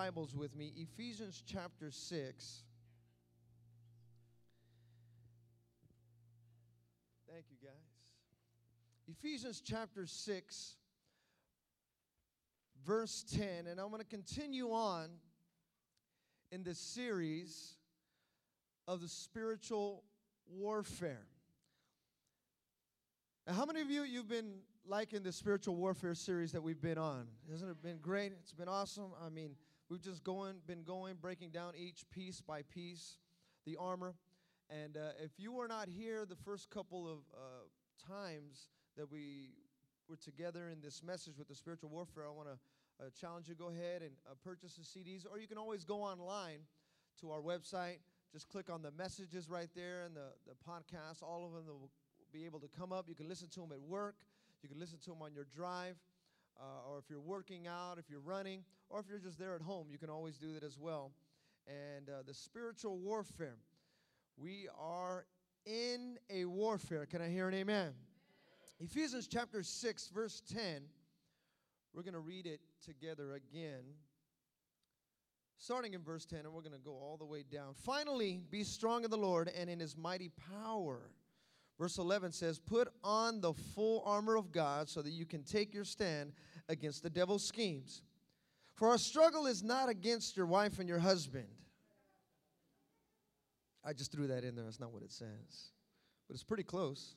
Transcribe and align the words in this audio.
Bibles 0.00 0.34
with 0.34 0.56
me, 0.56 0.72
Ephesians 0.78 1.42
chapter 1.46 1.90
6. 1.90 2.62
Thank 7.30 7.44
you, 7.50 7.56
guys. 7.62 7.74
Ephesians 9.06 9.60
chapter 9.62 10.06
6, 10.06 10.76
verse 12.82 13.26
10. 13.36 13.66
And 13.66 13.78
I'm 13.78 13.88
going 13.90 14.00
to 14.00 14.08
continue 14.08 14.70
on 14.70 15.10
in 16.50 16.62
this 16.62 16.78
series 16.78 17.74
of 18.88 19.02
the 19.02 19.08
spiritual 19.08 20.04
warfare. 20.50 21.26
Now, 23.46 23.52
how 23.52 23.66
many 23.66 23.82
of 23.82 23.90
you 23.90 24.04
you've 24.04 24.30
been 24.30 24.60
liking 24.86 25.22
the 25.22 25.32
spiritual 25.32 25.76
warfare 25.76 26.14
series 26.14 26.52
that 26.52 26.62
we've 26.62 26.80
been 26.80 26.96
on? 26.96 27.26
Hasn't 27.50 27.70
it 27.70 27.82
been 27.82 27.98
great? 27.98 28.32
It's 28.40 28.54
been 28.54 28.66
awesome. 28.66 29.10
I 29.22 29.28
mean, 29.28 29.56
we've 29.90 30.00
just 30.00 30.22
going, 30.22 30.54
been 30.66 30.84
going, 30.84 31.16
breaking 31.20 31.50
down 31.50 31.72
each 31.76 32.08
piece 32.10 32.40
by 32.40 32.62
piece, 32.62 33.16
the 33.66 33.76
armor. 33.76 34.14
And 34.70 34.96
uh, 34.96 35.10
if 35.22 35.32
you 35.36 35.52
were 35.52 35.66
not 35.66 35.88
here 35.88 36.24
the 36.24 36.36
first 36.36 36.70
couple 36.70 37.08
of 37.08 37.18
uh, 37.34 38.08
times 38.08 38.68
that 38.96 39.10
we 39.10 39.50
were 40.08 40.16
together 40.16 40.68
in 40.68 40.80
this 40.80 41.02
message 41.02 41.34
with 41.36 41.48
the 41.48 41.56
spiritual 41.56 41.90
warfare, 41.90 42.24
I 42.26 42.30
want 42.30 42.48
to 42.48 43.04
uh, 43.04 43.08
challenge 43.20 43.48
you. 43.48 43.56
Go 43.56 43.68
ahead 43.70 44.02
and 44.02 44.12
uh, 44.30 44.34
purchase 44.44 44.76
the 44.76 44.84
CDs, 44.84 45.26
or 45.28 45.40
you 45.40 45.48
can 45.48 45.58
always 45.58 45.84
go 45.84 46.02
online 46.02 46.60
to 47.20 47.32
our 47.32 47.40
website. 47.40 47.98
Just 48.32 48.48
click 48.48 48.70
on 48.70 48.82
the 48.82 48.92
messages 48.92 49.50
right 49.50 49.70
there 49.74 50.04
and 50.04 50.14
the, 50.14 50.30
the 50.46 50.54
podcast. 50.68 51.20
All 51.20 51.44
of 51.44 51.52
them 51.52 51.64
will 51.66 51.90
be 52.32 52.46
able 52.46 52.60
to 52.60 52.68
come 52.68 52.92
up. 52.92 53.06
You 53.08 53.16
can 53.16 53.28
listen 53.28 53.48
to 53.54 53.60
them 53.60 53.72
at 53.72 53.80
work. 53.80 54.14
You 54.62 54.68
can 54.68 54.78
listen 54.78 54.98
to 55.00 55.10
them 55.10 55.22
on 55.22 55.32
your 55.34 55.46
drive. 55.52 55.96
Uh, 56.60 56.90
or 56.90 56.98
if 56.98 57.08
you're 57.08 57.20
working 57.20 57.66
out, 57.66 57.96
if 57.98 58.10
you're 58.10 58.20
running, 58.20 58.62
or 58.90 59.00
if 59.00 59.06
you're 59.08 59.18
just 59.18 59.38
there 59.38 59.54
at 59.54 59.62
home, 59.62 59.86
you 59.90 59.96
can 59.96 60.10
always 60.10 60.36
do 60.36 60.52
that 60.52 60.62
as 60.62 60.78
well. 60.78 61.12
And 61.66 62.08
uh, 62.08 62.22
the 62.26 62.34
spiritual 62.34 62.98
warfare. 62.98 63.56
We 64.36 64.68
are 64.78 65.26
in 65.64 66.18
a 66.28 66.44
warfare. 66.44 67.06
Can 67.06 67.22
I 67.22 67.28
hear 67.28 67.48
an 67.48 67.54
amen? 67.54 67.76
amen? 67.76 67.94
Ephesians 68.80 69.26
chapter 69.26 69.62
6, 69.62 70.08
verse 70.08 70.42
10. 70.52 70.82
We're 71.92 72.02
going 72.02 72.14
to 72.14 72.20
read 72.20 72.46
it 72.46 72.60
together 72.84 73.32
again. 73.34 73.82
Starting 75.58 75.94
in 75.94 76.02
verse 76.02 76.24
10, 76.24 76.40
and 76.40 76.52
we're 76.52 76.62
going 76.62 76.72
to 76.72 76.78
go 76.78 76.92
all 76.92 77.16
the 77.18 77.26
way 77.26 77.42
down. 77.42 77.74
Finally, 77.74 78.40
be 78.50 78.64
strong 78.64 79.04
in 79.04 79.10
the 79.10 79.18
Lord 79.18 79.50
and 79.54 79.68
in 79.68 79.78
his 79.78 79.96
mighty 79.96 80.30
power. 80.62 81.10
Verse 81.80 81.98
11 81.98 82.32
says, 82.32 82.60
Put 82.60 82.88
on 83.02 83.40
the 83.40 83.54
full 83.54 84.04
armor 84.06 84.36
of 84.36 84.52
God 84.52 84.88
so 84.88 85.02
that 85.02 85.10
you 85.10 85.26
can 85.26 85.42
take 85.42 85.74
your 85.74 85.84
stand 85.84 86.32
against 86.68 87.02
the 87.02 87.10
devil's 87.10 87.42
schemes. 87.42 88.02
For 88.74 88.88
our 88.88 88.98
struggle 88.98 89.46
is 89.46 89.62
not 89.64 89.88
against 89.88 90.36
your 90.36 90.46
wife 90.46 90.78
and 90.78 90.88
your 90.88 90.98
husband 90.98 91.48
I 93.84 93.92
just 93.92 94.12
threw 94.12 94.26
that 94.28 94.44
in 94.44 94.54
there. 94.54 94.64
That's 94.64 94.80
not 94.80 94.92
what 94.92 95.02
it 95.02 95.10
says. 95.10 95.72
But 96.28 96.34
it's 96.34 96.44
pretty 96.44 96.62
close. 96.62 97.14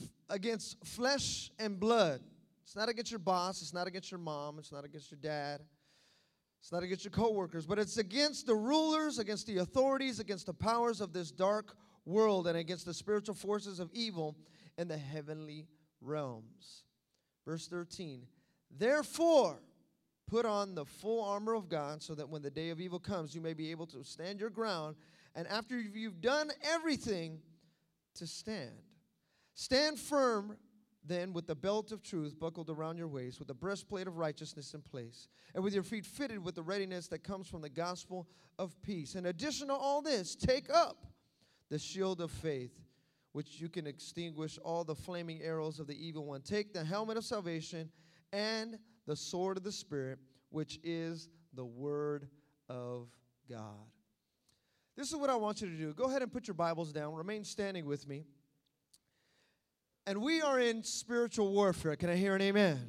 F- 0.00 0.08
against 0.28 0.84
flesh 0.86 1.50
and 1.58 1.78
blood. 1.78 2.20
It's 2.62 2.76
not 2.76 2.88
against 2.88 3.10
your 3.10 3.18
boss. 3.18 3.60
It's 3.62 3.74
not 3.74 3.86
against 3.86 4.10
your 4.10 4.20
mom. 4.20 4.58
It's 4.58 4.72
not 4.72 4.84
against 4.84 5.10
your 5.10 5.18
dad. 5.20 5.60
It's 6.60 6.70
not 6.70 6.82
against 6.82 7.04
your 7.04 7.10
coworkers, 7.10 7.66
but 7.66 7.78
it's 7.78 7.96
against 7.96 8.46
the 8.46 8.54
rulers, 8.54 9.18
against 9.18 9.46
the 9.46 9.58
authorities, 9.58 10.20
against 10.20 10.46
the 10.46 10.52
powers 10.52 11.00
of 11.00 11.12
this 11.12 11.30
dark 11.30 11.74
world, 12.04 12.46
and 12.46 12.56
against 12.56 12.86
the 12.86 12.94
spiritual 12.94 13.34
forces 13.34 13.80
of 13.80 13.90
evil 13.92 14.36
in 14.78 14.88
the 14.88 14.96
heavenly 14.96 15.66
realms. 16.00 16.84
Verse 17.46 17.66
13. 17.68 18.26
Therefore, 18.76 19.60
put 20.28 20.46
on 20.46 20.74
the 20.74 20.84
full 20.84 21.24
armor 21.24 21.54
of 21.54 21.68
God 21.68 22.02
so 22.02 22.14
that 22.14 22.28
when 22.28 22.42
the 22.42 22.50
day 22.50 22.70
of 22.70 22.80
evil 22.80 23.00
comes, 23.00 23.34
you 23.34 23.40
may 23.40 23.54
be 23.54 23.70
able 23.70 23.86
to 23.88 24.04
stand 24.04 24.40
your 24.40 24.50
ground 24.50 24.96
and 25.34 25.46
after 25.48 25.78
you've 25.80 26.20
done 26.20 26.50
everything, 26.62 27.40
to 28.16 28.26
stand. 28.26 28.70
Stand 29.54 29.98
firm 29.98 30.56
then 31.04 31.32
with 31.32 31.46
the 31.46 31.54
belt 31.54 31.92
of 31.92 32.02
truth 32.02 32.38
buckled 32.38 32.68
around 32.68 32.98
your 32.98 33.08
waist, 33.08 33.38
with 33.38 33.48
the 33.48 33.54
breastplate 33.54 34.06
of 34.06 34.18
righteousness 34.18 34.74
in 34.74 34.82
place, 34.82 35.28
and 35.54 35.64
with 35.64 35.72
your 35.72 35.82
feet 35.82 36.04
fitted 36.04 36.44
with 36.44 36.54
the 36.54 36.62
readiness 36.62 37.08
that 37.08 37.24
comes 37.24 37.48
from 37.48 37.62
the 37.62 37.68
gospel 37.68 38.28
of 38.58 38.80
peace. 38.82 39.14
In 39.14 39.26
addition 39.26 39.68
to 39.68 39.74
all 39.74 40.02
this, 40.02 40.34
take 40.34 40.68
up 40.72 41.06
the 41.70 41.78
shield 41.78 42.20
of 42.20 42.30
faith, 42.30 42.72
which 43.32 43.60
you 43.60 43.68
can 43.68 43.86
extinguish 43.86 44.58
all 44.58 44.84
the 44.84 44.94
flaming 44.94 45.40
arrows 45.42 45.78
of 45.78 45.86
the 45.86 46.06
evil 46.06 46.26
one. 46.26 46.42
Take 46.42 46.72
the 46.72 46.84
helmet 46.84 47.16
of 47.16 47.24
salvation 47.24 47.90
and 48.32 48.78
the 49.06 49.16
sword 49.16 49.56
of 49.56 49.62
the 49.62 49.72
Spirit, 49.72 50.18
which 50.50 50.78
is 50.82 51.28
the 51.54 51.64
word 51.64 52.28
of 52.68 53.08
God. 53.48 53.86
This 54.96 55.08
is 55.08 55.16
what 55.16 55.30
I 55.30 55.36
want 55.36 55.62
you 55.62 55.68
to 55.68 55.76
do. 55.76 55.94
Go 55.94 56.04
ahead 56.04 56.22
and 56.22 56.30
put 56.30 56.46
your 56.46 56.54
Bibles 56.54 56.92
down. 56.92 57.14
Remain 57.14 57.44
standing 57.44 57.86
with 57.86 58.06
me. 58.06 58.24
And 60.06 60.20
we 60.20 60.42
are 60.42 60.58
in 60.58 60.82
spiritual 60.82 61.52
warfare. 61.52 61.94
Can 61.96 62.10
I 62.10 62.16
hear 62.16 62.34
an 62.34 62.42
amen? 62.42 62.80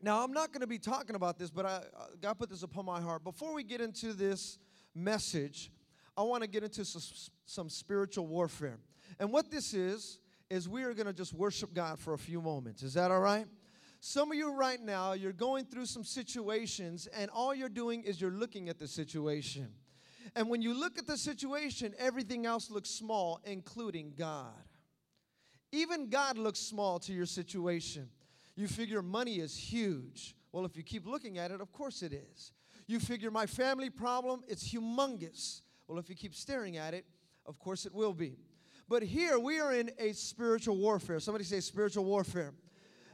Now, 0.00 0.22
I'm 0.22 0.32
not 0.32 0.52
going 0.52 0.60
to 0.60 0.68
be 0.68 0.78
talking 0.78 1.16
about 1.16 1.38
this, 1.38 1.50
but 1.50 1.66
I, 1.66 1.68
uh, 1.68 2.06
God 2.20 2.38
put 2.38 2.48
this 2.48 2.62
upon 2.62 2.84
my 2.84 3.00
heart. 3.00 3.24
Before 3.24 3.52
we 3.52 3.64
get 3.64 3.80
into 3.80 4.12
this 4.12 4.58
message, 4.94 5.72
I 6.18 6.22
want 6.22 6.42
to 6.42 6.48
get 6.48 6.64
into 6.64 6.84
some, 6.84 7.30
some 7.46 7.68
spiritual 7.68 8.26
warfare. 8.26 8.80
And 9.20 9.32
what 9.32 9.52
this 9.52 9.72
is, 9.72 10.18
is 10.50 10.68
we 10.68 10.82
are 10.82 10.92
going 10.92 11.06
to 11.06 11.12
just 11.12 11.32
worship 11.32 11.72
God 11.72 12.00
for 12.00 12.12
a 12.12 12.18
few 12.18 12.42
moments. 12.42 12.82
Is 12.82 12.94
that 12.94 13.12
all 13.12 13.20
right? 13.20 13.46
Some 14.00 14.32
of 14.32 14.36
you 14.36 14.52
right 14.52 14.80
now, 14.80 15.12
you're 15.12 15.32
going 15.32 15.66
through 15.66 15.86
some 15.86 16.02
situations, 16.02 17.06
and 17.16 17.30
all 17.30 17.54
you're 17.54 17.68
doing 17.68 18.02
is 18.02 18.20
you're 18.20 18.32
looking 18.32 18.68
at 18.68 18.80
the 18.80 18.88
situation. 18.88 19.68
And 20.34 20.48
when 20.48 20.60
you 20.60 20.74
look 20.74 20.98
at 20.98 21.06
the 21.06 21.16
situation, 21.16 21.94
everything 22.00 22.46
else 22.46 22.68
looks 22.68 22.90
small, 22.90 23.40
including 23.44 24.14
God. 24.18 24.52
Even 25.70 26.08
God 26.08 26.36
looks 26.36 26.58
small 26.58 26.98
to 27.00 27.12
your 27.12 27.26
situation. 27.26 28.08
You 28.56 28.66
figure 28.66 29.02
money 29.02 29.36
is 29.36 29.56
huge. 29.56 30.34
Well, 30.50 30.64
if 30.64 30.76
you 30.76 30.82
keep 30.82 31.06
looking 31.06 31.38
at 31.38 31.52
it, 31.52 31.60
of 31.60 31.70
course 31.70 32.02
it 32.02 32.12
is. 32.12 32.52
You 32.88 32.98
figure 32.98 33.30
my 33.30 33.46
family 33.46 33.88
problem, 33.88 34.42
it's 34.48 34.72
humongous. 34.72 35.60
Well, 35.88 35.98
if 35.98 36.10
you 36.10 36.14
keep 36.14 36.34
staring 36.34 36.76
at 36.76 36.92
it, 36.92 37.06
of 37.46 37.58
course 37.58 37.86
it 37.86 37.94
will 37.94 38.12
be. 38.12 38.36
But 38.88 39.02
here 39.02 39.38
we 39.38 39.58
are 39.58 39.74
in 39.74 39.90
a 39.98 40.12
spiritual 40.12 40.76
warfare. 40.76 41.18
Somebody 41.18 41.44
say 41.44 41.60
spiritual 41.60 42.04
warfare. 42.04 42.52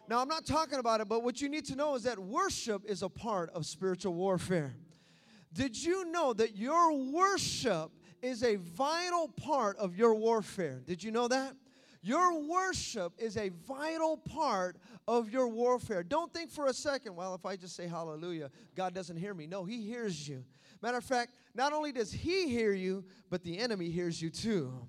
Now, 0.08 0.20
I'm 0.20 0.28
not 0.28 0.44
talking 0.44 0.78
about 0.78 1.00
it, 1.00 1.08
but 1.08 1.22
what 1.22 1.40
you 1.40 1.48
need 1.48 1.64
to 1.66 1.76
know 1.76 1.94
is 1.94 2.02
that 2.02 2.18
worship 2.18 2.84
is 2.84 3.02
a 3.02 3.08
part 3.08 3.50
of 3.50 3.64
spiritual 3.64 4.12
warfare. 4.14 4.74
Did 5.52 5.80
you 5.82 6.10
know 6.10 6.32
that 6.34 6.56
your 6.56 6.92
worship 7.12 7.92
is 8.20 8.42
a 8.42 8.56
vital 8.56 9.28
part 9.28 9.76
of 9.78 9.96
your 9.96 10.14
warfare? 10.14 10.82
Did 10.84 11.02
you 11.02 11.10
know 11.10 11.28
that? 11.28 11.54
Your 12.02 12.42
worship 12.42 13.14
is 13.18 13.36
a 13.38 13.50
vital 13.66 14.18
part 14.18 14.76
of 15.08 15.30
your 15.30 15.48
warfare. 15.48 16.02
Don't 16.02 16.30
think 16.32 16.50
for 16.50 16.66
a 16.66 16.74
second, 16.74 17.16
well, 17.16 17.34
if 17.34 17.46
I 17.46 17.56
just 17.56 17.76
say 17.76 17.86
hallelujah, 17.86 18.50
God 18.74 18.94
doesn't 18.94 19.16
hear 19.16 19.32
me. 19.32 19.46
No, 19.46 19.64
He 19.64 19.80
hears 19.86 20.28
you. 20.28 20.44
Matter 20.84 20.98
of 20.98 21.04
fact, 21.04 21.32
not 21.54 21.72
only 21.72 21.92
does 21.92 22.12
He 22.12 22.46
hear 22.46 22.74
you, 22.74 23.06
but 23.30 23.42
the 23.42 23.58
enemy 23.58 23.88
hears 23.88 24.20
you 24.20 24.28
too. 24.28 24.86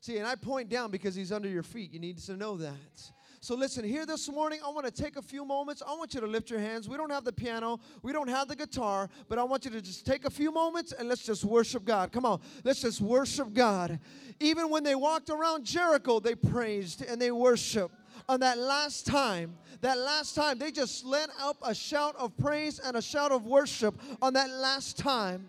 See, 0.00 0.18
and 0.18 0.26
I 0.26 0.34
point 0.34 0.68
down 0.68 0.90
because 0.90 1.14
He's 1.14 1.30
under 1.30 1.48
your 1.48 1.62
feet. 1.62 1.92
You 1.92 2.00
need 2.00 2.18
to 2.18 2.36
know 2.36 2.56
that. 2.56 3.12
So 3.38 3.54
listen, 3.54 3.84
here 3.84 4.04
this 4.04 4.28
morning, 4.28 4.58
I 4.66 4.70
want 4.70 4.86
to 4.86 4.92
take 4.92 5.14
a 5.14 5.22
few 5.22 5.44
moments. 5.44 5.84
I 5.86 5.92
want 5.92 6.14
you 6.14 6.20
to 6.20 6.26
lift 6.26 6.50
your 6.50 6.58
hands. 6.58 6.88
We 6.88 6.96
don't 6.96 7.12
have 7.12 7.22
the 7.22 7.32
piano, 7.32 7.78
we 8.02 8.12
don't 8.12 8.26
have 8.26 8.48
the 8.48 8.56
guitar, 8.56 9.08
but 9.28 9.38
I 9.38 9.44
want 9.44 9.64
you 9.64 9.70
to 9.70 9.80
just 9.80 10.04
take 10.04 10.24
a 10.24 10.30
few 10.30 10.50
moments 10.50 10.90
and 10.90 11.08
let's 11.08 11.24
just 11.24 11.44
worship 11.44 11.84
God. 11.84 12.10
Come 12.10 12.26
on, 12.26 12.40
let's 12.64 12.82
just 12.82 13.00
worship 13.00 13.54
God. 13.54 14.00
Even 14.40 14.68
when 14.68 14.82
they 14.82 14.96
walked 14.96 15.30
around 15.30 15.64
Jericho, 15.64 16.18
they 16.18 16.34
praised 16.34 17.02
and 17.02 17.22
they 17.22 17.30
worshiped. 17.30 17.94
On 18.28 18.40
that 18.40 18.58
last 18.58 19.06
time, 19.06 19.56
that 19.80 19.98
last 19.98 20.34
time, 20.34 20.58
they 20.58 20.70
just 20.70 21.04
let 21.04 21.30
up 21.40 21.56
a 21.62 21.74
shout 21.74 22.14
of 22.16 22.36
praise 22.36 22.78
and 22.78 22.96
a 22.96 23.02
shout 23.02 23.32
of 23.32 23.46
worship 23.46 23.94
on 24.20 24.34
that 24.34 24.50
last 24.50 24.98
time. 24.98 25.48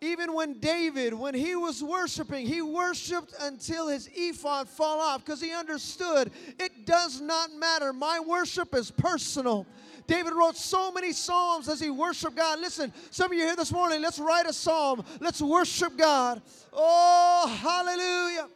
Even 0.00 0.32
when 0.32 0.54
David, 0.54 1.14
when 1.14 1.32
he 1.32 1.54
was 1.54 1.80
worshiping, 1.80 2.44
he 2.44 2.60
worshiped 2.60 3.34
until 3.40 3.86
his 3.86 4.10
ephod 4.12 4.68
fall 4.68 5.00
off 5.00 5.24
because 5.24 5.40
he 5.40 5.52
understood 5.52 6.32
it 6.58 6.86
does 6.86 7.20
not 7.20 7.52
matter. 7.52 7.92
My 7.92 8.18
worship 8.18 8.74
is 8.74 8.90
personal. 8.90 9.64
David 10.08 10.32
wrote 10.32 10.56
so 10.56 10.90
many 10.90 11.12
psalms 11.12 11.68
as 11.68 11.78
he 11.78 11.90
worshiped 11.90 12.34
God. 12.34 12.58
Listen, 12.58 12.92
some 13.10 13.30
of 13.30 13.38
you 13.38 13.44
here 13.44 13.54
this 13.54 13.70
morning, 13.70 14.02
let's 14.02 14.18
write 14.18 14.46
a 14.46 14.52
psalm. 14.52 15.04
Let's 15.20 15.40
worship 15.40 15.96
God. 15.96 16.42
Oh, 16.72 17.58
hallelujah. 17.62 18.48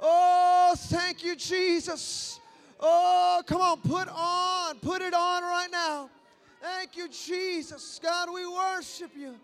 Oh, 0.00 0.74
thank 0.76 1.24
you, 1.24 1.34
Jesus. 1.34 2.39
Oh, 2.80 3.42
come 3.46 3.60
on, 3.60 3.80
put 3.80 4.08
on, 4.08 4.76
put 4.78 5.02
it 5.02 5.12
on 5.12 5.42
right 5.42 5.68
now. 5.70 6.08
Thank 6.62 6.96
you, 6.96 7.08
Jesus. 7.08 8.00
God, 8.02 8.28
we 8.32 8.46
worship 8.46 9.10
you. 9.16 9.34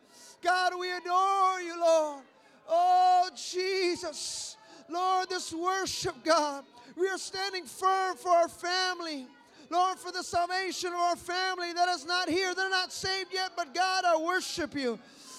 God, 0.42 0.72
we 0.78 0.90
adore 0.90 1.60
you, 1.60 1.78
Lord. 1.78 2.22
Oh, 2.68 3.28
Jesus. 3.36 4.56
Lord, 4.88 5.28
this 5.28 5.52
worship, 5.52 6.14
God, 6.24 6.64
we 6.96 7.08
are 7.08 7.18
standing 7.18 7.64
firm 7.64 8.16
for 8.16 8.30
our 8.30 8.48
family. 8.48 9.26
Lord, 9.68 9.98
for 9.98 10.12
the 10.12 10.22
salvation 10.22 10.92
of 10.92 10.98
our 10.98 11.16
family 11.16 11.72
that 11.72 11.88
is 11.88 12.06
not 12.06 12.28
here. 12.28 12.54
They're 12.54 12.70
not 12.70 12.92
saved 12.92 13.32
yet, 13.32 13.52
but 13.56 13.74
God, 13.74 14.04
I 14.04 14.16
worship 14.16 14.74
you. 14.74 14.98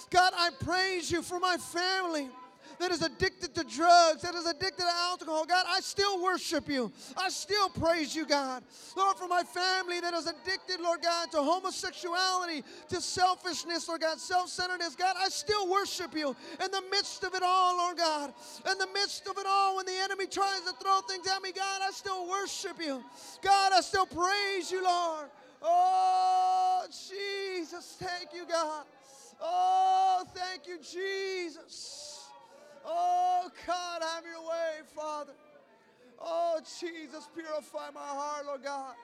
God, 0.09 0.33
I 0.35 0.49
praise 0.63 1.09
you 1.09 1.21
for 1.21 1.39
my 1.39 1.57
family 1.57 2.29
that 2.79 2.91
is 2.91 3.01
addicted 3.01 3.55
to 3.55 3.63
drugs, 3.63 4.21
that 4.21 4.35
is 4.35 4.45
addicted 4.45 4.83
to 4.83 4.91
alcohol. 5.09 5.45
God, 5.45 5.65
I 5.67 5.79
still 5.79 6.21
worship 6.21 6.69
you. 6.69 6.91
I 7.17 7.29
still 7.29 7.69
praise 7.69 8.15
you, 8.15 8.25
God. 8.25 8.63
Lord, 8.95 9.17
for 9.17 9.27
my 9.27 9.43
family 9.43 9.99
that 9.99 10.13
is 10.13 10.27
addicted, 10.27 10.79
Lord 10.81 11.01
God, 11.01 11.31
to 11.31 11.37
homosexuality, 11.37 12.63
to 12.89 13.01
selfishness, 13.01 13.87
Lord 13.87 14.01
God, 14.01 14.19
self 14.19 14.49
centeredness. 14.49 14.95
God, 14.95 15.15
I 15.17 15.29
still 15.29 15.69
worship 15.69 16.15
you 16.15 16.35
in 16.63 16.71
the 16.71 16.83
midst 16.91 17.23
of 17.23 17.33
it 17.33 17.43
all, 17.43 17.77
Lord 17.77 17.97
God. 17.97 18.33
In 18.69 18.77
the 18.77 18.87
midst 18.93 19.27
of 19.27 19.37
it 19.37 19.45
all, 19.47 19.77
when 19.77 19.85
the 19.85 19.97
enemy 20.03 20.27
tries 20.27 20.61
to 20.61 20.73
throw 20.81 21.01
things 21.01 21.27
at 21.27 21.41
me, 21.41 21.51
God, 21.51 21.81
I 21.83 21.91
still 21.91 22.27
worship 22.29 22.77
you. 22.79 23.03
God, 23.41 23.71
I 23.73 23.81
still 23.81 24.05
praise 24.05 24.71
you, 24.71 24.83
Lord. 24.83 25.27
Oh, 25.61 26.85
Jesus, 27.09 27.97
thank 27.99 28.33
you, 28.33 28.45
God. 28.47 28.83
Oh, 29.41 30.23
thank 30.33 30.67
you, 30.67 30.77
Jesus. 30.79 32.16
Oh, 32.89 33.49
God, 33.65 34.01
have 34.01 34.23
your 34.25 34.41
way, 34.41 34.79
Father. 34.95 35.33
Oh, 36.19 36.59
Jesus, 36.79 37.27
purify 37.35 37.89
my 37.93 37.99
heart, 37.99 38.45
Lord 38.45 38.63
God. 38.63 38.95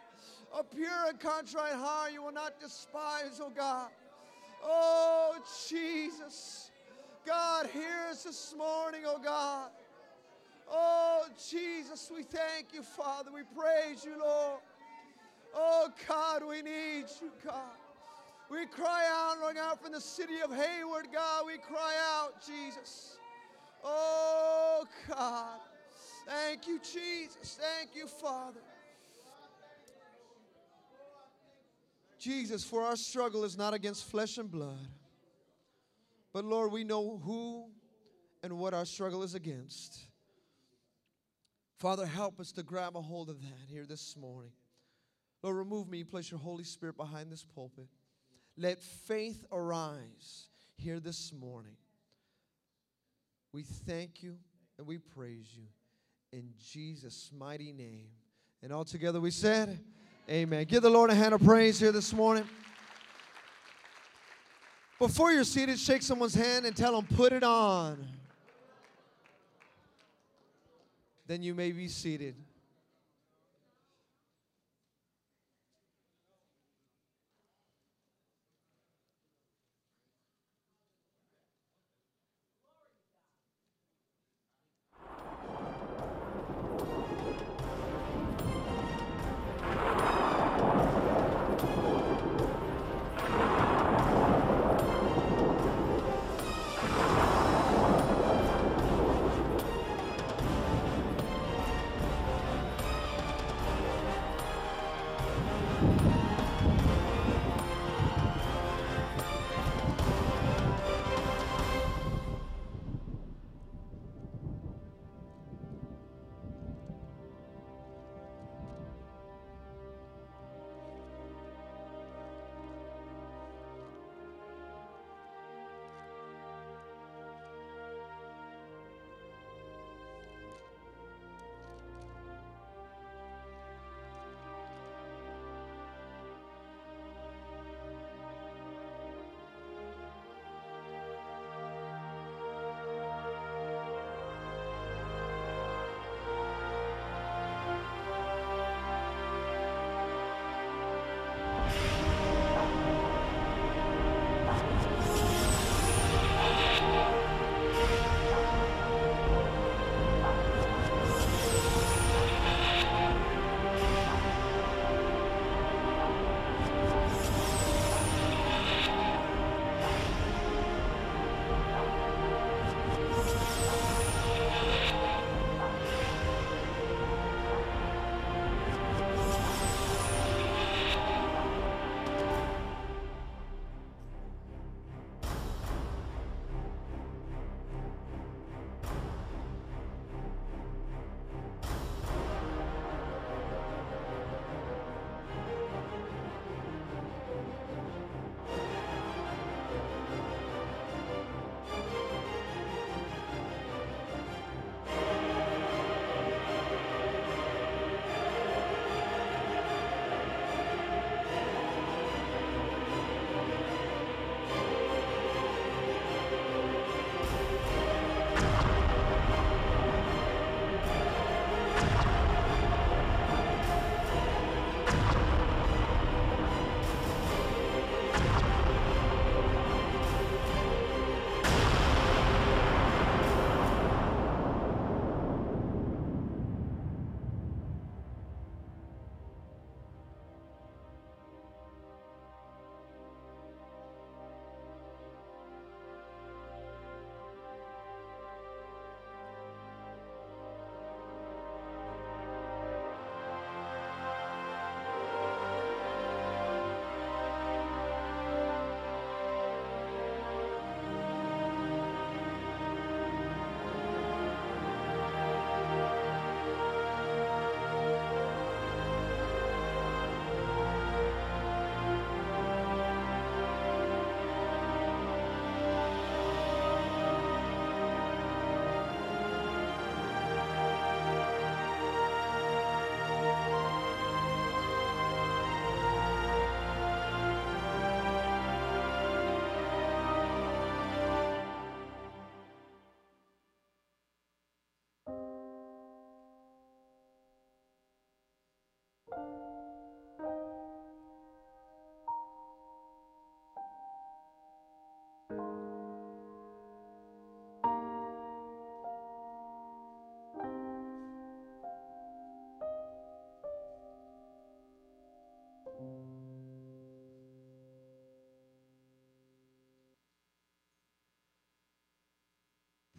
A 0.57 0.63
pure 0.63 1.09
and 1.09 1.19
contrite 1.19 1.74
heart 1.74 2.13
you 2.13 2.24
will 2.24 2.31
not 2.31 2.59
despise, 2.59 3.41
oh 3.41 3.51
God. 3.56 3.89
Oh, 4.63 5.35
Jesus. 5.69 6.71
God, 7.25 7.68
hear 7.74 8.07
us 8.09 8.24
this 8.24 8.56
morning, 8.57 9.01
oh 9.06 9.19
God. 9.21 9.69
Oh, 10.71 11.25
Jesus, 11.50 12.09
we 12.15 12.24
thank 12.24 12.74
you, 12.74 12.83
Father. 12.83 13.31
We 13.33 13.41
praise 13.56 14.06
you, 14.06 14.18
Lord. 14.18 14.59
Oh, 15.53 15.89
God, 16.07 16.44
we 16.47 16.62
need 16.62 17.06
you, 17.21 17.31
God. 17.44 17.77
We 18.50 18.65
cry 18.65 19.06
out, 19.09 19.39
Lord 19.41 19.56
God, 19.56 19.79
from 19.79 19.91
the 19.91 20.01
city 20.01 20.39
of 20.44 20.51
Hayward, 20.51 21.07
God. 21.12 21.45
We 21.45 21.57
cry 21.57 21.94
out, 22.15 22.36
Jesus. 22.45 23.18
Oh, 23.83 24.85
God. 25.09 25.59
Thank 26.25 26.68
you, 26.68 26.80
Jesus. 26.80 27.59
Thank 27.59 27.95
you, 27.95 28.07
Father. 28.07 28.62
Jesus, 32.18 32.63
for 32.63 32.83
our 32.83 32.95
struggle 32.95 33.44
is 33.44 33.57
not 33.57 33.74
against 33.74 34.09
flesh 34.09 34.38
and 34.38 34.50
blood. 34.50 34.88
But 36.31 36.45
Lord, 36.45 36.71
we 36.71 36.85
know 36.85 37.21
who 37.24 37.65
and 38.41 38.57
what 38.57 38.74
our 38.74 38.85
struggle 38.85 39.24
is 39.24 39.35
against. 39.35 40.00
Father, 41.77 42.06
help 42.06 42.39
us 42.39 42.53
to 42.53 42.63
grab 42.63 42.95
a 42.95 43.01
hold 43.01 43.29
of 43.29 43.41
that 43.41 43.68
here 43.68 43.86
this 43.86 44.15
morning. 44.15 44.53
Lord, 45.41 45.57
remove 45.57 45.89
me. 45.89 46.06
Place 46.06 46.31
your 46.31 46.39
Holy 46.39 46.63
Spirit 46.63 46.95
behind 46.95 47.29
this 47.29 47.44
pulpit. 47.44 47.89
Let 48.56 48.81
faith 48.81 49.44
arise 49.51 50.47
here 50.77 51.01
this 51.01 51.33
morning. 51.33 51.75
We 53.53 53.61
thank 53.61 54.23
you 54.23 54.35
and 54.79 54.88
we 54.88 54.97
praise 54.97 55.45
you 55.55 55.65
in 56.31 56.50
Jesus' 56.59 57.29
mighty 57.38 57.71
name. 57.71 58.07
And 58.63 58.73
all 58.73 58.83
together 58.83 59.21
we 59.21 59.29
said, 59.29 59.79
Amen. 60.27 60.65
Give 60.65 60.81
the 60.81 60.89
Lord 60.89 61.11
a 61.11 61.15
hand 61.15 61.35
of 61.35 61.44
praise 61.44 61.79
here 61.79 61.91
this 61.91 62.13
morning. 62.13 62.45
Before 64.97 65.31
you're 65.31 65.44
seated, 65.44 65.77
shake 65.77 66.01
someone's 66.01 66.33
hand 66.33 66.65
and 66.65 66.75
tell 66.75 66.95
them, 66.95 67.05
put 67.15 67.31
it 67.31 67.44
on. 67.44 68.03
Then 71.27 71.44
you 71.44 71.53
may 71.53 71.71
be 71.71 71.88
seated. 71.88 72.35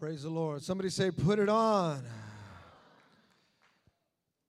Praise 0.04 0.24
the 0.24 0.28
Lord. 0.28 0.62
Somebody 0.62 0.90
say, 0.90 1.10
put 1.10 1.38
it 1.38 1.48
on. 1.48 2.04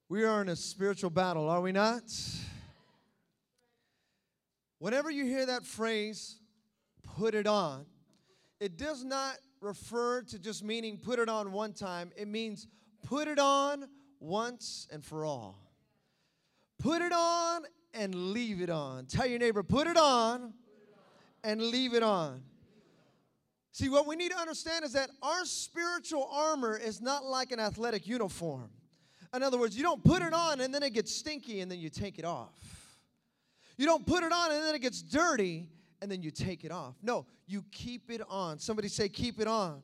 We 0.09 0.25
are 0.25 0.41
in 0.41 0.49
a 0.49 0.55
spiritual 0.57 1.11
battle, 1.11 1.47
are 1.47 1.61
we 1.61 1.71
not? 1.71 2.03
Whenever 4.79 5.09
you 5.09 5.23
hear 5.23 5.45
that 5.45 5.63
phrase, 5.63 6.39
put 7.03 7.33
it 7.33 7.47
on, 7.47 7.85
it 8.59 8.75
does 8.75 9.05
not 9.05 9.37
refer 9.61 10.23
to 10.23 10.39
just 10.39 10.61
meaning 10.61 10.97
put 10.97 11.19
it 11.19 11.29
on 11.29 11.53
one 11.53 11.71
time. 11.71 12.11
It 12.17 12.27
means 12.27 12.67
put 13.03 13.29
it 13.29 13.39
on 13.39 13.87
once 14.19 14.89
and 14.91 15.05
for 15.05 15.23
all. 15.23 15.57
Put 16.79 17.01
it 17.01 17.13
on 17.13 17.61
and 17.93 18.13
leave 18.33 18.61
it 18.61 18.69
on. 18.69 19.05
Tell 19.05 19.25
your 19.25 19.39
neighbor, 19.39 19.63
put 19.63 19.87
it 19.87 19.95
on 19.95 20.53
and 21.45 21.61
leave 21.61 21.93
it 21.93 22.03
on. 22.03 22.43
See, 23.75 23.89
what 23.89 24.07
we 24.07 24.15
need 24.15 24.31
to 24.31 24.37
understand 24.37 24.85
is 24.85 24.93
that 24.93 25.09
our 25.21 25.43
spiritual 25.43 26.29
armor 26.31 26.77
is 26.77 27.01
not 27.01 27.25
like 27.25 27.51
an 27.51 27.59
athletic 27.59 28.07
uniform. 28.07 28.69
In 29.33 29.43
other 29.43 29.59
words, 29.59 29.75
you 29.75 29.83
don't 29.83 30.01
put 30.01 30.21
it 30.21 30.31
on 30.31 30.61
and 30.61 30.73
then 30.73 30.81
it 30.81 30.93
gets 30.93 31.13
stinky 31.13 31.59
and 31.59 31.69
then 31.69 31.79
you 31.79 31.89
take 31.89 32.17
it 32.17 32.23
off. 32.23 32.53
You 33.75 33.85
don't 33.85 34.07
put 34.07 34.23
it 34.23 34.31
on 34.31 34.53
and 34.53 34.63
then 34.63 34.75
it 34.75 34.81
gets 34.81 35.01
dirty 35.01 35.67
and 36.01 36.09
then 36.09 36.21
you 36.21 36.31
take 36.31 36.63
it 36.63 36.71
off. 36.71 36.95
No, 37.03 37.25
you 37.47 37.65
keep 37.69 38.09
it 38.09 38.21
on. 38.29 38.59
Somebody 38.59 38.87
say, 38.87 39.09
keep 39.09 39.41
it 39.41 39.47
on. 39.49 39.81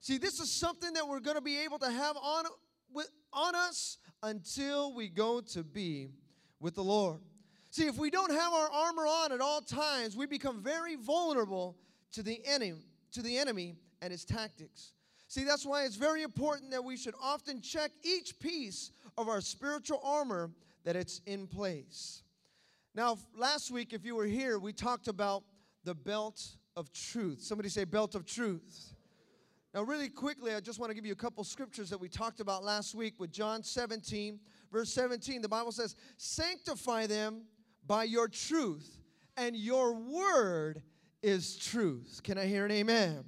See, 0.00 0.18
this 0.18 0.40
is 0.40 0.50
something 0.50 0.92
that 0.94 1.06
we're 1.06 1.20
going 1.20 1.36
to 1.36 1.40
be 1.40 1.60
able 1.60 1.78
to 1.78 1.90
have 1.92 2.16
on, 2.16 2.46
with, 2.92 3.08
on 3.32 3.54
us 3.54 3.98
until 4.24 4.92
we 4.92 5.06
go 5.06 5.40
to 5.52 5.62
be 5.62 6.08
with 6.58 6.74
the 6.74 6.82
Lord. 6.82 7.20
See, 7.70 7.86
if 7.86 7.96
we 7.96 8.10
don't 8.10 8.32
have 8.32 8.52
our 8.52 8.68
armor 8.68 9.06
on 9.06 9.30
at 9.30 9.40
all 9.40 9.60
times, 9.60 10.16
we 10.16 10.26
become 10.26 10.60
very 10.60 10.96
vulnerable 10.96 11.76
to 12.12 12.22
the 12.22 12.40
enemy, 12.46 12.80
to 13.12 13.22
the 13.22 13.38
enemy 13.38 13.76
and 14.00 14.10
his 14.10 14.24
tactics. 14.24 14.92
See, 15.28 15.44
that's 15.44 15.66
why 15.66 15.84
it's 15.84 15.96
very 15.96 16.22
important 16.22 16.70
that 16.70 16.82
we 16.82 16.96
should 16.96 17.14
often 17.22 17.60
check 17.60 17.90
each 18.02 18.38
piece 18.38 18.92
of 19.18 19.28
our 19.28 19.40
spiritual 19.40 20.00
armor 20.02 20.50
that 20.84 20.96
it's 20.96 21.20
in 21.26 21.46
place. 21.46 22.22
Now, 22.94 23.18
last 23.36 23.70
week, 23.70 23.92
if 23.92 24.04
you 24.04 24.16
were 24.16 24.24
here, 24.24 24.58
we 24.58 24.72
talked 24.72 25.06
about 25.06 25.44
the 25.84 25.94
belt 25.94 26.42
of 26.76 26.92
truth. 26.92 27.42
Somebody 27.42 27.68
say, 27.68 27.84
belt 27.84 28.14
of 28.14 28.24
truth. 28.24 28.94
Now, 29.74 29.82
really 29.82 30.08
quickly, 30.08 30.54
I 30.54 30.60
just 30.60 30.78
want 30.78 30.90
to 30.90 30.94
give 30.94 31.04
you 31.04 31.12
a 31.12 31.16
couple 31.16 31.44
scriptures 31.44 31.90
that 31.90 32.00
we 32.00 32.08
talked 32.08 32.40
about 32.40 32.64
last 32.64 32.94
week 32.94 33.14
with 33.18 33.30
John 33.30 33.62
17, 33.62 34.40
verse 34.72 34.90
17. 34.92 35.42
The 35.42 35.48
Bible 35.48 35.72
says, 35.72 35.94
Sanctify 36.16 37.06
them 37.06 37.42
by 37.86 38.04
your 38.04 38.28
truth, 38.28 38.98
and 39.36 39.54
your 39.54 39.92
word 39.92 40.82
is 41.22 41.56
truth. 41.56 42.20
Can 42.22 42.38
I 42.38 42.46
hear 42.46 42.64
an 42.64 42.70
amen? 42.70 43.24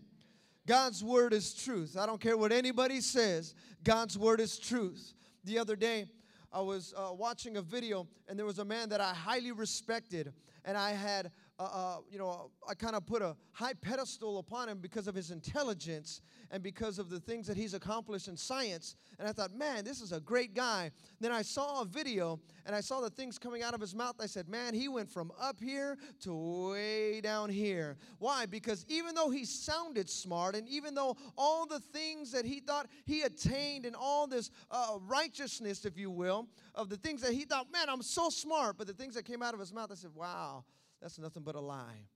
God's 0.66 1.02
word 1.02 1.32
is 1.32 1.54
truth. 1.54 1.96
I 1.98 2.06
don't 2.06 2.20
care 2.20 2.36
what 2.36 2.52
anybody 2.52 3.00
says, 3.00 3.54
God's 3.82 4.16
word 4.18 4.40
is 4.40 4.58
truth. 4.58 5.14
The 5.44 5.58
other 5.58 5.74
day, 5.74 6.06
I 6.52 6.60
was 6.60 6.92
uh, 6.96 7.12
watching 7.12 7.56
a 7.56 7.62
video, 7.62 8.06
and 8.28 8.38
there 8.38 8.46
was 8.46 8.58
a 8.58 8.64
man 8.64 8.88
that 8.90 9.00
I 9.00 9.14
highly 9.14 9.52
respected, 9.52 10.32
and 10.64 10.76
I 10.76 10.90
had, 10.90 11.30
uh, 11.60 11.64
uh, 11.64 11.96
you 12.10 12.18
know, 12.18 12.50
I 12.66 12.72
kind 12.72 12.96
of 12.96 13.04
put 13.04 13.20
a 13.20 13.36
high 13.52 13.74
pedestal 13.74 14.38
upon 14.38 14.70
him 14.70 14.78
because 14.78 15.06
of 15.06 15.14
his 15.14 15.30
intelligence 15.30 16.22
and 16.50 16.62
because 16.62 16.98
of 16.98 17.10
the 17.10 17.20
things 17.20 17.46
that 17.48 17.56
he's 17.56 17.74
accomplished 17.74 18.28
in 18.28 18.36
science. 18.36 18.96
And 19.18 19.28
I 19.28 19.32
thought, 19.32 19.54
man, 19.54 19.84
this 19.84 20.00
is 20.00 20.12
a 20.12 20.20
great 20.20 20.54
guy. 20.54 20.90
Then 21.20 21.32
I 21.32 21.42
saw 21.42 21.82
a 21.82 21.84
video 21.84 22.40
and 22.64 22.74
I 22.74 22.80
saw 22.80 23.02
the 23.02 23.10
things 23.10 23.38
coming 23.38 23.62
out 23.62 23.74
of 23.74 23.80
his 23.80 23.94
mouth. 23.94 24.14
I 24.20 24.24
said, 24.24 24.48
man, 24.48 24.72
he 24.72 24.88
went 24.88 25.10
from 25.10 25.32
up 25.38 25.60
here 25.60 25.98
to 26.20 26.70
way 26.70 27.20
down 27.20 27.50
here. 27.50 27.98
Why? 28.18 28.46
Because 28.46 28.86
even 28.88 29.14
though 29.14 29.28
he 29.28 29.44
sounded 29.44 30.08
smart 30.08 30.56
and 30.56 30.66
even 30.66 30.94
though 30.94 31.14
all 31.36 31.66
the 31.66 31.80
things 31.80 32.32
that 32.32 32.46
he 32.46 32.60
thought 32.60 32.86
he 33.04 33.20
attained 33.20 33.84
and 33.84 33.94
all 33.94 34.26
this 34.26 34.50
uh, 34.70 34.96
righteousness, 35.02 35.84
if 35.84 35.98
you 35.98 36.10
will, 36.10 36.48
of 36.74 36.88
the 36.88 36.96
things 36.96 37.20
that 37.20 37.34
he 37.34 37.44
thought, 37.44 37.70
man, 37.70 37.90
I'm 37.90 38.02
so 38.02 38.30
smart, 38.30 38.78
but 38.78 38.86
the 38.86 38.94
things 38.94 39.14
that 39.14 39.26
came 39.26 39.42
out 39.42 39.52
of 39.52 39.60
his 39.60 39.74
mouth, 39.74 39.90
I 39.92 39.96
said, 39.96 40.14
wow, 40.14 40.64
that's 41.00 41.18
nothing 41.18 41.42
but 41.42 41.54
a 41.54 41.60
lie. 41.60 42.06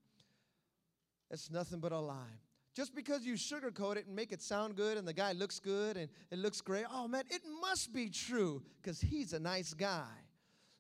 It's 1.31 1.51
nothing 1.51 1.81
but 1.81 1.93
a 1.93 1.99
lie. 1.99 2.39
Just 2.75 2.95
because 2.95 3.25
you 3.25 3.35
sugarcoat 3.35 3.97
it 3.97 4.07
and 4.07 4.17
make 4.17 4.33
it 4.33 4.43
sound 4.43 4.77
good 4.77 4.99
and 4.99 5.07
the 5.07 5.13
guy 5.13 5.33
looks 5.33 5.61
good 5.61 5.97
and 5.97 6.09
it 6.31 6.39
looks 6.39 6.61
great, 6.61 6.85
oh 6.93 7.07
man, 7.07 7.23
it 7.31 7.43
must 7.61 7.93
be 7.93 8.09
true 8.09 8.63
because 8.83 9.01
he's 9.01 9.33
a 9.33 9.39
nice 9.39 9.75
guy. 9.75 10.11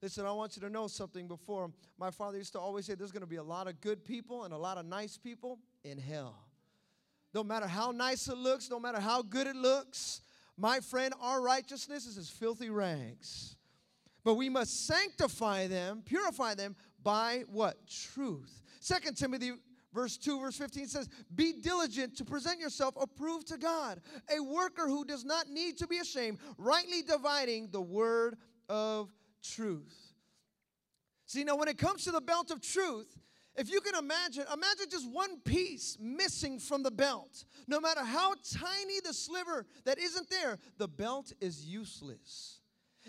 Listen, 0.02 0.26
I 0.26 0.32
want 0.32 0.56
you 0.56 0.62
to 0.62 0.70
know 0.70 0.86
something 0.86 1.28
before. 1.28 1.70
My 1.98 2.10
father 2.10 2.36
used 2.36 2.52
to 2.52 2.58
always 2.58 2.86
say 2.86 2.94
there's 2.94 3.12
going 3.12 3.22
to 3.22 3.26
be 3.26 3.36
a 3.36 3.42
lot 3.42 3.68
of 3.68 3.80
good 3.80 4.04
people 4.04 4.44
and 4.44 4.52
a 4.52 4.56
lot 4.56 4.76
of 4.76 4.84
nice 4.84 5.16
people 5.16 5.60
in 5.84 5.96
hell. 5.98 6.36
No 7.32 7.42
matter 7.42 7.66
how 7.66 7.90
nice 7.90 8.28
it 8.28 8.36
looks, 8.36 8.70
no 8.70 8.78
matter 8.78 9.00
how 9.00 9.22
good 9.22 9.46
it 9.46 9.56
looks, 9.56 10.20
my 10.56 10.80
friend, 10.80 11.14
our 11.20 11.40
righteousness 11.40 12.06
is 12.06 12.18
as 12.18 12.28
filthy 12.28 12.70
rags. 12.70 13.56
But 14.24 14.34
we 14.34 14.48
must 14.48 14.86
sanctify 14.86 15.68
them, 15.68 16.02
purify 16.04 16.54
them 16.54 16.76
by 17.04 17.44
what? 17.48 17.76
Truth. 17.86 18.62
Second 18.80 19.16
Timothy 19.16 19.52
Verse 19.94 20.16
2, 20.16 20.40
verse 20.40 20.56
15 20.56 20.88
says, 20.88 21.08
Be 21.36 21.52
diligent 21.52 22.16
to 22.16 22.24
present 22.24 22.58
yourself 22.58 22.96
approved 23.00 23.46
to 23.46 23.56
God, 23.56 24.00
a 24.28 24.42
worker 24.42 24.88
who 24.88 25.04
does 25.04 25.24
not 25.24 25.48
need 25.48 25.78
to 25.78 25.86
be 25.86 25.98
ashamed, 25.98 26.38
rightly 26.58 27.02
dividing 27.02 27.68
the 27.70 27.80
word 27.80 28.36
of 28.68 29.12
truth. 29.40 30.14
See, 31.26 31.44
now 31.44 31.56
when 31.56 31.68
it 31.68 31.78
comes 31.78 32.04
to 32.04 32.10
the 32.10 32.20
belt 32.20 32.50
of 32.50 32.60
truth, 32.60 33.16
if 33.56 33.70
you 33.70 33.80
can 33.80 33.94
imagine, 33.94 34.44
imagine 34.52 34.86
just 34.90 35.08
one 35.08 35.40
piece 35.40 35.96
missing 36.00 36.58
from 36.58 36.82
the 36.82 36.90
belt. 36.90 37.44
No 37.68 37.78
matter 37.78 38.04
how 38.04 38.34
tiny 38.52 38.98
the 39.04 39.14
sliver 39.14 39.64
that 39.84 40.00
isn't 40.00 40.28
there, 40.28 40.58
the 40.76 40.88
belt 40.88 41.32
is 41.40 41.64
useless. 41.64 42.58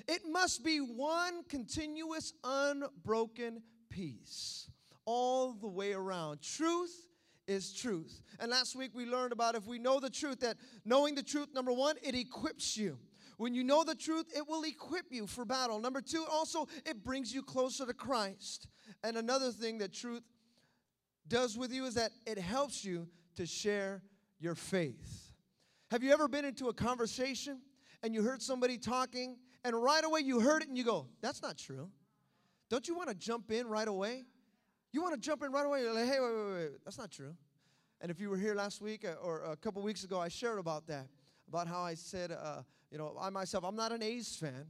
It 0.08 0.22
must 0.30 0.64
be 0.64 0.78
one 0.78 1.44
continuous, 1.50 2.34
unbroken 2.44 3.64
piece 3.90 4.70
all 5.06 5.54
the 5.54 5.68
way 5.68 5.94
around. 5.94 6.42
Truth 6.42 7.08
is 7.48 7.74
truth. 7.74 8.22
And 8.40 8.50
last 8.50 8.76
week 8.76 8.92
we 8.94 9.06
learned 9.06 9.32
about 9.32 9.56
if 9.56 9.68
we 9.68 9.80
know 9.80 10.00
the 10.00 10.10
truth, 10.10 10.40
that 10.42 10.58
knowing 10.84 11.16
the 11.16 11.24
truth, 11.24 11.50
number 11.54 11.72
one, 11.72 11.96
it 12.02 12.16
equips 12.16 12.76
you. 12.76 12.98
When 13.38 13.54
you 13.54 13.64
know 13.64 13.84
the 13.84 13.96
truth, 13.96 14.26
it 14.36 14.48
will 14.48 14.64
equip 14.64 15.06
you 15.12 15.28
for 15.28 15.46
battle. 15.46 15.80
Number 15.80 16.02
two, 16.02 16.26
also, 16.32 16.68
it 16.86 17.04
brings 17.04 17.34
you 17.34 17.44
closer 17.44 17.86
to 17.86 17.94
Christ. 17.94 18.68
And 19.04 19.18
another 19.18 19.52
thing 19.52 19.80
that 19.80 19.94
truth 19.94 20.24
does 21.28 21.58
with 21.58 21.74
you 21.74 21.86
is 21.86 21.96
that 21.96 22.12
it 22.26 22.38
helps 22.38 22.86
you 22.86 23.08
to 23.36 23.46
share 23.46 24.02
your 24.40 24.56
faith. 24.56 25.34
Have 25.92 26.02
you 26.04 26.14
ever 26.14 26.28
been 26.28 26.46
into 26.46 26.70
a 26.70 26.74
conversation 26.74 27.60
and 28.04 28.14
you 28.14 28.22
heard 28.22 28.42
somebody 28.42 28.78
talking, 28.78 29.38
and 29.64 29.76
right 29.76 30.04
away 30.04 30.22
you 30.22 30.40
heard 30.40 30.62
it 30.62 30.70
and 30.70 30.78
you 30.78 30.84
go, 30.84 31.08
That's 31.22 31.42
not 31.42 31.58
true? 31.58 31.90
Don't 32.70 32.88
you 32.88 32.96
want 32.96 33.10
to 33.10 33.16
jump 33.16 33.52
in 33.52 33.68
right 33.68 33.88
away? 33.88 34.24
You 34.92 35.02
want 35.02 35.14
to 35.14 35.20
jump 35.20 35.44
in 35.44 35.52
right 35.52 35.66
away. 35.66 35.82
You're 35.82 35.94
like, 35.94 36.06
hey, 36.06 36.20
wait, 36.20 36.36
wait, 36.36 36.54
wait. 36.54 36.70
That's 36.84 36.98
not 36.98 37.12
true. 37.12 37.36
And 38.02 38.12
if 38.12 38.20
you 38.20 38.30
were 38.30 38.38
here 38.38 38.56
last 38.56 38.82
week 38.82 39.06
uh, 39.06 39.14
or 39.22 39.44
a 39.44 39.56
couple 39.56 39.82
weeks 39.82 40.04
ago, 40.04 40.20
I 40.20 40.28
shared 40.28 40.60
about 40.60 40.88
that, 40.88 41.08
about 41.48 41.68
how 41.68 41.82
I 41.82 41.96
said, 41.96 42.32
uh, 42.32 42.62
you 42.92 42.98
know, 42.98 43.16
I 43.20 43.30
myself, 43.30 43.64
I'm 43.64 43.76
not 43.76 43.92
an 43.92 44.02
A's 44.04 44.36
fan, 44.36 44.68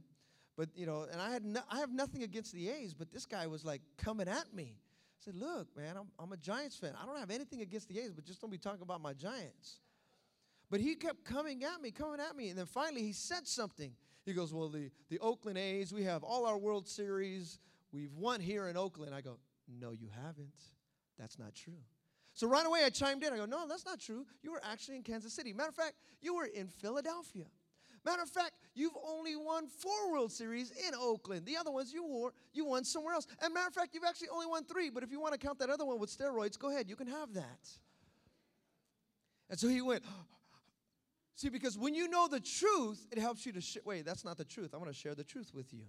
but 0.56 0.68
you 0.74 0.86
know, 0.86 1.06
and 1.10 1.20
I 1.20 1.30
had, 1.30 1.44
no, 1.44 1.60
I 1.70 1.78
have 1.78 1.92
nothing 1.92 2.22
against 2.22 2.52
the 2.52 2.68
A's, 2.68 2.94
but 2.94 3.10
this 3.10 3.26
guy 3.26 3.46
was 3.46 3.64
like 3.64 3.82
coming 3.98 4.28
at 4.28 4.52
me. 4.54 4.76
I 4.76 5.24
said, 5.24 5.34
look, 5.34 5.68
man, 5.76 5.96
I'm, 5.96 6.08
I'm 6.18 6.32
a 6.32 6.36
Giants 6.36 6.76
fan. 6.76 6.92
I 7.00 7.06
don't 7.06 7.18
have 7.18 7.30
anything 7.30 7.60
against 7.62 7.88
the 7.88 7.98
A's, 7.98 8.12
but 8.12 8.24
just 8.24 8.40
don't 8.40 8.50
be 8.50 8.58
talking 8.58 8.82
about 8.82 9.00
my 9.00 9.12
Giants. 9.12 9.80
But 10.70 10.80
he 10.80 10.94
kept 10.94 11.24
coming 11.24 11.62
at 11.64 11.80
me, 11.80 11.90
coming 11.90 12.20
at 12.20 12.36
me, 12.36 12.48
and 12.48 12.58
then 12.58 12.66
finally 12.66 13.02
he 13.02 13.12
said 13.12 13.46
something. 13.46 13.92
He 14.24 14.32
goes, 14.32 14.52
well, 14.52 14.68
the, 14.68 14.90
the 15.08 15.18
Oakland 15.20 15.58
A's, 15.58 15.92
we 15.92 16.02
have 16.04 16.24
all 16.24 16.46
our 16.46 16.58
World 16.58 16.88
Series. 16.88 17.58
We've 17.96 18.14
won 18.14 18.40
here 18.40 18.68
in 18.68 18.76
Oakland. 18.76 19.14
I 19.14 19.22
go, 19.22 19.38
no, 19.80 19.92
you 19.92 20.08
haven't. 20.22 20.52
That's 21.18 21.38
not 21.38 21.54
true. 21.54 21.80
So 22.34 22.46
right 22.46 22.66
away 22.66 22.84
I 22.84 22.90
chimed 22.90 23.22
in. 23.24 23.32
I 23.32 23.38
go, 23.38 23.46
No, 23.46 23.66
that's 23.66 23.86
not 23.86 23.98
true. 23.98 24.26
You 24.42 24.52
were 24.52 24.60
actually 24.62 24.96
in 24.96 25.02
Kansas 25.02 25.32
City. 25.32 25.54
Matter 25.54 25.70
of 25.70 25.74
fact, 25.74 25.94
you 26.20 26.34
were 26.34 26.44
in 26.44 26.68
Philadelphia. 26.68 27.46
Matter 28.04 28.22
of 28.22 28.28
fact, 28.28 28.52
you've 28.74 28.96
only 29.08 29.34
won 29.34 29.66
four 29.66 30.12
World 30.12 30.30
Series 30.30 30.70
in 30.70 30.94
Oakland. 30.94 31.46
The 31.46 31.56
other 31.56 31.70
ones 31.70 31.94
you 31.94 32.04
won, 32.04 32.32
you 32.52 32.66
won 32.66 32.84
somewhere 32.84 33.14
else. 33.14 33.26
And 33.42 33.54
matter 33.54 33.68
of 33.68 33.74
fact, 33.74 33.94
you've 33.94 34.04
actually 34.04 34.28
only 34.28 34.46
won 34.46 34.64
three. 34.64 34.90
But 34.90 35.02
if 35.02 35.10
you 35.10 35.18
want 35.18 35.32
to 35.32 35.38
count 35.38 35.58
that 35.60 35.70
other 35.70 35.86
one 35.86 35.98
with 35.98 36.10
steroids, 36.16 36.58
go 36.58 36.70
ahead. 36.70 36.90
You 36.90 36.96
can 36.96 37.06
have 37.06 37.32
that. 37.32 37.70
And 39.48 39.58
so 39.58 39.68
he 39.68 39.80
went. 39.80 40.02
See, 41.36 41.48
because 41.48 41.78
when 41.78 41.94
you 41.94 42.08
know 42.08 42.28
the 42.28 42.40
truth, 42.40 43.06
it 43.10 43.18
helps 43.18 43.46
you 43.46 43.52
to 43.52 43.62
sh- 43.62 43.78
wait. 43.86 44.04
That's 44.04 44.24
not 44.26 44.36
the 44.36 44.44
truth. 44.44 44.74
I 44.74 44.76
want 44.76 44.90
to 44.90 44.94
share 44.94 45.14
the 45.14 45.24
truth 45.24 45.52
with 45.54 45.72
you. 45.72 45.86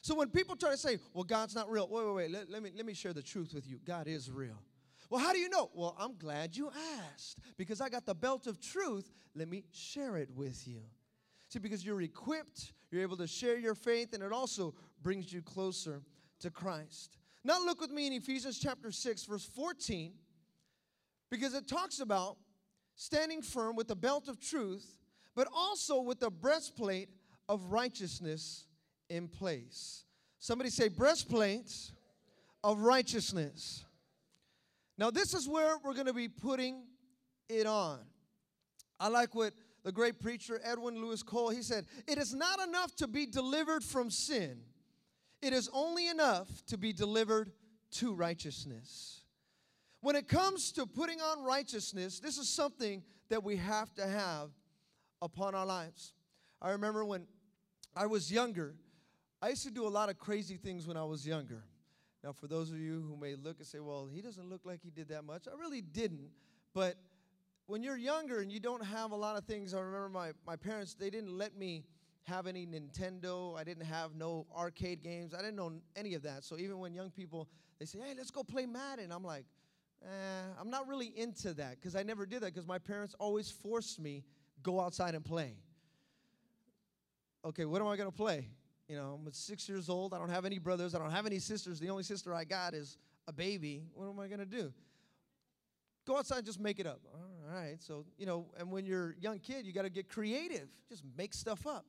So 0.00 0.14
when 0.14 0.28
people 0.28 0.56
try 0.56 0.70
to 0.70 0.76
say, 0.76 0.98
well, 1.12 1.24
God's 1.24 1.54
not 1.54 1.70
real, 1.70 1.88
wait, 1.88 2.06
wait, 2.06 2.14
wait, 2.14 2.30
let, 2.30 2.50
let, 2.50 2.62
me, 2.62 2.70
let 2.76 2.86
me 2.86 2.94
share 2.94 3.12
the 3.12 3.22
truth 3.22 3.52
with 3.52 3.68
you. 3.68 3.78
God 3.84 4.06
is 4.06 4.30
real. 4.30 4.62
Well, 5.10 5.20
how 5.20 5.32
do 5.32 5.38
you 5.38 5.48
know? 5.48 5.70
Well, 5.74 5.96
I'm 5.98 6.16
glad 6.16 6.56
you 6.56 6.70
asked 7.12 7.40
because 7.56 7.80
I 7.80 7.88
got 7.88 8.06
the 8.06 8.14
belt 8.14 8.46
of 8.46 8.60
truth. 8.60 9.10
Let 9.34 9.48
me 9.48 9.64
share 9.72 10.16
it 10.16 10.28
with 10.34 10.68
you. 10.68 10.82
See, 11.48 11.58
because 11.58 11.84
you're 11.84 12.02
equipped, 12.02 12.72
you're 12.90 13.02
able 13.02 13.16
to 13.16 13.26
share 13.26 13.58
your 13.58 13.74
faith, 13.74 14.12
and 14.12 14.22
it 14.22 14.32
also 14.32 14.74
brings 15.02 15.32
you 15.32 15.40
closer 15.40 16.02
to 16.40 16.50
Christ. 16.50 17.16
Now, 17.42 17.58
look 17.64 17.80
with 17.80 17.90
me 17.90 18.06
in 18.06 18.12
Ephesians 18.12 18.58
chapter 18.58 18.92
6, 18.92 19.24
verse 19.24 19.46
14, 19.46 20.12
because 21.30 21.54
it 21.54 21.66
talks 21.66 22.00
about 22.00 22.36
standing 22.94 23.40
firm 23.40 23.76
with 23.76 23.88
the 23.88 23.96
belt 23.96 24.28
of 24.28 24.38
truth, 24.38 24.98
but 25.34 25.48
also 25.54 26.02
with 26.02 26.20
the 26.20 26.30
breastplate 26.30 27.08
of 27.48 27.72
righteousness 27.72 28.66
in 29.08 29.28
place. 29.28 30.04
Somebody 30.38 30.70
say, 30.70 30.88
breastplates 30.88 31.92
of 32.62 32.80
righteousness. 32.80 33.84
Now, 34.96 35.10
this 35.10 35.34
is 35.34 35.48
where 35.48 35.78
we're 35.78 35.94
going 35.94 36.06
to 36.06 36.12
be 36.12 36.28
putting 36.28 36.82
it 37.48 37.66
on. 37.66 38.00
I 39.00 39.08
like 39.08 39.34
what 39.34 39.54
the 39.84 39.92
great 39.92 40.20
preacher 40.20 40.60
Edwin 40.64 41.00
Louis 41.00 41.22
Cole 41.22 41.50
he 41.50 41.62
said, 41.62 41.86
"It 42.06 42.18
is 42.18 42.34
not 42.34 42.60
enough 42.60 42.94
to 42.96 43.06
be 43.06 43.26
delivered 43.26 43.84
from 43.84 44.10
sin. 44.10 44.60
It 45.40 45.52
is 45.52 45.70
only 45.72 46.08
enough 46.08 46.48
to 46.66 46.76
be 46.76 46.92
delivered 46.92 47.52
to 47.92 48.12
righteousness." 48.12 49.22
When 50.00 50.16
it 50.16 50.28
comes 50.28 50.72
to 50.72 50.84
putting 50.84 51.20
on 51.20 51.42
righteousness, 51.42 52.20
this 52.20 52.38
is 52.38 52.48
something 52.48 53.04
that 53.28 53.42
we 53.44 53.56
have 53.56 53.94
to 53.94 54.06
have 54.06 54.50
upon 55.22 55.54
our 55.54 55.66
lives. 55.66 56.12
I 56.60 56.70
remember 56.70 57.04
when 57.04 57.26
I 57.94 58.06
was 58.06 58.30
younger, 58.32 58.76
I 59.40 59.50
used 59.50 59.62
to 59.64 59.70
do 59.70 59.86
a 59.86 59.88
lot 59.88 60.08
of 60.08 60.18
crazy 60.18 60.56
things 60.56 60.86
when 60.86 60.96
I 60.96 61.04
was 61.04 61.26
younger. 61.26 61.62
Now, 62.24 62.32
for 62.32 62.48
those 62.48 62.70
of 62.70 62.78
you 62.78 63.04
who 63.08 63.16
may 63.16 63.36
look 63.36 63.58
and 63.58 63.66
say, 63.66 63.78
well, 63.78 64.08
he 64.12 64.20
doesn't 64.20 64.50
look 64.50 64.62
like 64.64 64.80
he 64.82 64.90
did 64.90 65.08
that 65.08 65.24
much, 65.24 65.46
I 65.46 65.56
really 65.58 65.80
didn't. 65.80 66.30
But 66.74 66.96
when 67.66 67.82
you're 67.82 67.96
younger 67.96 68.40
and 68.40 68.50
you 68.50 68.58
don't 68.58 68.84
have 68.84 69.12
a 69.12 69.16
lot 69.16 69.36
of 69.36 69.44
things, 69.44 69.74
I 69.74 69.80
remember 69.80 70.08
my, 70.08 70.32
my 70.46 70.56
parents, 70.56 70.94
they 70.94 71.10
didn't 71.10 71.36
let 71.36 71.56
me 71.56 71.84
have 72.24 72.46
any 72.46 72.66
Nintendo. 72.66 73.56
I 73.56 73.62
didn't 73.62 73.84
have 73.84 74.14
no 74.16 74.46
arcade 74.56 75.02
games. 75.02 75.32
I 75.34 75.38
didn't 75.38 75.56
know 75.56 75.72
any 75.94 76.14
of 76.14 76.22
that. 76.22 76.44
So 76.44 76.58
even 76.58 76.78
when 76.78 76.92
young 76.92 77.10
people, 77.10 77.48
they 77.78 77.86
say, 77.86 77.98
hey, 78.00 78.14
let's 78.16 78.30
go 78.30 78.42
play 78.42 78.66
Madden, 78.66 79.12
I'm 79.12 79.24
like, 79.24 79.44
eh, 80.02 80.08
I'm 80.60 80.70
not 80.70 80.88
really 80.88 81.12
into 81.16 81.54
that 81.54 81.76
because 81.76 81.94
I 81.94 82.02
never 82.02 82.26
did 82.26 82.40
that 82.42 82.52
because 82.52 82.66
my 82.66 82.78
parents 82.78 83.14
always 83.18 83.50
forced 83.50 84.00
me 84.00 84.24
go 84.62 84.80
outside 84.80 85.14
and 85.14 85.24
play. 85.24 85.54
Okay, 87.44 87.64
what 87.64 87.80
am 87.80 87.86
I 87.86 87.96
going 87.96 88.10
to 88.10 88.16
play? 88.16 88.48
You 88.88 88.96
know, 88.96 89.20
I'm 89.20 89.32
six 89.32 89.68
years 89.68 89.88
old. 89.90 90.14
I 90.14 90.18
don't 90.18 90.30
have 90.30 90.46
any 90.46 90.58
brothers. 90.58 90.94
I 90.94 90.98
don't 90.98 91.10
have 91.10 91.26
any 91.26 91.38
sisters. 91.38 91.78
The 91.78 91.90
only 91.90 92.02
sister 92.02 92.34
I 92.34 92.44
got 92.44 92.72
is 92.74 92.96
a 93.26 93.32
baby. 93.32 93.84
What 93.92 94.08
am 94.08 94.18
I 94.18 94.28
going 94.28 94.40
to 94.40 94.46
do? 94.46 94.72
Go 96.06 96.16
outside 96.16 96.38
and 96.38 96.46
just 96.46 96.58
make 96.58 96.80
it 96.80 96.86
up. 96.86 97.00
All 97.12 97.54
right. 97.54 97.76
So, 97.80 98.06
you 98.16 98.24
know, 98.24 98.46
and 98.58 98.70
when 98.70 98.86
you're 98.86 99.10
a 99.10 99.20
young 99.20 99.40
kid, 99.40 99.66
you 99.66 99.74
got 99.74 99.82
to 99.82 99.90
get 99.90 100.08
creative. 100.08 100.68
Just 100.88 101.02
make 101.18 101.34
stuff 101.34 101.66
up. 101.66 101.84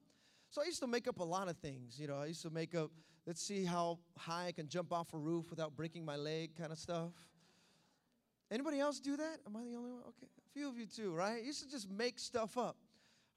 So 0.49 0.61
I 0.61 0.65
used 0.65 0.81
to 0.81 0.87
make 0.87 1.07
up 1.07 1.19
a 1.19 1.23
lot 1.23 1.47
of 1.47 1.55
things. 1.57 1.97
You 1.97 2.07
know, 2.07 2.17
I 2.17 2.25
used 2.25 2.41
to 2.41 2.49
make 2.49 2.75
up, 2.75 2.91
let's 3.25 3.41
see 3.41 3.63
how 3.63 3.99
high 4.17 4.47
I 4.47 4.51
can 4.51 4.67
jump 4.67 4.91
off 4.91 5.13
a 5.13 5.17
roof 5.17 5.49
without 5.49 5.75
breaking 5.77 6.03
my 6.03 6.17
leg 6.17 6.51
kind 6.57 6.73
of 6.73 6.77
stuff. 6.77 7.13
Anybody 8.51 8.79
else 8.79 8.99
do 8.99 9.15
that? 9.15 9.37
Am 9.47 9.55
I 9.55 9.63
the 9.63 9.75
only 9.75 9.91
one? 9.91 10.01
Okay, 10.01 10.27
a 10.27 10.53
few 10.53 10.67
of 10.67 10.77
you 10.77 10.87
too, 10.87 11.13
right? 11.13 11.43
used 11.43 11.63
to 11.63 11.69
just 11.69 11.89
make 11.89 12.19
stuff 12.19 12.57
up. 12.57 12.75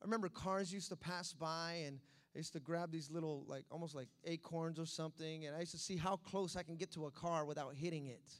I 0.00 0.04
remember 0.04 0.28
cars 0.28 0.72
used 0.72 0.88
to 0.88 0.96
pass 0.96 1.32
by 1.32 1.82
and 1.86 2.00
I 2.34 2.38
used 2.38 2.52
to 2.54 2.60
grab 2.60 2.90
these 2.90 3.10
little, 3.10 3.44
like 3.46 3.64
almost 3.70 3.94
like 3.94 4.08
acorns 4.24 4.78
or 4.78 4.86
something, 4.86 5.46
and 5.46 5.54
I 5.54 5.60
used 5.60 5.72
to 5.72 5.78
see 5.78 5.96
how 5.96 6.16
close 6.16 6.56
I 6.56 6.62
can 6.62 6.76
get 6.76 6.90
to 6.92 7.06
a 7.06 7.10
car 7.10 7.44
without 7.44 7.74
hitting 7.74 8.06
it. 8.06 8.32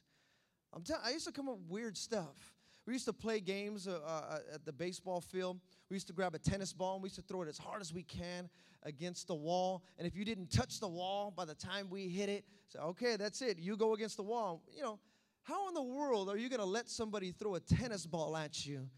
I'm 0.73 0.81
tell- 0.83 1.01
I 1.03 1.11
used 1.11 1.25
to 1.25 1.31
come 1.31 1.47
up 1.47 1.57
with 1.57 1.69
weird 1.69 1.97
stuff. 1.97 2.55
We 2.85 2.93
used 2.93 3.05
to 3.05 3.13
play 3.13 3.39
games 3.39 3.87
uh, 3.87 3.99
uh, 4.05 4.39
at 4.53 4.65
the 4.65 4.73
baseball 4.73 5.21
field. 5.21 5.59
We 5.89 5.95
used 5.95 6.07
to 6.07 6.13
grab 6.13 6.35
a 6.35 6.39
tennis 6.39 6.73
ball 6.73 6.95
and 6.95 7.03
we 7.03 7.07
used 7.07 7.15
to 7.15 7.21
throw 7.21 7.41
it 7.43 7.47
as 7.47 7.57
hard 7.57 7.81
as 7.81 7.93
we 7.93 8.03
can 8.03 8.49
against 8.83 9.27
the 9.27 9.35
wall. 9.35 9.83
And 9.97 10.05
if 10.05 10.15
you 10.17 10.25
didn't 10.25 10.51
touch 10.51 10.81
the 10.81 10.87
wall 10.87 11.31
by 11.31 11.45
the 11.45 11.55
time 11.55 11.87
we 11.89 12.09
hit 12.09 12.27
it, 12.27 12.43
say, 12.67 12.79
okay, 12.79 13.15
that's 13.15 13.41
it. 13.41 13.57
You 13.57 13.77
go 13.77 13.93
against 13.93 14.17
the 14.17 14.23
wall. 14.23 14.63
You 14.75 14.81
know, 14.81 14.99
how 15.43 15.69
in 15.69 15.73
the 15.73 15.83
world 15.83 16.29
are 16.29 16.37
you 16.37 16.49
going 16.49 16.59
to 16.59 16.65
let 16.65 16.89
somebody 16.89 17.31
throw 17.31 17.55
a 17.55 17.59
tennis 17.61 18.05
ball 18.05 18.35
at 18.35 18.65
you 18.65 18.89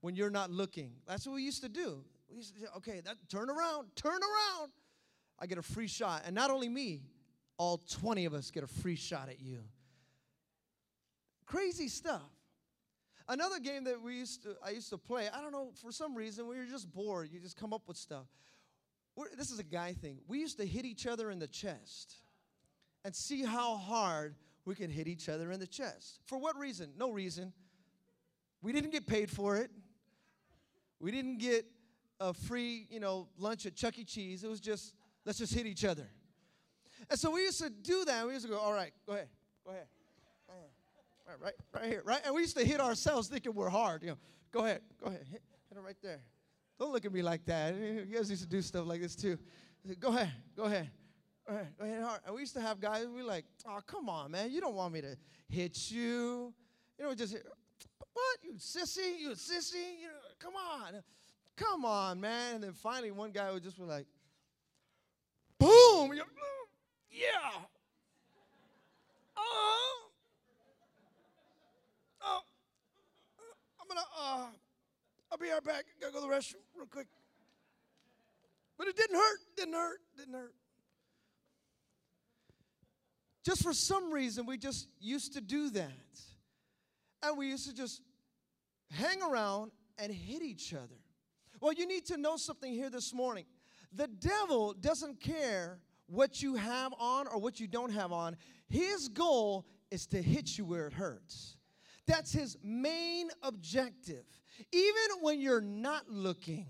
when 0.00 0.14
you're 0.14 0.30
not 0.30 0.50
looking? 0.50 0.92
That's 1.06 1.26
what 1.26 1.34
we 1.34 1.42
used 1.42 1.62
to 1.62 1.68
do. 1.68 2.04
Okay, 2.76 3.00
that, 3.04 3.16
turn 3.28 3.48
around, 3.50 3.88
turn 3.94 4.12
around. 4.12 4.72
I 5.38 5.46
get 5.46 5.58
a 5.58 5.62
free 5.62 5.86
shot. 5.86 6.22
And 6.26 6.34
not 6.34 6.50
only 6.50 6.68
me, 6.68 7.02
all 7.58 7.78
20 7.78 8.24
of 8.24 8.34
us 8.34 8.50
get 8.50 8.64
a 8.64 8.66
free 8.66 8.96
shot 8.96 9.28
at 9.28 9.40
you. 9.40 9.60
Crazy 11.46 11.88
stuff. 11.88 12.22
Another 13.28 13.58
game 13.58 13.84
that 13.84 14.00
we 14.00 14.16
used 14.16 14.42
to, 14.44 14.56
I 14.64 14.70
used 14.70 14.90
to 14.90 14.98
play, 14.98 15.28
I 15.32 15.40
don't 15.40 15.52
know, 15.52 15.70
for 15.82 15.90
some 15.90 16.14
reason, 16.14 16.46
we 16.46 16.58
were 16.58 16.66
just 16.66 16.92
bored. 16.92 17.30
You 17.32 17.40
just 17.40 17.56
come 17.56 17.72
up 17.72 17.82
with 17.86 17.96
stuff. 17.96 18.26
We're, 19.16 19.34
this 19.36 19.50
is 19.50 19.58
a 19.58 19.64
guy 19.64 19.94
thing. 19.94 20.18
We 20.28 20.38
used 20.38 20.58
to 20.58 20.66
hit 20.66 20.84
each 20.84 21.06
other 21.06 21.30
in 21.30 21.38
the 21.38 21.48
chest 21.48 22.16
and 23.04 23.14
see 23.14 23.42
how 23.42 23.76
hard 23.76 24.36
we 24.64 24.74
can 24.74 24.90
hit 24.90 25.08
each 25.08 25.28
other 25.28 25.50
in 25.50 25.58
the 25.58 25.66
chest. 25.66 26.20
For 26.26 26.38
what 26.38 26.56
reason? 26.56 26.92
No 26.96 27.10
reason. 27.10 27.52
We 28.62 28.72
didn't 28.72 28.90
get 28.90 29.06
paid 29.06 29.30
for 29.30 29.56
it. 29.56 29.70
We 31.00 31.10
didn't 31.10 31.38
get 31.38 31.66
a 32.20 32.32
free, 32.32 32.86
you 32.90 33.00
know, 33.00 33.28
lunch 33.38 33.66
at 33.66 33.74
Chuck 33.74 33.98
E. 33.98 34.04
Cheese. 34.04 34.44
It 34.44 34.48
was 34.48 34.60
just, 34.60 34.94
let's 35.24 35.38
just 35.38 35.54
hit 35.54 35.66
each 35.66 35.84
other. 35.84 36.08
And 37.10 37.18
so 37.18 37.30
we 37.30 37.42
used 37.42 37.60
to 37.60 37.70
do 37.70 38.04
that. 38.04 38.26
We 38.26 38.32
used 38.32 38.46
to 38.46 38.50
go, 38.50 38.58
all 38.58 38.72
right, 38.72 38.92
go 39.06 39.12
ahead, 39.12 39.28
go 39.64 39.72
ahead. 39.72 39.86
Right, 41.28 41.36
right, 41.42 41.54
right 41.74 41.84
here, 41.84 42.02
right? 42.04 42.20
And 42.24 42.34
we 42.34 42.42
used 42.42 42.56
to 42.56 42.64
hit 42.64 42.80
ourselves 42.80 43.26
thinking 43.26 43.52
we're 43.52 43.68
hard. 43.68 44.02
You 44.02 44.10
know, 44.10 44.18
go 44.52 44.60
ahead, 44.64 44.80
go 45.02 45.08
ahead, 45.08 45.26
hit, 45.30 45.42
hit 45.68 45.76
it 45.76 45.80
right 45.80 45.96
there. 46.02 46.20
Don't 46.78 46.92
look 46.92 47.04
at 47.04 47.12
me 47.12 47.20
like 47.20 47.44
that. 47.46 47.74
You 47.74 48.06
guys 48.14 48.30
used 48.30 48.42
to 48.42 48.48
do 48.48 48.62
stuff 48.62 48.86
like 48.86 49.00
this 49.00 49.16
too. 49.16 49.36
Said, 49.86 49.98
go 49.98 50.08
ahead, 50.08 50.30
go 50.56 50.64
ahead. 50.64 50.90
Go 51.48 51.54
ahead, 51.84 52.02
hard. 52.02 52.20
And 52.26 52.34
we 52.34 52.40
used 52.40 52.54
to 52.54 52.60
have 52.60 52.80
guys, 52.80 53.06
we 53.06 53.22
like, 53.22 53.44
oh, 53.68 53.78
come 53.86 54.08
on, 54.08 54.32
man. 54.32 54.50
You 54.50 54.60
don't 54.60 54.74
want 54.74 54.92
me 54.92 55.00
to 55.00 55.16
hit 55.48 55.90
you. 55.90 56.52
You 56.98 57.04
know, 57.04 57.14
just, 57.14 57.34
what? 57.34 58.38
You 58.42 58.54
sissy? 58.54 59.20
You 59.20 59.30
sissy? 59.30 60.00
You 60.00 60.08
know, 60.08 60.34
come 60.40 60.54
on. 60.54 61.02
Come 61.56 61.84
on, 61.84 62.20
man. 62.20 62.56
And 62.56 62.64
then 62.64 62.72
finally, 62.72 63.10
one 63.10 63.30
guy 63.30 63.50
would 63.50 63.62
just 63.62 63.78
be 63.78 63.84
like, 63.84 64.06
boom. 65.58 66.10
Mm, 66.10 66.20
yeah. 67.10 67.50
Oh. 69.36 70.10
Oh. 72.22 72.40
I'm 73.80 73.88
going 73.88 73.98
to, 73.98 74.22
uh, 74.22 74.46
I'll 75.32 75.38
be 75.38 75.50
right 75.50 75.64
back. 75.64 75.84
Gotta 76.00 76.12
go 76.12 76.20
to 76.20 76.26
the 76.26 76.32
restroom 76.32 76.62
real 76.76 76.86
quick. 76.86 77.06
But 78.76 78.88
it 78.88 78.96
didn't 78.96 79.16
hurt. 79.16 79.38
Didn't 79.56 79.74
hurt. 79.74 80.00
Didn't 80.16 80.34
hurt. 80.34 80.54
Just 83.44 83.62
for 83.62 83.72
some 83.72 84.12
reason, 84.12 84.44
we 84.44 84.58
just 84.58 84.88
used 85.00 85.34
to 85.34 85.40
do 85.40 85.70
that. 85.70 85.90
And 87.22 87.38
we 87.38 87.48
used 87.48 87.66
to 87.68 87.74
just 87.74 88.02
hang 88.90 89.22
around 89.22 89.70
and 89.98 90.12
hit 90.12 90.42
each 90.42 90.74
other. 90.74 91.00
Well, 91.60 91.72
you 91.72 91.86
need 91.86 92.06
to 92.06 92.16
know 92.16 92.36
something 92.36 92.72
here 92.72 92.90
this 92.90 93.12
morning. 93.14 93.44
The 93.92 94.08
devil 94.08 94.74
doesn't 94.74 95.20
care 95.20 95.78
what 96.06 96.42
you 96.42 96.54
have 96.54 96.92
on 96.98 97.26
or 97.28 97.38
what 97.38 97.58
you 97.60 97.66
don't 97.66 97.92
have 97.92 98.12
on. 98.12 98.36
His 98.68 99.08
goal 99.08 99.66
is 99.90 100.06
to 100.08 100.20
hit 100.20 100.58
you 100.58 100.64
where 100.64 100.86
it 100.86 100.92
hurts. 100.92 101.56
That's 102.06 102.32
his 102.32 102.56
main 102.62 103.30
objective. 103.42 104.24
Even 104.72 105.22
when 105.22 105.40
you're 105.40 105.60
not 105.60 106.08
looking, 106.08 106.66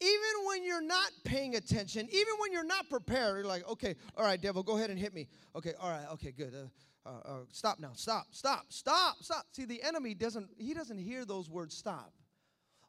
even 0.00 0.46
when 0.46 0.64
you're 0.64 0.82
not 0.82 1.10
paying 1.24 1.54
attention, 1.54 2.08
even 2.10 2.34
when 2.38 2.52
you're 2.52 2.64
not 2.64 2.88
prepared, 2.90 3.36
you're 3.36 3.46
like, 3.46 3.68
okay, 3.68 3.94
all 4.16 4.24
right, 4.24 4.40
devil, 4.40 4.62
go 4.62 4.76
ahead 4.76 4.90
and 4.90 4.98
hit 4.98 5.14
me. 5.14 5.28
Okay, 5.54 5.74
all 5.80 5.90
right, 5.90 6.06
okay, 6.12 6.32
good. 6.32 6.54
Uh, 6.54 7.08
uh, 7.08 7.28
uh, 7.28 7.38
stop 7.52 7.78
now, 7.78 7.92
stop, 7.94 8.26
stop, 8.30 8.66
stop, 8.68 9.16
stop. 9.20 9.46
See, 9.52 9.64
the 9.64 9.82
enemy 9.82 10.14
doesn't, 10.14 10.50
he 10.58 10.74
doesn't 10.74 10.98
hear 10.98 11.24
those 11.24 11.48
words 11.48 11.76
stop. 11.76 12.12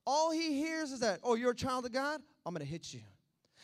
All 0.06 0.32
he 0.32 0.54
hears 0.54 0.92
is 0.92 1.00
that, 1.00 1.20
oh, 1.24 1.36
you're 1.36 1.52
a 1.52 1.56
child 1.56 1.86
of 1.86 1.92
God? 1.92 2.22
I'm 2.46 2.54
going 2.54 2.66
to 2.66 2.72
hit 2.72 2.94
you. 2.94 3.02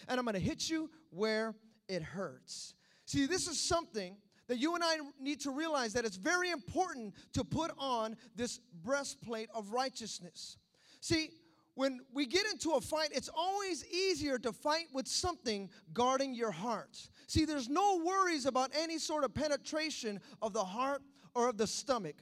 And 0.07 0.19
I'm 0.19 0.25
going 0.25 0.35
to 0.35 0.39
hit 0.39 0.69
you 0.69 0.89
where 1.09 1.53
it 1.87 2.01
hurts. 2.01 2.73
See, 3.05 3.25
this 3.25 3.47
is 3.47 3.59
something 3.59 4.15
that 4.47 4.57
you 4.57 4.75
and 4.75 4.83
I 4.83 4.97
need 5.19 5.41
to 5.41 5.51
realize 5.51 5.93
that 5.93 6.05
it's 6.05 6.17
very 6.17 6.49
important 6.49 7.13
to 7.33 7.43
put 7.43 7.71
on 7.77 8.15
this 8.35 8.59
breastplate 8.83 9.49
of 9.53 9.73
righteousness. 9.73 10.57
See, 11.01 11.29
when 11.75 12.01
we 12.13 12.25
get 12.25 12.45
into 12.51 12.71
a 12.71 12.81
fight, 12.81 13.09
it's 13.13 13.29
always 13.33 13.85
easier 13.87 14.37
to 14.39 14.51
fight 14.51 14.87
with 14.93 15.07
something 15.07 15.69
guarding 15.93 16.33
your 16.33 16.51
heart. 16.51 16.97
See, 17.27 17.45
there's 17.45 17.69
no 17.69 18.01
worries 18.03 18.45
about 18.45 18.71
any 18.77 18.97
sort 18.97 19.23
of 19.23 19.33
penetration 19.33 20.19
of 20.41 20.53
the 20.53 20.63
heart 20.63 21.01
or 21.35 21.49
of 21.49 21.57
the 21.57 21.67
stomach. 21.67 22.15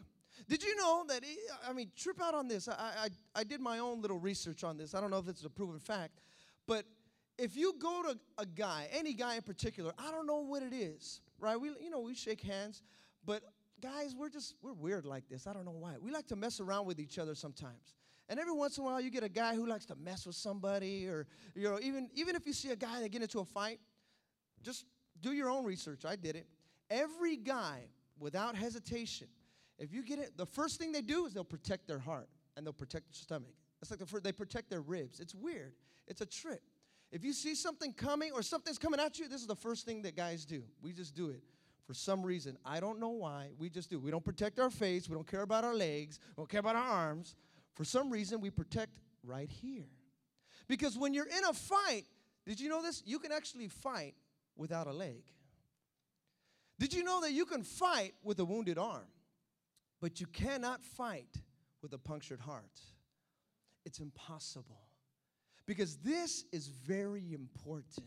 Did 0.49 0.63
you 0.63 0.75
know 0.77 1.03
that, 1.07 1.23
eh, 1.23 1.69
I 1.69 1.73
mean, 1.73 1.91
trip 1.97 2.21
out 2.21 2.33
on 2.33 2.47
this. 2.47 2.67
I, 2.67 2.73
I, 2.73 3.09
I 3.35 3.43
did 3.43 3.59
my 3.59 3.79
own 3.79 4.01
little 4.01 4.19
research 4.19 4.63
on 4.63 4.77
this. 4.77 4.95
I 4.95 5.01
don't 5.01 5.11
know 5.11 5.19
if 5.19 5.27
it's 5.27 5.43
a 5.43 5.49
proven 5.49 5.79
fact, 5.79 6.21
but 6.67 6.85
if 7.37 7.55
you 7.55 7.73
go 7.77 8.01
to 8.03 8.17
a 8.37 8.45
guy, 8.45 8.87
any 8.91 9.13
guy 9.13 9.35
in 9.35 9.41
particular, 9.41 9.93
I 9.97 10.11
don't 10.11 10.25
know 10.25 10.39
what 10.39 10.63
it 10.63 10.73
is, 10.73 11.21
right? 11.39 11.59
We, 11.59 11.69
you 11.81 11.89
know, 11.89 11.99
we 11.99 12.15
shake 12.15 12.41
hands, 12.41 12.81
but 13.25 13.43
guys, 13.81 14.15
we're 14.17 14.29
just, 14.29 14.55
we're 14.61 14.73
weird 14.73 15.05
like 15.05 15.27
this. 15.29 15.47
I 15.47 15.53
don't 15.53 15.65
know 15.65 15.71
why. 15.71 15.95
We 16.01 16.11
like 16.11 16.27
to 16.27 16.35
mess 16.35 16.59
around 16.59 16.85
with 16.85 16.99
each 16.99 17.19
other 17.19 17.35
sometimes. 17.35 17.95
And 18.29 18.39
every 18.39 18.53
once 18.53 18.77
in 18.77 18.83
a 18.83 18.87
while, 18.87 18.99
you 18.99 19.09
get 19.09 19.23
a 19.23 19.29
guy 19.29 19.55
who 19.55 19.67
likes 19.67 19.85
to 19.85 19.95
mess 19.95 20.25
with 20.25 20.35
somebody, 20.35 21.07
or, 21.07 21.27
you 21.55 21.69
know, 21.69 21.79
even, 21.81 22.09
even 22.13 22.35
if 22.35 22.45
you 22.45 22.53
see 22.53 22.71
a 22.71 22.75
guy 22.75 23.01
that 23.01 23.11
get 23.11 23.21
into 23.21 23.39
a 23.39 23.45
fight, 23.45 23.79
just 24.63 24.85
do 25.21 25.31
your 25.31 25.49
own 25.49 25.63
research. 25.63 26.05
I 26.05 26.15
did 26.15 26.35
it. 26.35 26.47
Every 26.89 27.37
guy, 27.37 27.83
without 28.19 28.55
hesitation, 28.55 29.27
if 29.77 29.93
you 29.93 30.03
get 30.03 30.19
it, 30.19 30.37
the 30.37 30.45
first 30.45 30.79
thing 30.79 30.91
they 30.91 31.01
do 31.01 31.25
is 31.25 31.33
they'll 31.33 31.43
protect 31.43 31.87
their 31.87 31.99
heart. 31.99 32.29
and 32.55 32.65
they'll 32.65 32.73
protect 32.73 33.05
their 33.07 33.13
stomach. 33.13 33.53
It's 33.81 33.91
like 33.91 33.99
the 33.99 34.07
fir- 34.07 34.19
they 34.19 34.31
protect 34.31 34.71
their 34.71 34.81
ribs. 34.81 35.19
It's 35.19 35.35
weird. 35.35 35.73
It's 36.07 36.21
a 36.21 36.25
trick. 36.25 36.61
If 37.11 37.23
you 37.23 37.31
see 37.31 37.53
something 37.53 37.93
coming 37.93 38.31
or 38.33 38.41
something's 38.41 38.79
coming 38.79 38.99
at 38.99 39.19
you, 39.19 39.27
this 39.27 39.41
is 39.41 39.47
the 39.47 39.55
first 39.55 39.85
thing 39.85 40.01
that 40.01 40.15
guys 40.15 40.43
do. 40.43 40.63
We 40.81 40.91
just 40.91 41.13
do 41.13 41.29
it 41.29 41.43
for 41.85 41.93
some 41.93 42.23
reason. 42.23 42.57
I 42.65 42.79
don't 42.79 42.99
know 42.99 43.09
why. 43.09 43.51
We 43.59 43.69
just 43.69 43.91
do. 43.91 43.99
We 43.99 44.09
don't 44.09 44.25
protect 44.25 44.57
our 44.59 44.71
face. 44.71 45.07
We 45.07 45.13
don't 45.13 45.27
care 45.27 45.43
about 45.43 45.63
our 45.63 45.75
legs. 45.75 46.19
We 46.35 46.41
don't 46.41 46.49
care 46.49 46.59
about 46.61 46.75
our 46.75 46.81
arms. 46.89 47.35
For 47.75 47.83
some 47.85 48.09
reason, 48.09 48.41
we 48.41 48.49
protect 48.49 48.97
right 49.23 49.51
here. 49.51 49.85
Because 50.67 50.97
when 50.97 51.13
you're 51.13 51.27
in 51.27 51.45
a 51.47 51.53
fight, 51.53 52.05
did 52.45 52.59
you 52.59 52.69
know 52.69 52.81
this? 52.81 53.03
You 53.05 53.19
can 53.19 53.31
actually 53.31 53.67
fight 53.67 54.15
without 54.55 54.87
a 54.87 54.93
leg. 54.93 55.23
Did 56.79 56.93
you 56.93 57.03
know 57.03 57.21
that 57.21 57.31
you 57.31 57.45
can 57.45 57.63
fight 57.63 58.13
with 58.23 58.39
a 58.39 58.45
wounded 58.45 58.77
arm, 58.79 59.05
but 60.01 60.19
you 60.19 60.27
cannot 60.27 60.81
fight 60.83 61.35
with 61.81 61.93
a 61.93 61.97
punctured 61.97 62.39
heart? 62.39 62.81
It's 63.85 63.99
impossible. 63.99 64.81
Because 65.65 65.97
this 65.97 66.45
is 66.51 66.67
very 66.67 67.33
important. 67.33 68.05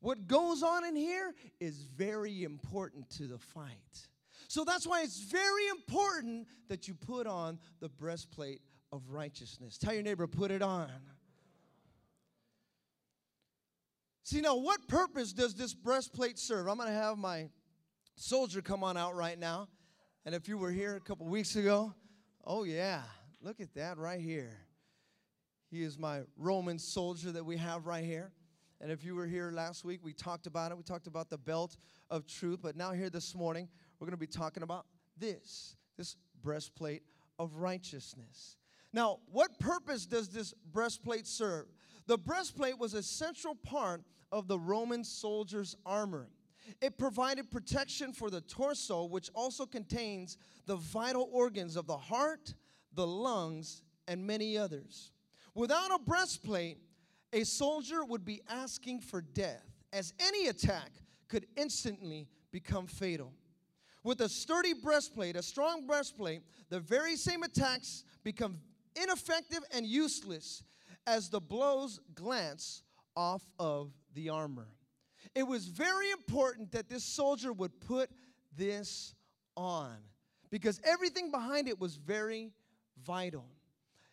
What 0.00 0.28
goes 0.28 0.62
on 0.62 0.84
in 0.84 0.94
here 0.94 1.34
is 1.60 1.82
very 1.82 2.44
important 2.44 3.10
to 3.10 3.26
the 3.26 3.38
fight. 3.38 4.08
So 4.48 4.64
that's 4.64 4.86
why 4.86 5.02
it's 5.02 5.20
very 5.20 5.68
important 5.68 6.46
that 6.68 6.86
you 6.86 6.94
put 6.94 7.26
on 7.26 7.58
the 7.80 7.88
breastplate 7.88 8.60
of 8.92 9.02
righteousness. 9.10 9.78
Tell 9.78 9.94
your 9.94 10.02
neighbor, 10.02 10.26
put 10.26 10.50
it 10.50 10.62
on. 10.62 10.90
See, 14.22 14.40
now, 14.40 14.56
what 14.56 14.88
purpose 14.88 15.32
does 15.32 15.54
this 15.54 15.72
breastplate 15.72 16.38
serve? 16.38 16.68
I'm 16.68 16.76
going 16.76 16.88
to 16.88 16.94
have 16.94 17.16
my 17.16 17.48
soldier 18.16 18.60
come 18.60 18.82
on 18.82 18.96
out 18.96 19.14
right 19.14 19.38
now. 19.38 19.68
And 20.26 20.34
if 20.34 20.48
you 20.48 20.58
were 20.58 20.72
here 20.72 20.96
a 20.96 21.00
couple 21.00 21.24
weeks 21.26 21.54
ago, 21.54 21.94
oh, 22.44 22.64
yeah, 22.64 23.02
look 23.40 23.60
at 23.60 23.72
that 23.74 23.96
right 23.96 24.20
here. 24.20 24.58
He 25.70 25.84
is 25.84 26.00
my 26.00 26.22
Roman 26.36 26.80
soldier 26.80 27.30
that 27.30 27.46
we 27.46 27.56
have 27.58 27.86
right 27.86 28.04
here. 28.04 28.32
And 28.80 28.90
if 28.90 29.04
you 29.04 29.14
were 29.14 29.26
here 29.26 29.52
last 29.52 29.84
week, 29.84 30.00
we 30.02 30.12
talked 30.12 30.48
about 30.48 30.72
it. 30.72 30.76
We 30.76 30.82
talked 30.82 31.06
about 31.06 31.30
the 31.30 31.38
belt 31.38 31.76
of 32.10 32.26
truth. 32.26 32.58
But 32.60 32.74
now, 32.76 32.90
here 32.90 33.08
this 33.08 33.36
morning, 33.36 33.68
we're 34.00 34.06
going 34.06 34.18
to 34.18 34.18
be 34.18 34.26
talking 34.26 34.64
about 34.64 34.86
this 35.16 35.76
this 35.96 36.16
breastplate 36.42 37.04
of 37.38 37.54
righteousness. 37.54 38.56
Now, 38.92 39.20
what 39.30 39.58
purpose 39.60 40.06
does 40.06 40.28
this 40.28 40.52
breastplate 40.72 41.28
serve? 41.28 41.66
The 42.08 42.18
breastplate 42.18 42.78
was 42.78 42.94
a 42.94 43.02
central 43.02 43.54
part 43.54 44.02
of 44.32 44.48
the 44.48 44.58
Roman 44.58 45.04
soldier's 45.04 45.76
armor. 45.86 46.28
It 46.80 46.98
provided 46.98 47.50
protection 47.50 48.12
for 48.12 48.30
the 48.30 48.40
torso, 48.40 49.04
which 49.04 49.30
also 49.34 49.66
contains 49.66 50.36
the 50.66 50.76
vital 50.76 51.28
organs 51.32 51.76
of 51.76 51.86
the 51.86 51.96
heart, 51.96 52.54
the 52.92 53.06
lungs, 53.06 53.82
and 54.08 54.26
many 54.26 54.56
others. 54.56 55.12
Without 55.54 55.90
a 55.94 55.98
breastplate, 55.98 56.78
a 57.32 57.44
soldier 57.44 58.04
would 58.04 58.24
be 58.24 58.42
asking 58.48 59.00
for 59.00 59.20
death, 59.20 59.64
as 59.92 60.12
any 60.20 60.48
attack 60.48 60.90
could 61.28 61.46
instantly 61.56 62.28
become 62.52 62.86
fatal. 62.86 63.32
With 64.04 64.20
a 64.20 64.28
sturdy 64.28 64.72
breastplate, 64.72 65.34
a 65.34 65.42
strong 65.42 65.86
breastplate, 65.86 66.42
the 66.68 66.78
very 66.78 67.16
same 67.16 67.42
attacks 67.42 68.04
become 68.22 68.58
ineffective 68.94 69.60
and 69.72 69.84
useless 69.84 70.62
as 71.06 71.28
the 71.28 71.40
blows 71.40 72.00
glance 72.14 72.82
off 73.16 73.42
of 73.58 73.92
the 74.14 74.28
armor. 74.28 74.68
It 75.36 75.46
was 75.46 75.66
very 75.66 76.10
important 76.12 76.72
that 76.72 76.88
this 76.88 77.04
soldier 77.04 77.52
would 77.52 77.78
put 77.80 78.08
this 78.56 79.14
on 79.54 79.94
because 80.48 80.80
everything 80.82 81.30
behind 81.30 81.68
it 81.68 81.78
was 81.78 81.96
very 81.96 82.52
vital. 83.04 83.44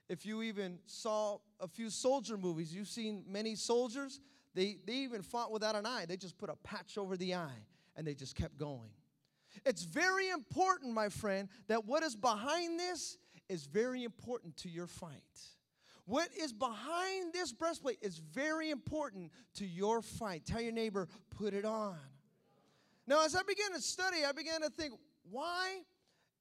If 0.10 0.26
you 0.26 0.42
even 0.42 0.80
saw 0.86 1.38
a 1.62 1.68
few 1.70 1.90
soldier 1.90 2.36
movies, 2.36 2.76
you've 2.76 2.90
seen 2.90 3.24
many 3.26 3.56
soldiers, 3.56 4.20
they, 4.54 4.80
they 4.86 4.96
even 4.96 5.22
fought 5.22 5.50
without 5.50 5.76
an 5.76 5.86
eye. 5.86 6.04
They 6.06 6.18
just 6.18 6.38
put 6.38 6.50
a 6.50 6.58
patch 6.58 6.98
over 6.98 7.16
the 7.16 7.36
eye 7.36 7.64
and 7.96 8.06
they 8.06 8.16
just 8.16 8.36
kept 8.36 8.58
going. 8.58 8.92
It's 9.66 9.84
very 9.84 10.30
important, 10.30 10.94
my 10.94 11.08
friend, 11.08 11.48
that 11.68 11.86
what 11.86 12.04
is 12.04 12.18
behind 12.18 12.78
this 12.78 13.18
is 13.48 13.66
very 13.66 14.04
important 14.04 14.58
to 14.58 14.70
your 14.70 14.88
fight. 14.88 15.22
What 16.06 16.30
is 16.38 16.52
behind 16.52 17.32
this 17.32 17.54
breastplate 17.54 17.98
is 18.02 18.18
very 18.18 18.72
important 18.72 19.32
to 19.56 19.66
your 19.66 20.02
fight. 20.02 20.46
Tell 20.46 20.60
your 20.60 20.74
neighbor, 20.74 21.08
put 21.30 21.54
it 21.54 21.64
on. 21.64 21.98
Now, 23.08 23.24
as 23.26 23.36
I 23.36 23.42
began 23.44 23.72
to 23.74 23.82
study, 23.82 24.18
I 24.28 24.34
began 24.34 24.62
to 24.62 24.70
think, 24.70 24.94
why 25.30 25.82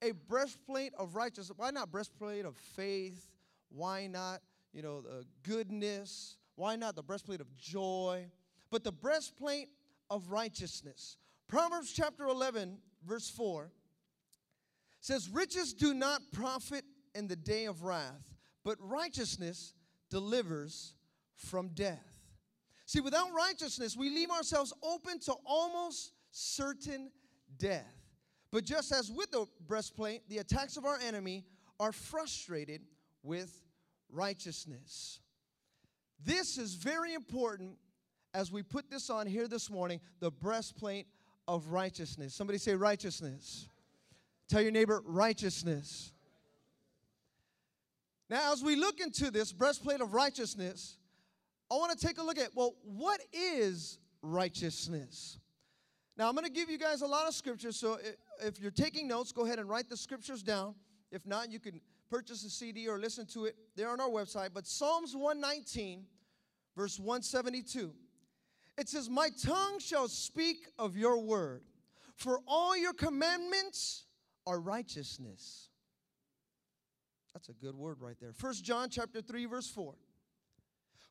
a 0.03 0.13
breastplate 0.13 0.93
of 0.99 1.15
righteousness? 1.15 1.57
Why 1.57 1.71
not 1.71 1.93
breastplate 1.93 2.45
of 2.45 2.57
faith? 2.57 3.29
Why 3.69 4.09
not, 4.09 4.41
you 4.73 4.83
know, 4.83 5.01
the 5.01 5.25
goodness? 5.45 6.37
Why 6.57 6.75
not 6.75 6.97
the 6.97 7.03
breastplate 7.03 7.41
of 7.41 7.57
joy? 7.57 8.27
But 8.71 8.83
the 8.83 8.93
breastplate 8.93 9.69
of 10.11 10.31
righteousness. 10.31 11.19
Proverbs 11.47 11.93
chapter 11.93 12.25
11, 12.25 12.79
verse 13.07 13.31
4 13.31 13.71
says, 15.01 15.29
Riches 15.29 15.73
do 15.73 15.95
not 15.95 16.21
profit 16.33 16.85
in 17.15 17.29
the 17.29 17.37
day 17.37 17.67
of 17.67 17.85
wrath 17.85 18.32
but 18.65 18.77
righteousness 18.81 19.75
delivers 20.11 20.95
from 21.37 21.69
death. 21.69 22.07
See, 22.87 23.01
without 23.01 23.33
righteousness, 23.33 23.97
we 23.97 24.11
leave 24.11 24.31
ourselves 24.31 24.73
open 24.83 25.19
to 25.21 25.35
almost 25.47 26.13
certain 26.31 27.11
death. 27.59 27.95
But 28.51 28.65
just 28.65 28.93
as 28.93 29.11
with 29.11 29.31
the 29.31 29.47
breastplate, 29.67 30.29
the 30.29 30.39
attacks 30.39 30.77
of 30.77 30.85
our 30.85 30.99
enemy 30.99 31.45
are 31.81 31.93
frustrated 31.93 32.83
with 33.23 33.63
righteousness. 34.11 35.21
This 36.25 36.59
is 36.59 36.75
very 36.75 37.15
important 37.15 37.77
as 38.35 38.53
we 38.53 38.63
put 38.63 38.91
this 38.91 39.11
on 39.11 39.27
here 39.27 39.49
this 39.49 39.71
morning 39.71 40.01
the 40.21 40.31
breastplate 40.31 41.07
of 41.49 41.69
righteousness. 41.69 42.35
Somebody 42.35 42.59
say 42.59 42.75
righteousness. 42.75 43.69
Tell 44.49 44.63
your 44.63 44.71
neighbor 44.71 45.03
righteousness. 45.05 46.12
Now, 48.33 48.51
as 48.51 48.65
we 48.65 48.77
look 48.77 48.99
into 48.99 49.31
this 49.31 49.53
breastplate 49.53 50.01
of 50.01 50.15
righteousness, 50.15 50.97
I 51.71 51.75
want 51.75 51.93
to 51.99 52.07
take 52.07 52.17
a 52.17 52.23
look 52.23 52.39
at 52.39 52.49
well, 52.55 52.77
what 52.83 53.21
is 53.31 53.99
righteousness? 54.23 55.37
Now, 56.17 56.31
I'm 56.31 56.35
going 56.35 56.47
to 56.47 56.51
give 56.51 56.71
you 56.71 56.79
guys 56.79 57.03
a 57.03 57.07
lot 57.07 57.29
of 57.29 57.35
scriptures, 57.35 57.77
so 57.77 57.99
if 58.43 58.59
you're 58.59 58.71
taking 58.71 59.07
notes, 59.07 59.33
go 59.33 59.45
ahead 59.45 59.59
and 59.59 59.69
write 59.69 59.91
the 59.91 59.99
scriptures 59.99 60.43
down. 60.43 60.75
If 61.11 61.27
not, 61.27 61.53
you 61.53 61.61
can 61.61 61.79
purchase 62.09 62.43
a 62.47 62.49
CD 62.49 62.89
or 62.89 62.99
listen 62.99 63.27
to 63.35 63.45
it. 63.45 63.55
They're 63.77 63.91
on 63.91 64.01
our 64.01 64.09
website. 64.09 64.49
But 64.55 64.67
Psalms 64.67 65.15
119, 65.15 66.07
verse 66.75 66.99
172, 66.99 67.93
it 68.79 68.89
says, 68.89 69.11
My 69.11 69.29
tongue 69.45 69.79
shall 69.79 70.09
speak 70.09 70.69
of 70.79 70.97
your 70.97 71.19
word, 71.19 71.65
for 72.17 72.41
all 72.49 72.79
your 72.79 72.95
commandments 72.95 74.07
are 74.47 74.59
righteousness. 74.59 75.69
That's 77.33 77.49
a 77.49 77.55
good 77.55 77.75
word 77.75 77.99
right 78.01 78.17
there. 78.21 78.33
First 78.33 78.65
John 78.65 78.89
chapter 78.91 79.21
3 79.21 79.47
verse 79.47 79.69
4. 79.69 79.95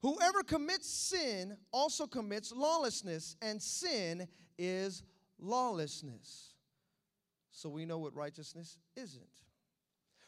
Whoever 0.01 0.43
commits 0.43 0.89
sin 0.89 1.57
also 1.71 2.07
commits 2.07 2.51
lawlessness, 2.51 3.35
and 3.41 3.61
sin 3.61 4.27
is 4.57 5.03
lawlessness. 5.39 6.55
So 7.51 7.69
we 7.69 7.85
know 7.85 7.99
what 7.99 8.15
righteousness 8.15 8.77
isn't. 8.95 9.23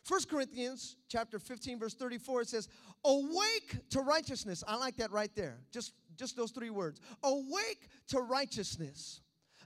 First 0.03 0.29
Corinthians 0.29 0.97
chapter 1.07 1.39
15 1.39 1.79
verse 1.79 1.93
34 1.93 2.41
it 2.41 2.49
says, 2.49 2.67
"Awake 3.05 3.89
to 3.89 4.01
righteousness." 4.01 4.63
I 4.67 4.75
like 4.75 4.97
that 4.97 5.11
right 5.11 5.33
there. 5.33 5.63
Just 5.71 5.93
just 6.15 6.35
those 6.35 6.51
three 6.51 6.69
words. 6.69 6.99
Awake 7.23 7.87
to 8.07 8.19
righteousness. 8.19 9.21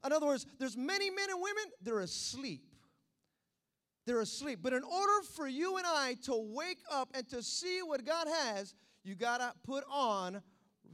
In 0.06 0.14
other 0.14 0.28
words, 0.28 0.46
there's 0.60 0.78
many 0.78 1.10
men 1.10 1.30
and 1.30 1.42
women 1.42 1.64
they're 1.82 2.00
asleep 2.00 2.67
they're 4.08 4.22
asleep. 4.22 4.60
But 4.64 4.74
in 4.74 4.84
order 4.84 5.22
for 5.36 5.48
you 5.48 5.78
and 5.78 5.86
I 5.86 6.16
to 6.24 6.36
wake 6.36 6.80
up 6.90 7.10
and 7.14 7.28
to 7.30 7.44
see 7.44 7.82
what 7.84 8.06
God 8.06 8.28
has, 8.28 8.74
you 9.04 9.14
got 9.14 9.40
to 9.40 9.54
put 9.64 9.84
on 9.92 10.42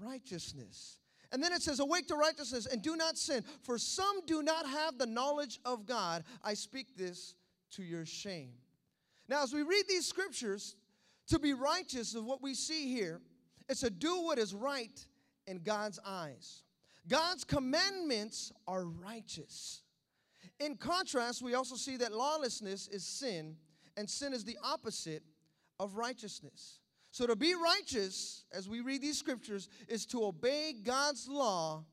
righteousness. 0.01 0.97
And 1.31 1.41
then 1.41 1.53
it 1.53 1.61
says, 1.61 1.79
Awake 1.79 2.07
to 2.07 2.15
righteousness 2.15 2.65
and 2.65 2.81
do 2.81 2.95
not 2.95 3.17
sin, 3.17 3.43
for 3.61 3.77
some 3.77 4.25
do 4.25 4.41
not 4.41 4.67
have 4.67 4.97
the 4.97 5.05
knowledge 5.05 5.59
of 5.63 5.85
God. 5.85 6.23
I 6.43 6.55
speak 6.55 6.97
this 6.97 7.35
to 7.71 7.83
your 7.83 8.05
shame. 8.05 8.51
Now, 9.29 9.43
as 9.43 9.53
we 9.53 9.61
read 9.61 9.85
these 9.87 10.05
scriptures, 10.05 10.75
to 11.27 11.39
be 11.39 11.53
righteous 11.53 12.15
of 12.15 12.25
what 12.25 12.41
we 12.41 12.53
see 12.53 12.91
here, 12.93 13.21
it's 13.69 13.79
to 13.81 13.89
do 13.89 14.23
what 14.23 14.37
is 14.37 14.53
right 14.53 15.05
in 15.47 15.59
God's 15.59 15.99
eyes. 16.05 16.63
God's 17.07 17.43
commandments 17.43 18.51
are 18.67 18.85
righteous. 18.85 19.82
In 20.59 20.75
contrast, 20.77 21.41
we 21.41 21.55
also 21.55 21.75
see 21.75 21.97
that 21.97 22.13
lawlessness 22.13 22.87
is 22.87 23.05
sin, 23.05 23.57
and 23.97 24.09
sin 24.09 24.33
is 24.33 24.43
the 24.43 24.57
opposite 24.63 25.23
of 25.79 25.95
righteousness. 25.97 26.79
So, 27.11 27.27
to 27.27 27.35
be 27.35 27.53
righteous, 27.53 28.45
as 28.51 28.67
we 28.67 28.81
read 28.81 29.01
these 29.01 29.19
scriptures, 29.19 29.69
is 29.87 30.05
to 30.07 30.23
obey 30.25 30.73
God's 30.83 31.27
law 31.27 31.85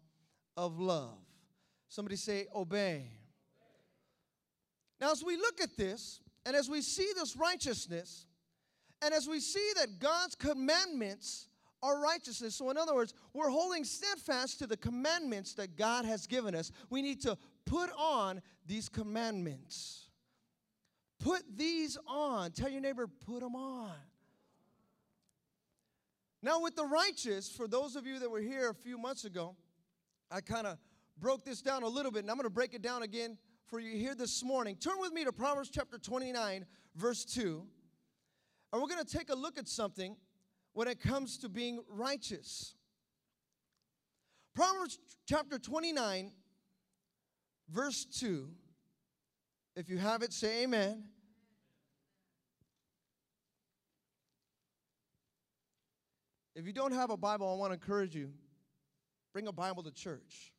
of 0.56 0.78
love. 0.78 1.18
Somebody 1.88 2.16
say, 2.16 2.46
obey. 2.54 3.10
Now, 5.00 5.10
as 5.10 5.24
we 5.24 5.36
look 5.36 5.60
at 5.60 5.76
this, 5.76 6.20
and 6.46 6.54
as 6.54 6.70
we 6.70 6.82
see 6.82 7.10
this 7.16 7.36
righteousness, 7.36 8.26
And 9.02 9.14
as 9.14 9.26
we 9.26 9.40
see 9.40 9.70
that 9.76 9.98
God's 9.98 10.34
commandments 10.34 11.48
are 11.82 11.98
righteousness, 11.98 12.56
so 12.56 12.68
in 12.68 12.76
other 12.76 12.94
words, 12.94 13.14
we're 13.32 13.48
holding 13.48 13.84
steadfast 13.84 14.58
to 14.58 14.66
the 14.66 14.76
commandments 14.76 15.54
that 15.54 15.76
God 15.76 16.04
has 16.04 16.26
given 16.26 16.54
us. 16.54 16.70
We 16.90 17.00
need 17.00 17.22
to 17.22 17.38
put 17.66 17.90
on 17.98 18.42
these 18.66 18.88
commandments. 18.88 20.08
Put 21.18 21.42
these 21.56 21.98
on. 22.06 22.52
Tell 22.52 22.68
your 22.68 22.80
neighbor, 22.80 23.06
put 23.06 23.40
them 23.40 23.54
on. 23.54 23.92
Now, 26.42 26.60
with 26.60 26.74
the 26.74 26.86
righteous, 26.86 27.50
for 27.50 27.68
those 27.68 27.96
of 27.96 28.06
you 28.06 28.18
that 28.18 28.30
were 28.30 28.40
here 28.40 28.70
a 28.70 28.74
few 28.74 28.96
months 28.96 29.24
ago, 29.26 29.56
I 30.30 30.40
kind 30.40 30.66
of 30.66 30.78
broke 31.18 31.44
this 31.44 31.60
down 31.60 31.82
a 31.82 31.88
little 31.88 32.10
bit, 32.10 32.20
and 32.20 32.30
I'm 32.30 32.36
going 32.36 32.44
to 32.44 32.50
break 32.50 32.72
it 32.72 32.80
down 32.80 33.02
again 33.02 33.36
for 33.66 33.78
you 33.78 33.98
here 33.98 34.14
this 34.14 34.42
morning. 34.42 34.76
Turn 34.76 34.98
with 34.98 35.12
me 35.12 35.24
to 35.24 35.32
Proverbs 35.32 35.68
chapter 35.68 35.98
29, 35.98 36.64
verse 36.96 37.24
2. 37.26 37.62
And 38.72 38.80
we're 38.80 38.88
going 38.88 39.04
to 39.04 39.18
take 39.18 39.28
a 39.28 39.34
look 39.34 39.58
at 39.58 39.68
something 39.68 40.16
when 40.72 40.88
it 40.88 41.00
comes 41.00 41.36
to 41.38 41.48
being 41.48 41.80
righteous. 41.88 42.74
Proverbs 44.54 44.98
chapter 45.26 45.58
29, 45.58 46.32
verse 47.72 48.04
2. 48.04 48.48
If 49.76 49.88
you 49.88 49.98
have 49.98 50.22
it, 50.22 50.32
say 50.32 50.64
amen. 50.64 51.04
If 56.54 56.66
you 56.66 56.72
don't 56.72 56.92
have 56.92 57.10
a 57.10 57.16
Bible, 57.16 57.50
I 57.50 57.54
want 57.54 57.70
to 57.70 57.74
encourage 57.74 58.14
you 58.14 58.32
bring 59.32 59.46
a 59.46 59.52
Bible 59.52 59.82
to 59.84 59.92
church. 59.92 60.52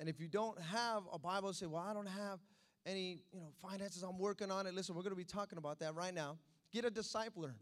And 0.00 0.08
if 0.08 0.20
you 0.20 0.28
don't 0.28 0.60
have 0.60 1.04
a 1.12 1.18
Bible, 1.18 1.52
say, 1.52 1.66
"Well, 1.66 1.82
I 1.82 1.94
don't 1.94 2.08
have 2.08 2.40
any, 2.84 3.20
you 3.32 3.40
know, 3.40 3.52
finances. 3.62 4.02
I'm 4.02 4.18
working 4.18 4.50
on 4.50 4.66
it." 4.66 4.74
Listen, 4.74 4.96
we're 4.96 5.02
going 5.02 5.12
to 5.12 5.16
be 5.16 5.24
talking 5.24 5.58
about 5.58 5.78
that 5.78 5.94
right 5.94 6.12
now. 6.12 6.38
Get 6.72 6.84
a 6.84 6.90
discipler. 6.90 7.54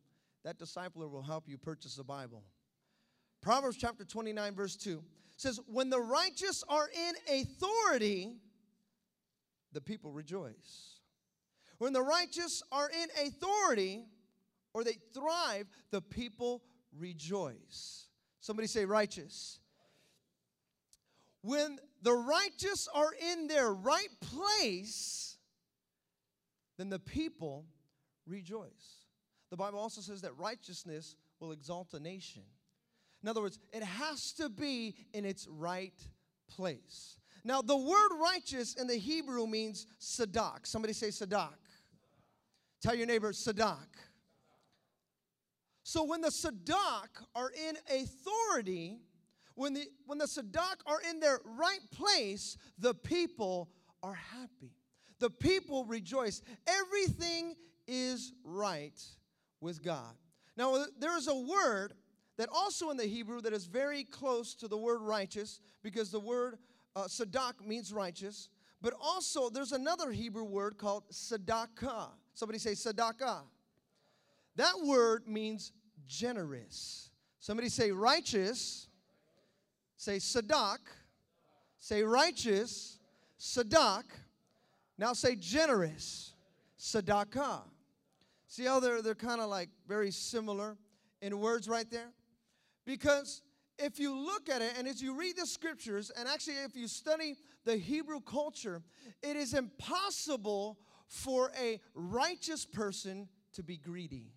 That 0.42 0.58
discipler 0.58 1.10
will 1.10 1.22
help 1.22 1.48
you 1.48 1.58
purchase 1.58 1.98
a 1.98 2.04
Bible. 2.04 2.42
Proverbs 3.42 3.76
chapter 3.76 4.04
29 4.04 4.54
verse 4.54 4.76
2 4.76 5.02
says, 5.40 5.58
"When 5.66 5.88
the 5.88 6.00
righteous 6.00 6.62
are 6.68 6.88
in 6.88 7.14
authority, 7.28 8.40
the 9.72 9.80
people 9.80 10.12
rejoice." 10.12 11.00
When 11.78 11.94
the 11.94 12.02
righteous 12.02 12.62
are 12.70 12.90
in 12.90 13.10
authority, 13.26 14.06
or 14.74 14.84
they 14.84 14.98
thrive, 15.14 15.66
the 15.90 16.02
people 16.02 16.62
rejoice. 16.92 18.08
Somebody 18.40 18.68
say 18.68 18.84
righteous. 18.84 19.58
When 21.40 21.80
the 22.02 22.12
righteous 22.12 22.86
are 22.88 23.14
in 23.14 23.46
their 23.46 23.72
right 23.72 24.20
place, 24.20 25.38
then 26.76 26.90
the 26.90 26.98
people 26.98 27.66
rejoice. 28.26 29.06
The 29.48 29.56
Bible 29.56 29.78
also 29.78 30.02
says 30.02 30.20
that 30.20 30.36
righteousness 30.36 31.16
will 31.38 31.52
exalt 31.52 31.94
a 31.94 32.00
nation. 32.00 32.44
In 33.22 33.28
other 33.28 33.42
words, 33.42 33.58
it 33.72 33.82
has 33.82 34.32
to 34.34 34.48
be 34.48 34.94
in 35.12 35.24
its 35.24 35.46
right 35.48 35.94
place. 36.48 37.16
Now, 37.44 37.62
the 37.62 37.76
word 37.76 38.10
righteous 38.20 38.74
in 38.74 38.86
the 38.86 38.96
Hebrew 38.96 39.46
means 39.46 39.86
sadak. 40.00 40.66
Somebody 40.66 40.92
say 40.92 41.08
sadak. 41.08 41.56
Tell 42.82 42.94
your 42.94 43.06
neighbor, 43.06 43.32
sadak. 43.32 43.88
So 45.90 46.04
when 46.04 46.20
the 46.20 46.28
Sadak 46.28 47.08
are 47.34 47.50
in 47.50 47.76
authority, 47.92 49.00
when 49.56 49.74
the, 49.74 49.86
when 50.06 50.18
the 50.18 50.26
Sadak 50.26 50.76
are 50.86 51.00
in 51.10 51.18
their 51.18 51.40
right 51.44 51.80
place, 51.90 52.56
the 52.78 52.94
people 52.94 53.70
are 54.00 54.14
happy. 54.14 54.76
The 55.18 55.30
people 55.30 55.84
rejoice. 55.84 56.42
Everything 56.68 57.56
is 57.88 58.32
right 58.44 59.02
with 59.60 59.82
God. 59.82 60.14
Now, 60.56 60.84
there 61.00 61.16
is 61.16 61.26
a 61.26 61.34
word 61.34 61.94
that 62.40 62.48
also 62.50 62.88
in 62.88 62.96
the 62.96 63.04
Hebrew 63.04 63.42
that 63.42 63.52
is 63.52 63.66
very 63.66 64.02
close 64.02 64.54
to 64.54 64.66
the 64.66 64.78
word 64.78 65.02
righteous 65.02 65.60
because 65.82 66.10
the 66.10 66.18
word 66.18 66.56
uh, 66.96 67.02
sadak 67.02 67.62
means 67.62 67.92
righteous. 67.92 68.48
But 68.80 68.94
also, 68.98 69.50
there's 69.50 69.72
another 69.72 70.10
Hebrew 70.10 70.44
word 70.44 70.78
called 70.78 71.04
sadaka. 71.12 72.08
Somebody 72.32 72.58
say 72.58 72.70
sadaka. 72.70 73.40
That 74.56 74.72
word 74.82 75.28
means 75.28 75.72
generous. 76.08 77.10
Somebody 77.40 77.68
say 77.68 77.90
righteous. 77.90 78.88
Say 79.98 80.16
sadak. 80.16 80.78
Say 81.78 82.02
righteous. 82.02 83.00
Sadak. 83.38 84.04
Now 84.96 85.12
say 85.12 85.36
generous. 85.36 86.32
Sadaka. 86.78 87.64
See 88.46 88.64
how 88.64 88.80
they're, 88.80 89.02
they're 89.02 89.14
kind 89.14 89.42
of 89.42 89.50
like 89.50 89.68
very 89.86 90.10
similar 90.10 90.78
in 91.20 91.38
words 91.38 91.68
right 91.68 91.90
there? 91.90 92.08
Because 92.84 93.42
if 93.78 93.98
you 93.98 94.14
look 94.14 94.48
at 94.48 94.62
it 94.62 94.72
and 94.78 94.86
as 94.86 95.02
you 95.02 95.14
read 95.14 95.36
the 95.36 95.46
scriptures, 95.46 96.10
and 96.16 96.28
actually 96.28 96.56
if 96.56 96.76
you 96.76 96.86
study 96.86 97.36
the 97.64 97.76
Hebrew 97.76 98.20
culture, 98.20 98.82
it 99.22 99.36
is 99.36 99.54
impossible 99.54 100.78
for 101.06 101.50
a 101.60 101.80
righteous 101.94 102.64
person 102.64 103.28
to 103.54 103.62
be 103.62 103.76
greedy. 103.76 104.32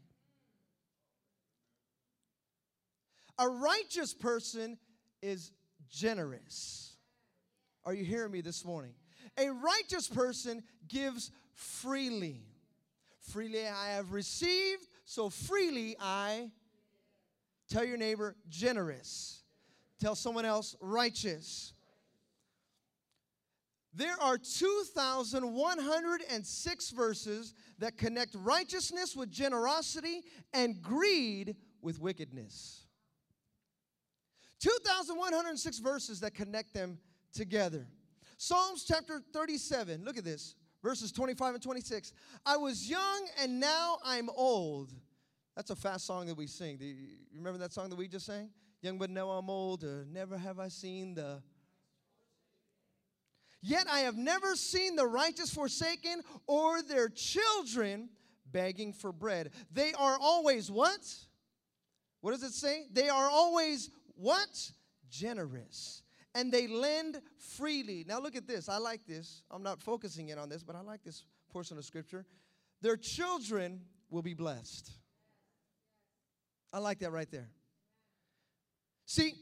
A 3.40 3.48
righteous 3.48 4.14
person 4.14 4.78
is 5.22 5.52
generous. 5.90 6.96
Are 7.86 7.94
you 7.94 8.04
hearing 8.04 8.32
me 8.32 8.42
this 8.42 8.64
morning? 8.64 8.94
A 9.38 9.50
righteous 9.50 10.08
person 10.08 10.64
gives 10.88 11.32
freely. 11.54 12.42
Freely 13.20 13.68
I 13.68 13.92
have 13.96 14.12
received, 14.12 14.88
so 15.06 15.30
freely 15.30 15.96
I 16.00 16.52
tell 17.74 17.84
your 17.84 17.98
neighbor 17.98 18.38
generous. 18.50 19.42
Tell 20.00 20.14
someone 20.16 20.46
else 20.46 20.76
righteous. 20.80 21.74
There 23.96 24.16
are 24.22 24.38
2,106 24.38 26.90
verses 26.92 27.56
that 27.80 27.98
connect 27.98 28.36
righteousness 28.36 29.16
with 29.16 29.32
generosity 29.32 30.22
and 30.54 30.80
greed 30.82 31.56
with 31.82 32.00
wickedness. 32.00 32.86
2,106 34.60 35.80
verses 35.80 36.20
that 36.22 36.36
connect 36.36 36.74
them 36.74 36.98
together. 37.34 37.88
Psalms 38.38 38.86
chapter 38.88 39.22
37, 39.34 40.04
look 40.04 40.18
at 40.18 40.24
this, 40.24 40.56
verses 40.82 41.12
25 41.12 41.56
and 41.56 41.64
26. 41.64 42.14
I 42.46 42.56
was 42.58 42.90
young 42.90 43.28
and 43.42 43.60
now 43.60 43.98
I'm 44.04 44.30
old. 44.36 44.94
That's 45.56 45.70
a 45.70 45.76
fast 45.76 46.06
song 46.06 46.26
that 46.28 46.36
we 46.36 46.48
sing. 46.48 46.78
Do 46.78 46.86
you 46.86 47.18
remember 47.36 47.60
that 47.60 47.74
song 47.74 47.90
that 47.90 47.96
we 47.96 48.08
just 48.08 48.26
sang? 48.26 48.50
Young 48.82 48.98
but 48.98 49.10
now 49.10 49.30
I'm 49.30 49.50
old, 49.50 49.84
uh, 49.84 50.04
never 50.12 50.38
have 50.38 50.60
I 50.60 50.68
seen 50.68 51.16
the. 51.16 51.42
Yet 53.62 53.88
I 53.90 54.00
have 54.00 54.18
never 54.18 54.56
seen 54.56 54.98
the 54.98 55.08
righteous 55.08 55.54
forsaken 55.54 56.22
or 56.48 56.82
their 56.82 57.08
children 57.08 58.10
begging 58.52 58.92
for 58.92 59.14
bread. 59.14 59.52
They 59.72 59.94
are 59.94 60.18
always 60.20 60.70
what? 60.70 61.00
What 62.20 62.32
does 62.32 62.44
it 62.44 62.52
say? 62.52 62.88
They 62.92 63.08
are 63.08 63.30
always 63.30 63.90
what? 64.16 64.72
Generous. 65.10 66.04
And 66.36 66.52
they 66.52 66.68
lend 66.68 67.22
freely. 67.38 68.04
Now 68.06 68.20
look 68.20 68.36
at 68.36 68.48
this. 68.48 68.68
I 68.68 68.78
like 68.78 69.06
this. 69.06 69.44
I'm 69.50 69.64
not 69.64 69.82
focusing 69.82 70.30
in 70.30 70.38
on 70.38 70.50
this, 70.50 70.64
but 70.64 70.76
I 70.76 70.82
like 70.82 71.04
this 71.04 71.24
portion 71.52 71.78
of 71.78 71.86
scripture. 71.86 72.26
Their 72.82 72.98
children 72.98 73.82
will 74.10 74.24
be 74.24 74.34
blessed. 74.34 74.92
I 76.74 76.80
like 76.80 77.00
that 77.00 77.12
right 77.12 77.30
there. 77.32 77.50
See, 79.06 79.34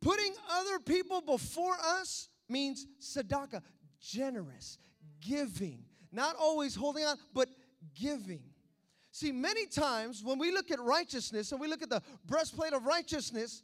putting 0.00 0.32
other 0.50 0.78
people 0.78 1.20
before 1.20 1.76
us 2.00 2.28
means 2.48 2.86
sadaka, 3.00 3.60
generous, 4.00 4.78
giving, 5.20 5.84
not 6.12 6.36
always 6.36 6.74
holding 6.74 7.04
on, 7.04 7.16
but 7.34 7.48
giving. 7.94 8.42
See, 9.10 9.32
many 9.32 9.66
times 9.66 10.22
when 10.22 10.38
we 10.38 10.52
look 10.52 10.70
at 10.70 10.78
righteousness 10.78 11.50
and 11.50 11.60
we 11.60 11.66
look 11.66 11.82
at 11.82 11.90
the 11.90 12.02
breastplate 12.26 12.72
of 12.72 12.84
righteousness, 12.84 13.62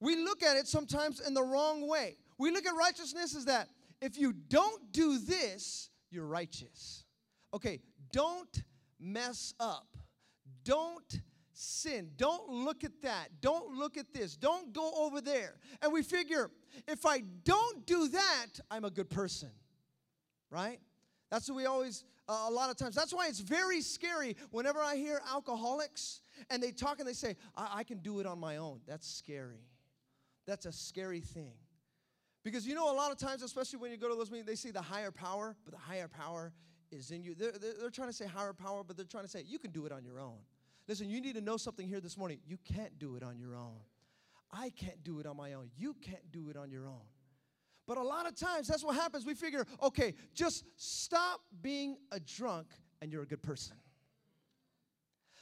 we 0.00 0.16
look 0.16 0.42
at 0.42 0.56
it 0.56 0.68
sometimes 0.68 1.20
in 1.20 1.34
the 1.34 1.42
wrong 1.42 1.88
way. 1.88 2.16
We 2.38 2.50
look 2.50 2.66
at 2.66 2.74
righteousness 2.76 3.34
as 3.34 3.46
that 3.46 3.68
if 4.02 4.18
you 4.18 4.32
don't 4.32 4.92
do 4.92 5.18
this, 5.18 5.88
you're 6.10 6.26
righteous. 6.26 7.04
Okay, 7.54 7.80
don't 8.12 8.62
mess 9.00 9.54
up. 9.60 9.96
Don't 10.64 11.20
sin. 11.52 12.10
Don't 12.16 12.48
look 12.48 12.84
at 12.84 13.02
that. 13.02 13.28
Don't 13.40 13.76
look 13.76 13.96
at 13.96 14.12
this. 14.12 14.36
Don't 14.36 14.72
go 14.72 14.92
over 14.96 15.20
there. 15.20 15.54
And 15.82 15.92
we 15.92 16.02
figure 16.02 16.50
if 16.88 17.04
I 17.06 17.20
don't 17.44 17.86
do 17.86 18.08
that, 18.08 18.46
I'm 18.70 18.84
a 18.84 18.90
good 18.90 19.10
person. 19.10 19.50
Right? 20.50 20.80
That's 21.30 21.48
what 21.48 21.56
we 21.56 21.66
always, 21.66 22.04
uh, 22.28 22.46
a 22.48 22.50
lot 22.50 22.70
of 22.70 22.76
times. 22.76 22.94
That's 22.94 23.14
why 23.14 23.28
it's 23.28 23.40
very 23.40 23.80
scary 23.80 24.36
whenever 24.50 24.80
I 24.80 24.96
hear 24.96 25.20
alcoholics 25.30 26.20
and 26.50 26.62
they 26.62 26.72
talk 26.72 26.98
and 26.98 27.08
they 27.08 27.14
say, 27.14 27.36
I, 27.56 27.78
I 27.78 27.84
can 27.84 27.98
do 27.98 28.20
it 28.20 28.26
on 28.26 28.38
my 28.38 28.58
own. 28.58 28.80
That's 28.86 29.08
scary. 29.08 29.64
That's 30.46 30.66
a 30.66 30.72
scary 30.72 31.20
thing. 31.20 31.54
Because 32.44 32.66
you 32.66 32.74
know, 32.74 32.92
a 32.92 32.96
lot 32.96 33.12
of 33.12 33.18
times, 33.18 33.42
especially 33.42 33.78
when 33.78 33.90
you 33.90 33.96
go 33.96 34.08
to 34.08 34.14
those 34.14 34.30
meetings, 34.30 34.48
they 34.48 34.56
say 34.56 34.72
the 34.72 34.82
higher 34.82 35.12
power, 35.12 35.56
but 35.64 35.72
the 35.72 35.80
higher 35.80 36.08
power 36.08 36.52
is 36.90 37.10
in 37.10 37.22
you. 37.22 37.34
They're, 37.34 37.52
they're, 37.52 37.74
they're 37.80 37.90
trying 37.90 38.08
to 38.08 38.14
say 38.14 38.26
higher 38.26 38.52
power, 38.52 38.82
but 38.84 38.96
they're 38.96 39.06
trying 39.06 39.24
to 39.24 39.30
say 39.30 39.44
you 39.46 39.58
can 39.58 39.70
do 39.70 39.86
it 39.86 39.92
on 39.92 40.04
your 40.04 40.20
own. 40.20 40.38
Listen, 40.88 41.08
you 41.08 41.20
need 41.20 41.34
to 41.34 41.40
know 41.40 41.56
something 41.56 41.86
here 41.86 42.00
this 42.00 42.16
morning. 42.16 42.38
You 42.46 42.58
can't 42.64 42.98
do 42.98 43.16
it 43.16 43.22
on 43.22 43.38
your 43.38 43.54
own. 43.54 43.78
I 44.52 44.70
can't 44.70 45.02
do 45.02 45.18
it 45.20 45.26
on 45.26 45.36
my 45.36 45.54
own. 45.54 45.70
You 45.76 45.94
can't 46.00 46.30
do 46.30 46.50
it 46.50 46.56
on 46.56 46.70
your 46.70 46.86
own. 46.86 47.02
But 47.86 47.96
a 47.98 48.02
lot 48.02 48.28
of 48.28 48.36
times, 48.36 48.68
that's 48.68 48.84
what 48.84 48.94
happens. 48.94 49.24
We 49.24 49.34
figure, 49.34 49.66
okay, 49.82 50.14
just 50.34 50.64
stop 50.76 51.40
being 51.62 51.96
a 52.10 52.20
drunk 52.20 52.68
and 53.00 53.12
you're 53.12 53.22
a 53.22 53.26
good 53.26 53.42
person. 53.42 53.76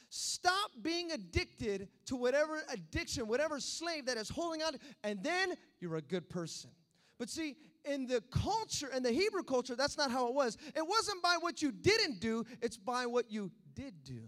Stop 0.09 0.71
being 0.81 1.11
addicted 1.11 1.87
to 2.05 2.15
whatever 2.15 2.61
addiction, 2.71 3.27
whatever 3.27 3.59
slave 3.59 4.07
that 4.07 4.17
is 4.17 4.27
holding 4.27 4.61
on, 4.61 4.73
and 5.03 5.23
then 5.23 5.53
you're 5.79 5.95
a 5.95 6.01
good 6.01 6.29
person. 6.29 6.69
But 7.17 7.29
see, 7.29 7.55
in 7.85 8.07
the 8.07 8.21
culture, 8.31 8.89
in 8.93 9.03
the 9.03 9.11
Hebrew 9.11 9.43
culture, 9.43 9.75
that's 9.75 9.97
not 9.97 10.11
how 10.11 10.27
it 10.27 10.33
was. 10.33 10.57
It 10.75 10.85
wasn't 10.85 11.23
by 11.23 11.37
what 11.39 11.61
you 11.61 11.71
didn't 11.71 12.19
do, 12.19 12.45
it's 12.61 12.77
by 12.77 13.05
what 13.05 13.31
you 13.31 13.51
did 13.73 14.03
do. 14.03 14.23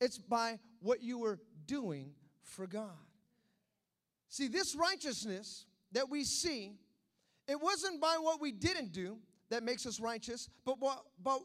It's 0.00 0.18
by 0.18 0.58
what 0.80 1.02
you 1.02 1.18
were 1.18 1.38
doing 1.66 2.12
for 2.42 2.66
God. 2.66 2.90
See, 4.28 4.48
this 4.48 4.74
righteousness 4.74 5.66
that 5.92 6.08
we 6.08 6.24
see, 6.24 6.72
it 7.48 7.60
wasn't 7.60 8.00
by 8.00 8.16
what 8.20 8.40
we 8.40 8.52
didn't 8.52 8.92
do 8.92 9.18
that 9.50 9.62
makes 9.62 9.84
us 9.86 10.00
righteous, 10.00 10.48
but, 10.64 10.80
what, 10.80 11.02
but, 11.22 11.40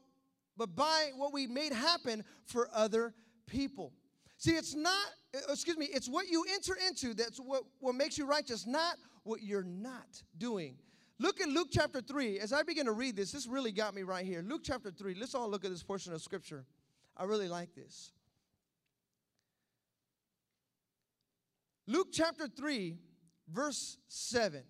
but 0.55 0.75
by 0.75 1.09
what 1.15 1.33
we 1.33 1.47
made 1.47 1.73
happen 1.73 2.23
for 2.45 2.69
other 2.73 3.13
people. 3.47 3.91
See, 4.37 4.51
it's 4.51 4.75
not, 4.75 5.07
uh, 5.35 5.51
excuse 5.51 5.77
me, 5.77 5.87
it's 5.91 6.07
what 6.07 6.27
you 6.27 6.45
enter 6.53 6.75
into 6.87 7.13
that's 7.13 7.39
what, 7.39 7.63
what 7.79 7.95
makes 7.95 8.17
you 8.17 8.25
righteous, 8.25 8.67
not 8.67 8.97
what 9.23 9.41
you're 9.41 9.63
not 9.63 10.21
doing. 10.37 10.75
Look 11.17 11.39
at 11.39 11.47
Luke 11.47 11.69
chapter 11.71 12.01
3. 12.01 12.39
As 12.39 12.51
I 12.51 12.63
begin 12.63 12.85
to 12.85 12.91
read 12.91 13.15
this, 13.15 13.31
this 13.31 13.47
really 13.47 13.71
got 13.71 13.95
me 13.95 14.03
right 14.03 14.25
here. 14.25 14.43
Luke 14.45 14.61
chapter 14.63 14.91
3. 14.91 15.15
Let's 15.15 15.33
all 15.33 15.49
look 15.49 15.63
at 15.63 15.71
this 15.71 15.83
portion 15.83 16.13
of 16.13 16.21
scripture. 16.21 16.65
I 17.17 17.23
really 17.23 17.47
like 17.47 17.73
this. 17.73 18.11
Luke 21.87 22.07
chapter 22.11 22.47
3, 22.47 22.97
verse 23.51 23.97
7. 24.07 24.63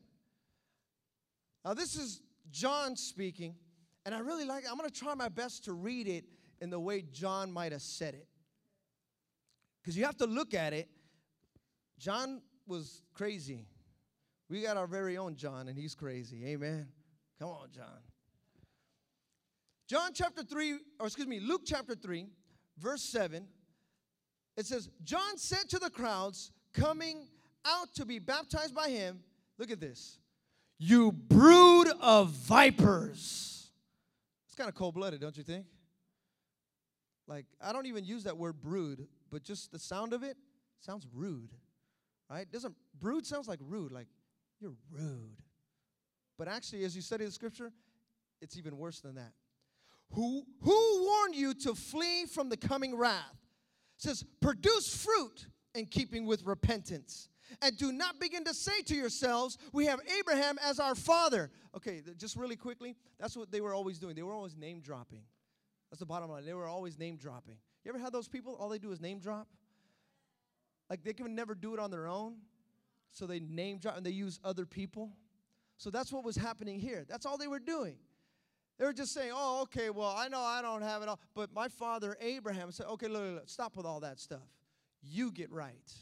Now, 1.63 1.73
this 1.73 1.95
is 1.95 2.21
John 2.51 2.95
speaking, 2.95 3.55
and 4.05 4.13
I 4.13 4.19
really 4.19 4.45
like 4.45 4.65
it. 4.65 4.69
I'm 4.69 4.77
going 4.77 4.89
to 4.89 4.99
try 4.99 5.13
my 5.15 5.29
best 5.29 5.65
to 5.65 5.73
read 5.73 6.07
it 6.07 6.25
in 6.61 6.69
the 6.69 6.79
way 6.79 7.03
John 7.11 7.51
might 7.51 7.71
have 7.71 7.81
said 7.81 8.13
it. 8.13 8.27
Because 9.81 9.97
you 9.97 10.05
have 10.05 10.17
to 10.17 10.25
look 10.25 10.53
at 10.53 10.73
it. 10.73 10.89
John 11.97 12.41
was 12.67 13.01
crazy. 13.13 13.67
We 14.49 14.61
got 14.61 14.77
our 14.77 14.87
very 14.87 15.17
own 15.17 15.35
John, 15.35 15.67
and 15.67 15.77
he's 15.77 15.95
crazy. 15.95 16.45
Amen. 16.47 16.87
Come 17.39 17.49
on, 17.49 17.69
John. 17.71 18.01
John 19.87 20.11
chapter 20.13 20.43
3, 20.43 20.79
or 20.99 21.05
excuse 21.07 21.27
me, 21.27 21.39
Luke 21.39 21.61
chapter 21.65 21.95
3, 21.95 22.27
verse 22.77 23.03
7. 23.03 23.47
It 24.57 24.65
says, 24.65 24.89
John 25.03 25.37
said 25.37 25.69
to 25.69 25.79
the 25.79 25.89
crowds 25.89 26.51
coming 26.79 27.27
out 27.65 27.93
to 27.95 28.05
be 28.05 28.19
baptized 28.19 28.75
by 28.75 28.89
him, 28.89 29.19
look 29.57 29.71
at 29.71 29.79
this, 29.79 30.19
you 30.77 31.11
brood 31.11 31.87
of 32.01 32.29
vipers. 32.29 33.69
It's 34.47 34.55
kind 34.55 34.69
of 34.69 34.75
cold 34.75 34.95
blooded, 34.95 35.21
don't 35.21 35.37
you 35.37 35.43
think? 35.43 35.65
Like, 37.27 37.45
I 37.61 37.73
don't 37.73 37.87
even 37.87 38.05
use 38.05 38.23
that 38.25 38.37
word 38.37 38.61
brood, 38.61 39.07
but 39.31 39.43
just 39.43 39.71
the 39.71 39.79
sound 39.79 40.13
of 40.13 40.23
it 40.23 40.37
sounds 40.79 41.07
rude, 41.13 41.49
right? 42.29 42.49
Doesn't 42.51 42.75
brood 42.99 43.25
sounds 43.25 43.47
like 43.47 43.59
rude, 43.61 43.91
like 43.91 44.07
you're 44.59 44.75
rude. 44.91 45.41
But 46.37 46.47
actually, 46.47 46.83
as 46.83 46.95
you 46.95 47.01
study 47.01 47.25
the 47.25 47.31
scripture, 47.31 47.71
it's 48.41 48.57
even 48.57 48.77
worse 48.77 48.99
than 48.99 49.15
that. 49.15 49.31
Who, 50.11 50.43
who 50.61 51.05
warned 51.05 51.35
you 51.35 51.53
to 51.55 51.73
flee 51.73 52.25
from 52.25 52.49
the 52.49 52.57
coming 52.57 52.95
wrath? 52.95 53.23
It 53.97 54.03
says, 54.03 54.23
produce 54.41 54.95
fruit 54.95 55.47
in 55.75 55.85
keeping 55.85 56.25
with 56.25 56.43
repentance. 56.43 57.29
And 57.61 57.77
do 57.77 57.91
not 57.91 58.19
begin 58.19 58.43
to 58.45 58.53
say 58.53 58.81
to 58.83 58.95
yourselves, 58.95 59.57
We 59.71 59.85
have 59.85 59.99
Abraham 60.19 60.57
as 60.63 60.79
our 60.79 60.95
father. 60.95 61.51
Okay, 61.75 62.01
just 62.17 62.35
really 62.35 62.55
quickly, 62.55 62.95
that's 63.19 63.37
what 63.37 63.51
they 63.51 63.61
were 63.61 63.73
always 63.73 63.99
doing. 63.99 64.15
They 64.15 64.23
were 64.23 64.33
always 64.33 64.55
name 64.55 64.81
dropping. 64.81 65.21
That's 65.91 65.99
the 65.99 66.05
bottom 66.05 66.29
line. 66.29 66.45
They 66.45 66.53
were 66.53 66.67
always 66.67 66.97
name 66.97 67.17
dropping. 67.17 67.57
You 67.83 67.89
ever 67.89 67.99
had 67.99 68.11
those 68.11 68.27
people? 68.27 68.55
All 68.55 68.69
they 68.69 68.79
do 68.79 68.91
is 68.91 68.99
name 68.99 69.19
drop? 69.19 69.47
Like 70.89 71.03
they 71.03 71.13
can 71.13 71.35
never 71.35 71.55
do 71.55 71.73
it 71.73 71.79
on 71.79 71.91
their 71.91 72.07
own. 72.07 72.37
So 73.11 73.25
they 73.25 73.39
name 73.39 73.77
drop 73.77 73.97
and 73.97 74.05
they 74.05 74.11
use 74.11 74.39
other 74.43 74.65
people. 74.65 75.11
So 75.77 75.89
that's 75.89 76.11
what 76.11 76.23
was 76.23 76.35
happening 76.35 76.79
here. 76.79 77.05
That's 77.07 77.25
all 77.25 77.37
they 77.37 77.47
were 77.47 77.59
doing. 77.59 77.95
They 78.77 78.85
were 78.85 78.93
just 78.93 79.13
saying, 79.13 79.31
oh, 79.33 79.61
okay, 79.63 79.89
well, 79.89 80.13
I 80.17 80.27
know 80.27 80.39
I 80.39 80.61
don't 80.61 80.81
have 80.81 81.01
it 81.01 81.07
all. 81.07 81.19
But 81.33 81.53
my 81.53 81.69
father 81.69 82.17
Abraham 82.19 82.71
said, 82.71 82.87
okay, 82.87 83.07
look, 83.07 83.21
look, 83.21 83.35
look, 83.35 83.49
stop 83.49 83.75
with 83.75 83.85
all 83.85 84.01
that 84.01 84.19
stuff. 84.19 84.47
You 85.07 85.31
get 85.31 85.51
right. 85.51 85.93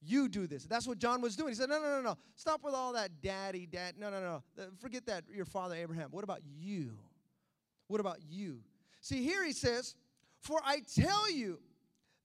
You 0.00 0.28
do 0.28 0.46
this. 0.46 0.64
That's 0.64 0.86
what 0.86 0.98
John 0.98 1.20
was 1.20 1.36
doing. 1.36 1.50
He 1.50 1.54
said, 1.54 1.68
no, 1.68 1.80
no, 1.80 1.88
no, 1.88 2.00
no. 2.00 2.18
Stop 2.34 2.64
with 2.64 2.74
all 2.74 2.92
that 2.94 3.22
daddy, 3.22 3.66
dad. 3.66 3.94
No, 3.98 4.10
no, 4.10 4.20
no. 4.20 4.64
Forget 4.80 5.06
that, 5.06 5.24
your 5.32 5.44
father 5.44 5.76
Abraham. 5.76 6.08
What 6.10 6.24
about 6.24 6.40
you? 6.44 6.98
What 7.86 8.00
about 8.00 8.18
you? 8.28 8.60
See, 9.00 9.22
here 9.22 9.44
he 9.44 9.52
says, 9.52 9.94
for 10.40 10.60
I 10.64 10.80
tell 10.96 11.30
you 11.30 11.60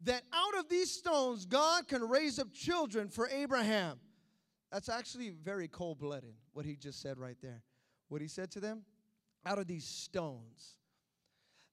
that 0.04 0.24
out 0.34 0.58
of 0.58 0.70
these 0.70 0.92
stones 0.92 1.46
God 1.46 1.88
can 1.88 2.02
raise 2.08 2.40
up 2.40 2.52
children 2.52 3.10
for 3.10 3.30
Abraham. 3.30 4.00
That's 4.72 4.90
actually 4.90 5.30
very 5.30 5.68
cold 5.68 6.00
blooded, 6.00 6.34
what 6.54 6.66
he 6.66 6.76
just 6.76 7.02
said 7.02 7.20
right 7.20 7.38
there. 7.42 7.62
What 8.10 8.22
he 8.22 8.28
said 8.28 8.52
to 8.52 8.60
them? 8.60 8.84
Out 9.46 9.60
of 9.60 9.68
these 9.68 9.86
stones. 9.86 10.78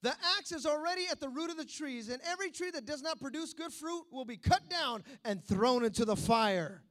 The 0.05 0.15
axe 0.39 0.53
is 0.53 0.67
already 0.67 1.07
at 1.11 1.19
the 1.19 1.31
root 1.31 1.49
of 1.49 1.57
the 1.57 1.65
trees, 1.65 2.11
and 2.11 2.21
every 2.27 2.51
tree 2.51 2.71
that 2.73 2.85
does 2.85 3.01
not 3.01 3.19
produce 3.19 3.55
good 3.55 3.73
fruit 3.73 4.05
will 4.13 4.27
be 4.27 4.37
cut 4.37 4.69
down 4.69 5.03
and 5.25 5.43
thrown 5.43 5.83
into 5.83 6.05
the 6.05 6.15
fire. 6.15 6.83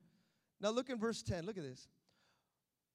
Now 0.60 0.72
look 0.72 0.90
in 0.90 0.98
verse 0.98 1.22
10. 1.22 1.46
Look 1.46 1.56
at 1.60 1.64
this. 1.64 1.88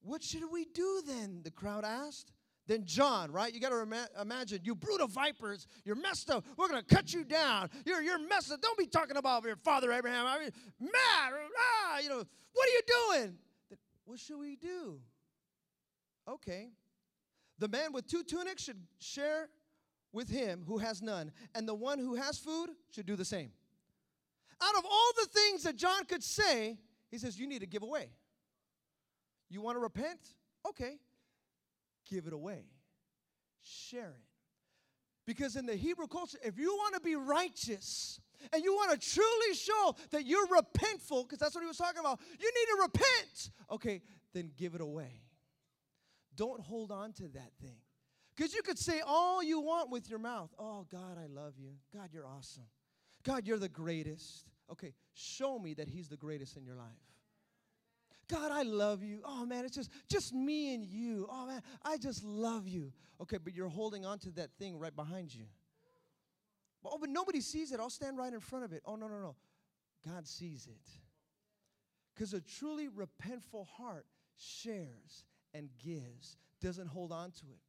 What 0.03 0.25
should 0.25 0.43
we 0.51 0.65
do 0.75 1.03
then? 1.07 1.43
The 1.45 1.53
crowd 1.53 1.85
asked. 1.85 2.33
Then 2.67 2.85
John, 2.85 3.31
right? 3.31 3.55
You 3.55 3.61
got 3.61 3.69
to 3.69 3.87
imagine, 4.21 4.63
you 4.65 4.77
of 5.01 5.11
vipers, 5.11 5.69
you're 5.85 5.95
messed 5.95 6.31
up. 6.31 6.45
We're 6.57 6.69
going 6.69 6.83
to 6.83 6.95
cut 6.95 7.15
you 7.15 7.23
down. 7.23 7.71
You're, 7.87 8.03
you're 8.03 8.19
messed 8.19 8.51
up. 8.51 8.61
Don't 8.61 8.77
be 8.77 8.89
talking 8.89 9.17
about 9.17 9.45
your 9.45 9.55
father 9.55 9.93
Abraham. 9.93 10.27
I 10.27 10.41
mean, 10.41 10.51
mad. 10.81 11.33
Ah, 11.57 12.01
you 12.01 12.09
know, 12.09 12.25
what 12.55 12.69
are 12.69 12.73
you 12.73 12.81
doing? 12.87 13.39
What 14.05 14.19
should 14.19 14.41
we 14.41 14.57
do? 14.57 14.99
Okay. 16.29 16.71
The 17.61 17.69
man 17.69 17.93
with 17.93 18.09
two 18.09 18.25
tunics 18.25 18.65
should 18.65 18.83
share 18.99 19.49
with 20.13 20.29
him 20.29 20.65
who 20.67 20.79
has 20.79 21.03
none, 21.03 21.33
and 21.55 21.69
the 21.69 21.75
one 21.75 21.99
who 21.99 22.15
has 22.15 22.39
food 22.39 22.71
should 22.91 23.07
do 23.07 23.17
the 23.17 23.25
same. 23.25 23.53
Out 24.61 24.77
of 24.77 24.85
all 24.85 25.11
the 25.17 25.29
things 25.29 25.63
that 25.65 25.77
John 25.77 26.05
could 26.05 26.23
say, 26.23 26.79
he 27.11 27.19
says, 27.19 27.39
You 27.39 27.47
need 27.47 27.61
to 27.61 27.67
give 27.67 27.83
away. 27.83 28.11
You 29.49 29.61
want 29.61 29.77
to 29.77 29.81
repent? 29.81 30.21
Okay 30.69 30.99
give 32.11 32.27
it 32.27 32.33
away, 32.33 32.65
share 33.63 34.11
it. 34.11 34.25
Because 35.27 35.57
in 35.57 35.67
the 35.67 35.77
Hebrew 35.77 36.07
culture, 36.07 36.39
if 36.43 36.59
you 36.59 36.75
want 36.75 36.95
to 36.95 37.01
be 37.01 37.15
righteous 37.15 38.19
and 38.53 38.65
you 38.65 38.73
want 38.73 38.99
to 38.99 39.11
truly 39.15 39.55
show 39.55 39.95
that 40.11 40.25
you're 40.25 40.47
repentful, 40.47 41.25
because 41.25 41.39
that's 41.39 41.55
what 41.55 41.61
he 41.61 41.67
was 41.67 41.77
talking 41.77 42.01
about, 42.01 42.19
you 42.41 42.51
need 42.51 42.67
to 42.67 42.79
repent. 42.83 43.51
Okay, 43.71 44.01
then 44.33 44.51
give 44.57 44.75
it 44.75 44.81
away. 44.81 45.21
Don't 46.35 46.61
hold 46.61 46.91
on 46.91 47.13
to 47.15 47.25
that 47.29 47.53
thing. 47.61 47.77
Because 48.39 48.55
you 48.55 48.63
could 48.63 48.79
say 48.79 49.01
all 49.05 49.43
you 49.43 49.59
want 49.59 49.91
with 49.91 50.09
your 50.09 50.21
mouth. 50.21 50.55
Oh, 50.61 50.87
God, 50.93 51.19
I 51.19 51.27
love 51.27 51.55
you. 51.59 51.71
God, 51.93 52.11
you're 52.13 52.27
awesome. 52.27 52.63
God, 53.25 53.49
you're 53.49 53.59
the 53.59 53.69
greatest. 53.69 54.47
Okay, 54.71 54.95
show 55.13 55.59
me 55.59 55.75
that 55.75 55.89
He's 55.89 56.09
the 56.09 56.17
greatest 56.17 56.57
in 56.57 56.65
your 56.65 56.77
life. 56.77 56.87
God, 58.29 58.53
I 58.53 58.63
love 58.63 59.03
you. 59.03 59.23
Oh 59.25 59.47
man, 59.47 59.65
it's 59.65 59.75
just 59.75 59.91
just 60.09 60.35
me 60.35 60.75
and 60.75 60.85
you. 60.85 61.27
Oh 61.31 61.47
man, 61.47 61.63
I 61.83 61.97
just 61.97 62.23
love 62.23 62.69
you. 62.69 62.93
Okay, 63.23 63.39
but 63.39 63.55
you're 63.55 63.71
holding 63.71 64.05
on 64.05 64.19
to 64.21 64.31
that 64.33 64.51
thing 64.59 64.79
right 64.79 64.95
behind 64.95 65.35
you. 65.35 65.47
Oh, 66.85 66.99
but 67.01 67.09
nobody 67.09 67.41
sees 67.41 67.73
it. 67.73 67.81
I'll 67.81 67.89
stand 67.89 68.19
right 68.19 68.33
in 68.33 68.41
front 68.41 68.67
of 68.67 68.73
it. 68.75 68.83
Oh 68.85 68.97
no, 68.97 69.09
no, 69.09 69.19
no. 69.19 69.35
God 70.07 70.27
sees 70.27 70.67
it. 70.67 70.91
Because 72.15 72.35
a 72.35 72.43
truly 72.43 72.89
repentful 72.89 73.67
heart 73.67 74.05
shares 74.37 75.25
and 75.55 75.71
gives, 75.83 76.37
doesn't 76.61 76.89
hold 76.89 77.11
on 77.11 77.31
to 77.31 77.47
it. 77.47 77.68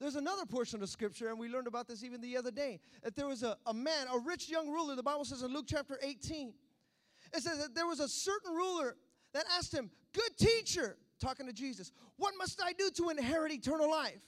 There's 0.00 0.16
another 0.16 0.46
portion 0.46 0.82
of 0.82 0.88
scripture, 0.88 1.28
and 1.28 1.38
we 1.38 1.48
learned 1.48 1.66
about 1.66 1.86
this 1.86 2.02
even 2.02 2.22
the 2.22 2.36
other 2.38 2.50
day, 2.50 2.80
that 3.02 3.14
there 3.14 3.26
was 3.26 3.42
a, 3.42 3.56
a 3.66 3.74
man, 3.74 4.06
a 4.12 4.18
rich 4.18 4.48
young 4.48 4.70
ruler, 4.70 4.96
the 4.96 5.02
Bible 5.02 5.26
says 5.26 5.42
in 5.42 5.52
Luke 5.52 5.66
chapter 5.68 5.98
18. 6.02 6.54
It 7.34 7.42
says 7.42 7.58
that 7.58 7.74
there 7.74 7.86
was 7.86 8.00
a 8.00 8.08
certain 8.08 8.54
ruler 8.54 8.96
that 9.34 9.44
asked 9.58 9.74
him, 9.74 9.90
Good 10.14 10.36
teacher, 10.38 10.96
talking 11.20 11.46
to 11.46 11.52
Jesus, 11.52 11.92
what 12.16 12.32
must 12.38 12.62
I 12.64 12.72
do 12.72 12.90
to 12.96 13.10
inherit 13.10 13.52
eternal 13.52 13.90
life? 13.90 14.22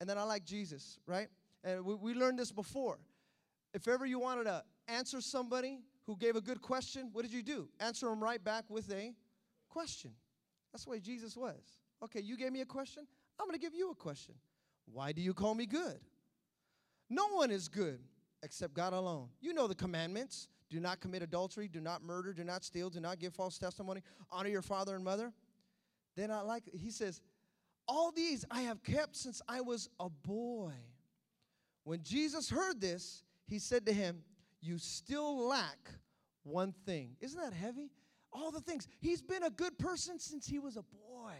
And 0.00 0.08
then 0.08 0.18
I 0.18 0.24
like 0.24 0.44
Jesus, 0.44 0.98
right? 1.06 1.28
And 1.64 1.84
we, 1.84 1.94
we 1.94 2.14
learned 2.14 2.38
this 2.38 2.52
before. 2.52 2.98
If 3.74 3.88
ever 3.88 4.06
you 4.06 4.18
wanted 4.20 4.44
to 4.44 4.62
answer 4.88 5.20
somebody 5.20 5.80
who 6.06 6.16
gave 6.16 6.36
a 6.36 6.40
good 6.40 6.60
question, 6.60 7.08
what 7.12 7.22
did 7.22 7.32
you 7.32 7.42
do? 7.42 7.68
Answer 7.80 8.06
them 8.06 8.22
right 8.22 8.42
back 8.42 8.64
with 8.68 8.92
a 8.92 9.14
question. 9.70 10.12
That's 10.72 10.84
the 10.84 10.90
way 10.90 11.00
Jesus 11.00 11.36
was. 11.36 11.78
Okay, 12.04 12.20
you 12.20 12.36
gave 12.36 12.52
me 12.52 12.60
a 12.60 12.66
question, 12.66 13.06
I'm 13.40 13.46
going 13.46 13.58
to 13.58 13.64
give 13.64 13.74
you 13.74 13.90
a 13.90 13.94
question. 13.94 14.34
Why 14.92 15.12
do 15.12 15.22
you 15.22 15.34
call 15.34 15.54
me 15.54 15.66
good? 15.66 15.98
No 17.10 17.28
one 17.28 17.50
is 17.50 17.68
good 17.68 18.00
except 18.42 18.74
God 18.74 18.92
alone. 18.92 19.28
You 19.40 19.54
know 19.54 19.66
the 19.66 19.74
commandments 19.74 20.48
do 20.70 20.80
not 20.80 21.00
commit 21.00 21.22
adultery, 21.22 21.68
do 21.68 21.80
not 21.80 22.02
murder, 22.02 22.32
do 22.32 22.44
not 22.44 22.64
steal, 22.64 22.90
do 22.90 23.00
not 23.00 23.18
give 23.18 23.34
false 23.34 23.58
testimony, 23.58 24.02
honor 24.30 24.50
your 24.50 24.62
father 24.62 24.94
and 24.94 25.04
mother. 25.04 25.32
Then 26.16 26.30
I 26.30 26.40
like, 26.40 26.64
he 26.74 26.90
says, 26.90 27.20
All 27.86 28.12
these 28.12 28.44
I 28.50 28.62
have 28.62 28.82
kept 28.82 29.16
since 29.16 29.40
I 29.48 29.60
was 29.60 29.88
a 29.98 30.08
boy. 30.10 30.74
When 31.84 32.02
Jesus 32.02 32.50
heard 32.50 32.80
this, 32.80 33.22
he 33.46 33.58
said 33.58 33.86
to 33.86 33.92
him, 33.92 34.22
You 34.60 34.78
still 34.78 35.46
lack 35.46 35.90
one 36.42 36.74
thing. 36.84 37.16
Isn't 37.20 37.40
that 37.40 37.54
heavy? 37.54 37.90
All 38.30 38.50
the 38.50 38.60
things. 38.60 38.86
He's 39.00 39.22
been 39.22 39.44
a 39.44 39.50
good 39.50 39.78
person 39.78 40.18
since 40.18 40.46
he 40.46 40.58
was 40.58 40.76
a 40.76 40.82
boy. 40.82 41.32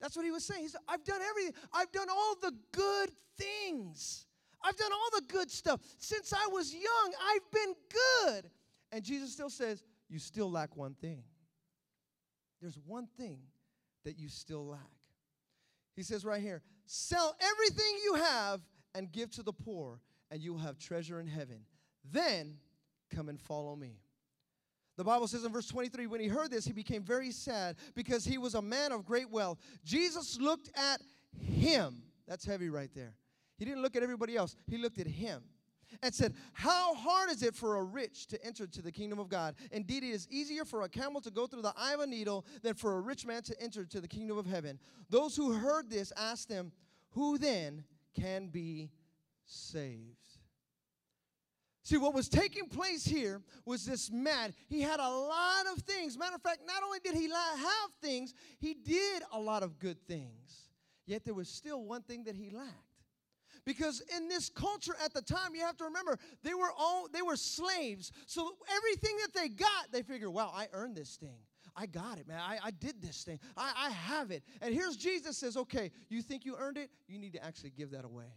That's 0.00 0.16
what 0.16 0.24
he 0.24 0.30
was 0.30 0.44
saying. 0.44 0.62
He 0.62 0.68
said, 0.68 0.80
I've 0.88 1.04
done 1.04 1.20
everything. 1.22 1.54
I've 1.72 1.92
done 1.92 2.08
all 2.10 2.34
the 2.40 2.52
good 2.72 3.10
things. 3.38 4.26
I've 4.62 4.76
done 4.76 4.92
all 4.92 5.20
the 5.20 5.26
good 5.26 5.50
stuff. 5.50 5.80
Since 5.98 6.32
I 6.32 6.48
was 6.50 6.72
young, 6.72 7.12
I've 7.30 7.50
been 7.50 7.74
good. 7.90 8.50
And 8.92 9.04
Jesus 9.04 9.32
still 9.32 9.50
says, 9.50 9.82
You 10.08 10.18
still 10.18 10.50
lack 10.50 10.76
one 10.76 10.94
thing. 10.94 11.22
There's 12.60 12.78
one 12.86 13.06
thing 13.18 13.40
that 14.04 14.18
you 14.18 14.28
still 14.28 14.66
lack. 14.66 14.80
He 15.96 16.02
says 16.02 16.24
right 16.24 16.40
here, 16.40 16.62
Sell 16.86 17.36
everything 17.40 17.98
you 18.04 18.14
have 18.14 18.60
and 18.94 19.10
give 19.12 19.30
to 19.32 19.42
the 19.42 19.52
poor, 19.52 20.00
and 20.30 20.40
you 20.40 20.52
will 20.52 20.60
have 20.60 20.78
treasure 20.78 21.20
in 21.20 21.26
heaven. 21.26 21.60
Then 22.12 22.56
come 23.14 23.28
and 23.28 23.40
follow 23.40 23.76
me. 23.76 24.00
The 24.96 25.04
Bible 25.04 25.26
says 25.26 25.44
in 25.44 25.52
verse 25.52 25.66
23 25.66 26.06
when 26.06 26.20
he 26.20 26.28
heard 26.28 26.50
this, 26.50 26.64
he 26.64 26.72
became 26.72 27.02
very 27.02 27.30
sad 27.30 27.76
because 27.94 28.24
he 28.24 28.38
was 28.38 28.54
a 28.54 28.62
man 28.62 28.92
of 28.92 29.04
great 29.04 29.30
wealth. 29.30 29.58
Jesus 29.84 30.38
looked 30.40 30.70
at 30.76 31.00
him. 31.40 32.02
That's 32.28 32.44
heavy 32.44 32.70
right 32.70 32.90
there. 32.94 33.14
He 33.58 33.64
didn't 33.64 33.82
look 33.82 33.96
at 33.96 34.02
everybody 34.02 34.36
else, 34.36 34.56
he 34.66 34.78
looked 34.78 34.98
at 34.98 35.06
him 35.06 35.42
and 36.02 36.14
said, 36.14 36.34
How 36.52 36.94
hard 36.94 37.30
is 37.30 37.42
it 37.42 37.54
for 37.54 37.76
a 37.76 37.82
rich 37.82 38.26
to 38.28 38.44
enter 38.44 38.66
to 38.66 38.82
the 38.82 38.92
kingdom 38.92 39.18
of 39.18 39.28
God? 39.28 39.54
Indeed, 39.70 40.04
it 40.04 40.10
is 40.10 40.28
easier 40.30 40.64
for 40.64 40.82
a 40.82 40.88
camel 40.88 41.20
to 41.20 41.30
go 41.30 41.46
through 41.46 41.62
the 41.62 41.74
eye 41.76 41.94
of 41.94 42.00
a 42.00 42.06
needle 42.06 42.44
than 42.62 42.74
for 42.74 42.96
a 42.96 43.00
rich 43.00 43.26
man 43.26 43.42
to 43.42 43.60
enter 43.62 43.84
to 43.84 44.00
the 44.00 44.08
kingdom 44.08 44.38
of 44.38 44.46
heaven. 44.46 44.78
Those 45.10 45.36
who 45.36 45.52
heard 45.52 45.90
this 45.90 46.12
asked 46.16 46.50
him, 46.50 46.72
Who 47.10 47.38
then 47.38 47.84
can 48.14 48.48
be 48.48 48.90
saved? 49.44 50.23
See, 51.84 51.98
what 51.98 52.14
was 52.14 52.30
taking 52.30 52.66
place 52.66 53.04
here 53.04 53.42
was 53.66 53.84
this 53.84 54.10
man. 54.10 54.54
He 54.68 54.80
had 54.80 55.00
a 55.00 55.08
lot 55.08 55.66
of 55.70 55.82
things. 55.82 56.16
Matter 56.16 56.34
of 56.34 56.42
fact, 56.42 56.60
not 56.66 56.82
only 56.82 56.98
did 56.98 57.14
he 57.14 57.28
have 57.28 57.90
things, 58.00 58.32
he 58.58 58.72
did 58.72 59.22
a 59.32 59.38
lot 59.38 59.62
of 59.62 59.78
good 59.78 60.00
things. 60.06 60.70
Yet 61.06 61.26
there 61.26 61.34
was 61.34 61.48
still 61.48 61.84
one 61.84 62.00
thing 62.00 62.24
that 62.24 62.36
he 62.36 62.48
lacked. 62.48 62.72
Because 63.66 64.02
in 64.16 64.28
this 64.28 64.48
culture 64.48 64.94
at 65.04 65.12
the 65.12 65.20
time, 65.20 65.54
you 65.54 65.60
have 65.60 65.76
to 65.76 65.84
remember, 65.84 66.18
they 66.42 66.54
were 66.54 66.70
all 66.76 67.06
they 67.12 67.22
were 67.22 67.36
slaves. 67.36 68.12
So 68.26 68.52
everything 68.74 69.16
that 69.18 69.34
they 69.34 69.48
got, 69.48 69.92
they 69.92 70.02
figure, 70.02 70.30
wow, 70.30 70.52
I 70.54 70.68
earned 70.72 70.96
this 70.96 71.16
thing. 71.16 71.36
I 71.76 71.86
got 71.86 72.18
it, 72.18 72.26
man. 72.26 72.40
I, 72.40 72.58
I 72.64 72.70
did 72.70 73.02
this 73.02 73.24
thing. 73.24 73.40
I, 73.56 73.72
I 73.76 73.90
have 73.90 74.30
it. 74.30 74.42
And 74.62 74.72
here's 74.72 74.96
Jesus 74.96 75.36
says, 75.36 75.56
okay, 75.56 75.90
you 76.08 76.22
think 76.22 76.46
you 76.46 76.56
earned 76.58 76.78
it? 76.78 76.88
You 77.08 77.18
need 77.18 77.32
to 77.34 77.44
actually 77.44 77.70
give 77.70 77.90
that 77.90 78.04
away. 78.04 78.32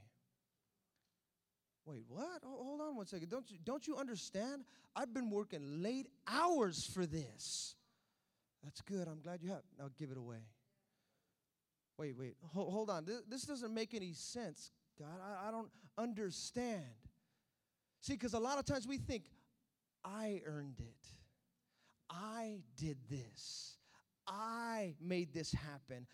Wait, 1.87 2.03
what? 2.09 2.43
hold 2.43 2.81
on 2.81 2.97
one 2.97 3.07
second. 3.07 3.29
Don't 3.29 3.49
you, 3.49 3.57
don't 3.63 3.87
you 3.87 3.95
understand? 3.95 4.65
I've 4.93 5.13
been 5.13 5.29
working 5.29 5.81
late 5.81 6.07
hours 6.27 6.85
for 6.93 7.05
this. 7.05 7.75
That's 8.61 8.81
good. 8.81 9.07
I'm 9.07 9.21
glad 9.21 9.41
you 9.41 9.49
have. 9.51 9.61
Now 9.79 9.87
give 9.97 10.11
it 10.11 10.17
away. 10.17 10.43
Wait, 11.97 12.17
wait. 12.17 12.35
Hold, 12.53 12.73
hold 12.73 12.89
on. 12.89 13.05
This, 13.05 13.21
this, 13.29 13.41
doesn't 13.43 13.73
make 13.73 13.93
any 13.93 14.11
sense, 14.11 14.71
God. 14.99 15.07
I, 15.23 15.47
I 15.47 15.51
don't 15.51 15.69
understand. 15.97 16.83
See, 18.01 18.13
because 18.13 18.33
a 18.33 18.39
lot 18.39 18.59
of 18.59 18.65
times 18.65 18.85
we 18.85 18.97
think, 18.97 19.23
I 20.03 20.41
earned 20.45 20.79
it. 20.79 21.07
I 22.09 22.59
did 22.75 22.97
this. 23.09 23.77
I 24.27 24.93
made 25.01 25.33
this 25.33 25.53
happen. 25.53 26.05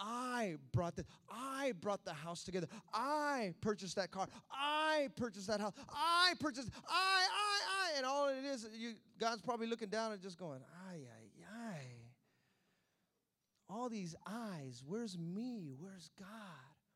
I 0.00 0.56
brought 0.72 0.96
the 0.96 1.04
I 1.30 1.72
brought 1.80 2.04
the 2.04 2.14
house 2.14 2.42
together. 2.42 2.66
I 2.92 3.52
purchased 3.60 3.96
that 3.96 4.10
car. 4.10 4.26
I 4.50 5.08
purchased 5.14 5.46
that 5.48 5.60
house. 5.60 5.74
I 5.90 6.32
purchased 6.40 6.70
I 6.88 7.26
I 7.30 7.94
I 7.94 7.98
and 7.98 8.06
all 8.06 8.28
it 8.28 8.44
is 8.44 8.66
you 8.74 8.94
God's 9.18 9.42
probably 9.42 9.66
looking 9.66 9.90
down 9.90 10.12
and 10.12 10.22
just 10.22 10.38
going, 10.38 10.60
"Ay 10.88 11.00
ay 11.04 11.44
ay." 11.54 11.84
All 13.68 13.90
these 13.90 14.16
eyes, 14.26 14.82
where's 14.84 15.18
me? 15.18 15.74
Where's 15.78 16.08
God? 16.18 16.28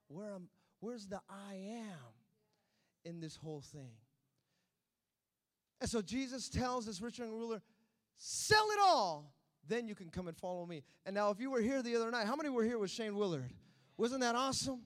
Where 0.08 0.34
am 0.34 0.48
where's 0.80 1.06
the 1.06 1.20
I 1.28 1.54
am 1.54 2.14
in 3.04 3.20
this 3.20 3.36
whole 3.36 3.60
thing? 3.60 3.92
And 5.80 5.90
so 5.90 6.00
Jesus 6.00 6.48
tells 6.48 6.86
this 6.86 7.02
rich 7.02 7.18
young 7.18 7.32
ruler, 7.32 7.60
"Sell 8.16 8.66
it 8.70 8.78
all 8.82 9.34
then 9.68 9.88
you 9.88 9.94
can 9.94 10.10
come 10.10 10.28
and 10.28 10.36
follow 10.36 10.66
me. 10.66 10.82
And 11.06 11.14
now, 11.14 11.30
if 11.30 11.40
you 11.40 11.50
were 11.50 11.60
here 11.60 11.82
the 11.82 11.96
other 11.96 12.10
night, 12.10 12.26
how 12.26 12.36
many 12.36 12.48
were 12.48 12.64
here 12.64 12.78
with 12.78 12.90
Shane 12.90 13.16
Willard? 13.16 13.52
Wasn't 13.96 14.20
that 14.20 14.34
awesome? 14.34 14.82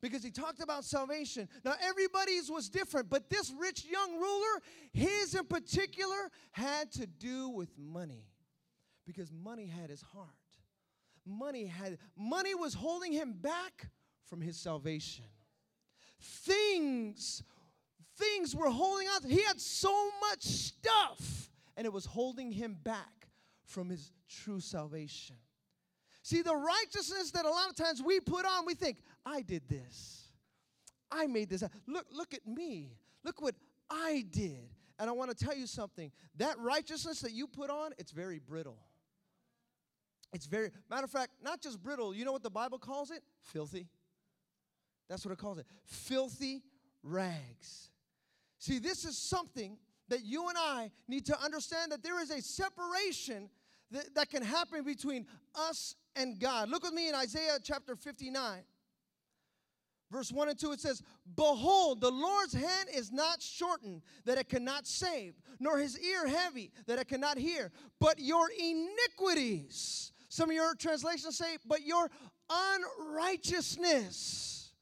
Because 0.00 0.22
he 0.22 0.30
talked 0.30 0.60
about 0.60 0.84
salvation. 0.84 1.48
Now, 1.64 1.74
everybody's 1.82 2.50
was 2.50 2.68
different, 2.68 3.10
but 3.10 3.28
this 3.30 3.52
rich 3.58 3.84
young 3.84 4.18
ruler, 4.18 4.62
his 4.92 5.34
in 5.34 5.44
particular, 5.44 6.30
had 6.52 6.92
to 6.92 7.06
do 7.06 7.48
with 7.48 7.76
money. 7.76 8.26
Because 9.06 9.32
money 9.32 9.66
had 9.66 9.90
his 9.90 10.02
heart. 10.02 10.28
Money 11.26 11.66
had 11.66 11.98
money 12.16 12.54
was 12.54 12.74
holding 12.74 13.12
him 13.12 13.34
back 13.34 13.88
from 14.24 14.40
his 14.40 14.56
salvation. 14.56 15.24
Things 16.20 17.42
things 18.16 18.54
were 18.54 18.70
holding 18.70 19.06
out. 19.08 19.24
He 19.24 19.42
had 19.42 19.60
so 19.60 20.10
much 20.20 20.42
stuff 20.42 21.50
and 21.76 21.86
it 21.86 21.92
was 21.92 22.04
holding 22.04 22.50
him 22.50 22.76
back 22.82 23.28
from 23.64 23.88
his 23.88 24.10
true 24.28 24.60
salvation. 24.60 25.36
See, 26.22 26.42
the 26.42 26.54
righteousness 26.54 27.30
that 27.32 27.44
a 27.44 27.50
lot 27.50 27.70
of 27.70 27.76
times 27.76 28.02
we 28.02 28.20
put 28.20 28.44
on, 28.44 28.66
we 28.66 28.74
think, 28.74 28.98
I 29.24 29.42
did 29.42 29.68
this. 29.68 30.28
I 31.10 31.26
made 31.26 31.48
this. 31.48 31.64
Look, 31.86 32.06
look 32.12 32.34
at 32.34 32.46
me. 32.46 32.98
Look 33.24 33.40
what 33.40 33.54
I 33.90 34.24
did. 34.30 34.68
And 34.98 35.08
I 35.08 35.12
want 35.12 35.36
to 35.36 35.44
tell 35.44 35.56
you 35.56 35.66
something. 35.66 36.12
That 36.36 36.58
righteousness 36.58 37.20
that 37.20 37.32
you 37.32 37.46
put 37.46 37.70
on, 37.70 37.92
it's 37.98 38.12
very 38.12 38.38
brittle. 38.38 38.78
It's 40.32 40.46
very, 40.46 40.70
matter 40.90 41.04
of 41.04 41.10
fact, 41.10 41.32
not 41.42 41.62
just 41.62 41.82
brittle, 41.82 42.14
you 42.14 42.24
know 42.24 42.32
what 42.32 42.42
the 42.42 42.50
Bible 42.50 42.78
calls 42.78 43.10
it? 43.10 43.22
Filthy. 43.40 43.88
That's 45.08 45.24
what 45.24 45.32
it 45.32 45.38
calls 45.38 45.58
it. 45.58 45.66
Filthy 45.84 46.62
rags. 47.02 47.90
See, 48.58 48.78
this 48.78 49.04
is 49.04 49.16
something 49.16 49.78
that 50.08 50.24
you 50.24 50.48
and 50.48 50.58
I 50.58 50.90
need 51.06 51.26
to 51.26 51.40
understand 51.40 51.92
that 51.92 52.02
there 52.02 52.20
is 52.20 52.30
a 52.30 52.42
separation 52.42 53.48
that, 53.90 54.14
that 54.14 54.30
can 54.30 54.42
happen 54.42 54.84
between 54.84 55.26
us 55.54 55.94
and 56.16 56.38
God. 56.38 56.68
Look 56.68 56.82
with 56.82 56.92
me 56.92 57.08
in 57.08 57.14
Isaiah 57.14 57.58
chapter 57.62 57.96
59. 57.96 58.62
Verse 60.10 60.32
1 60.32 60.48
and 60.48 60.58
2, 60.58 60.72
it 60.72 60.80
says, 60.80 61.02
Behold, 61.36 62.00
the 62.00 62.10
Lord's 62.10 62.54
hand 62.54 62.88
is 62.94 63.12
not 63.12 63.42
shortened 63.42 64.00
that 64.24 64.38
it 64.38 64.48
cannot 64.48 64.86
save, 64.86 65.34
nor 65.60 65.78
his 65.78 66.00
ear 66.00 66.26
heavy 66.26 66.72
that 66.86 66.98
it 66.98 67.08
cannot 67.08 67.36
hear, 67.36 67.70
but 68.00 68.18
your 68.18 68.48
iniquities. 68.58 70.12
Some 70.30 70.48
of 70.48 70.56
your 70.56 70.74
translations 70.74 71.36
say, 71.36 71.58
But 71.66 71.84
your 71.84 72.10
unrighteousness 72.48 74.72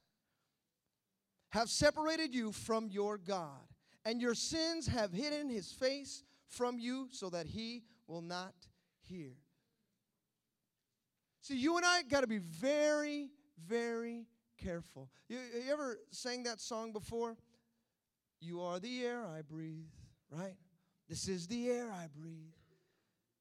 have 1.51 1.71
separated 1.71 2.33
you 2.33 2.53
from 2.53 2.89
your 2.89 3.19
God, 3.19 3.67
and 4.05 4.21
your 4.21 4.35
sins 4.35 4.87
have 4.87 5.13
hidden 5.13 5.49
his 5.49 5.73
face 5.73 6.23
from 6.47 6.79
you 6.79 7.09
so 7.11 7.31
that 7.31 7.47
he 7.47 7.83
will 8.07 8.23
not 8.23 8.55
hear. 9.09 9.33
See, 11.41 11.57
you 11.57 11.77
and 11.77 11.87
I 11.87 12.03
got 12.03 12.23
to 12.23 12.27
be 12.27 12.39
very, 12.39 13.31
very 13.67 14.27
careful. 14.59 15.09
You, 15.29 15.39
you 15.39 15.73
ever 15.73 15.99
sang 16.11 16.43
that 16.45 16.61
song 16.61 16.93
before? 16.93 17.37
You 18.41 18.63
are 18.63 18.81
the 18.81 19.05
air 19.05 19.25
I 19.25 19.43
breathe, 19.43 19.87
right? 20.31 20.57
This 21.09 21.29
is 21.29 21.47
the 21.47 21.69
air 21.71 21.91
I 21.91 22.07
breathe. 22.19 22.53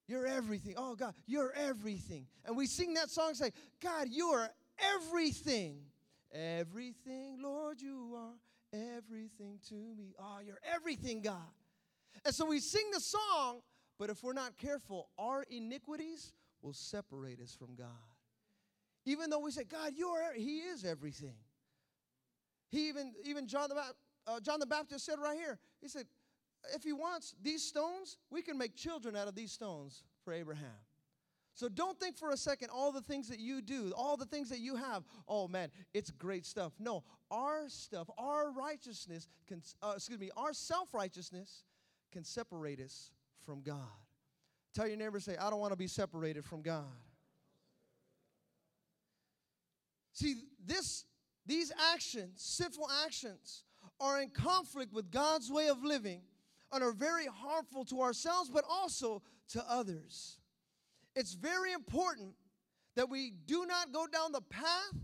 You're 0.07 0.27
everything. 0.27 0.75
Oh, 0.77 0.95
God, 0.95 1.15
you're 1.25 1.51
everything. 1.55 2.27
And 2.45 2.55
we 2.55 2.67
sing 2.67 2.93
that 2.93 3.09
song 3.09 3.33
say, 3.33 3.51
God, 3.81 4.07
you 4.09 4.27
are 4.27 4.49
everything. 4.95 5.77
Everything, 6.31 7.39
Lord, 7.41 7.81
you 7.81 8.15
are 8.15 8.33
everything 8.97 9.59
to 9.69 9.75
me. 9.75 10.13
Oh, 10.19 10.39
you're 10.45 10.59
everything, 10.73 11.21
God. 11.21 11.41
And 12.23 12.35
so 12.35 12.45
we 12.45 12.59
sing 12.59 12.89
the 12.93 12.99
song 12.99 13.61
but 13.97 14.09
if 14.09 14.23
we're 14.23 14.33
not 14.33 14.57
careful, 14.57 15.09
our 15.17 15.43
iniquities 15.49 16.33
will 16.61 16.73
separate 16.73 17.39
us 17.41 17.55
from 17.57 17.75
God. 17.75 17.87
Even 19.05 19.29
though 19.29 19.39
we 19.39 19.51
say, 19.51 19.63
God, 19.63 19.93
you 19.95 20.09
are, 20.09 20.33
He 20.33 20.59
is 20.59 20.83
everything. 20.83 21.35
He 22.69 22.89
even, 22.89 23.13
even 23.23 23.47
John 23.47 23.69
the, 23.69 23.75
uh, 24.27 24.39
John 24.39 24.59
the 24.59 24.65
Baptist 24.65 25.05
said 25.05 25.19
right 25.21 25.37
here, 25.37 25.59
he 25.81 25.87
said, 25.87 26.05
if 26.73 26.83
he 26.83 26.93
wants 26.93 27.35
these 27.41 27.63
stones, 27.63 28.17
we 28.31 28.41
can 28.41 28.57
make 28.57 28.75
children 28.75 29.15
out 29.15 29.27
of 29.27 29.35
these 29.35 29.51
stones 29.51 30.03
for 30.23 30.33
Abraham. 30.33 30.73
So 31.53 31.69
don't 31.69 31.97
think 31.97 32.17
for 32.17 32.31
a 32.31 32.37
second 32.37 32.69
all 32.69 32.91
the 32.91 33.01
things 33.01 33.29
that 33.29 33.39
you 33.39 33.61
do, 33.61 33.93
all 33.95 34.17
the 34.17 34.25
things 34.25 34.49
that 34.49 34.59
you 34.59 34.75
have, 34.75 35.03
oh 35.27 35.47
man, 35.47 35.69
it's 35.93 36.11
great 36.11 36.45
stuff. 36.45 36.73
No, 36.79 37.03
our 37.31 37.69
stuff, 37.69 38.09
our 38.17 38.51
righteousness, 38.51 39.27
can, 39.47 39.61
uh, 39.81 39.93
excuse 39.95 40.19
me, 40.19 40.31
our 40.35 40.51
self 40.51 40.93
righteousness 40.93 41.63
can 42.11 42.25
separate 42.25 42.81
us 42.81 43.11
from 43.45 43.61
God. 43.61 43.77
Tell 44.73 44.87
your 44.87 44.97
neighbor, 44.97 45.19
say, 45.19 45.37
I 45.37 45.49
don't 45.49 45.59
want 45.59 45.71
to 45.71 45.77
be 45.77 45.87
separated 45.87 46.43
from 46.43 46.61
God. 46.61 46.83
See, 50.13 50.35
this, 50.65 51.05
these 51.45 51.71
actions, 51.93 52.41
sinful 52.41 52.89
actions, 53.05 53.63
are 53.99 54.21
in 54.21 54.29
conflict 54.29 54.93
with 54.93 55.11
God's 55.11 55.51
way 55.51 55.67
of 55.67 55.83
living 55.83 56.21
and 56.71 56.83
are 56.83 56.91
very 56.91 57.25
harmful 57.25 57.85
to 57.85 58.01
ourselves, 58.01 58.49
but 58.49 58.65
also 58.69 59.21
to 59.49 59.63
others. 59.69 60.39
It's 61.15 61.33
very 61.33 61.71
important 61.71 62.33
that 62.95 63.09
we 63.09 63.31
do 63.45 63.65
not 63.65 63.93
go 63.93 64.07
down 64.07 64.31
the 64.31 64.41
path 64.41 64.95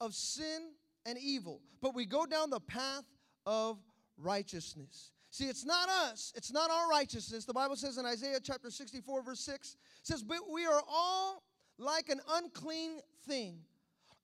of 0.00 0.14
sin 0.14 0.70
and 1.06 1.18
evil, 1.18 1.60
but 1.80 1.94
we 1.94 2.06
go 2.06 2.26
down 2.26 2.50
the 2.50 2.60
path 2.60 3.04
of 3.46 3.78
righteousness. 4.16 5.10
See, 5.30 5.44
it's 5.44 5.64
not 5.64 5.88
us, 5.88 6.32
it's 6.34 6.52
not 6.52 6.70
our 6.70 6.88
righteousness. 6.88 7.44
The 7.44 7.52
Bible 7.52 7.76
says 7.76 7.98
in 7.98 8.06
Isaiah 8.06 8.40
chapter 8.42 8.70
64, 8.70 9.22
verse 9.22 9.40
6, 9.40 9.76
says, 10.02 10.24
But 10.24 10.38
we 10.52 10.66
are 10.66 10.82
all 10.88 11.44
like 11.78 12.08
an 12.08 12.20
unclean 12.32 12.98
thing, 13.28 13.60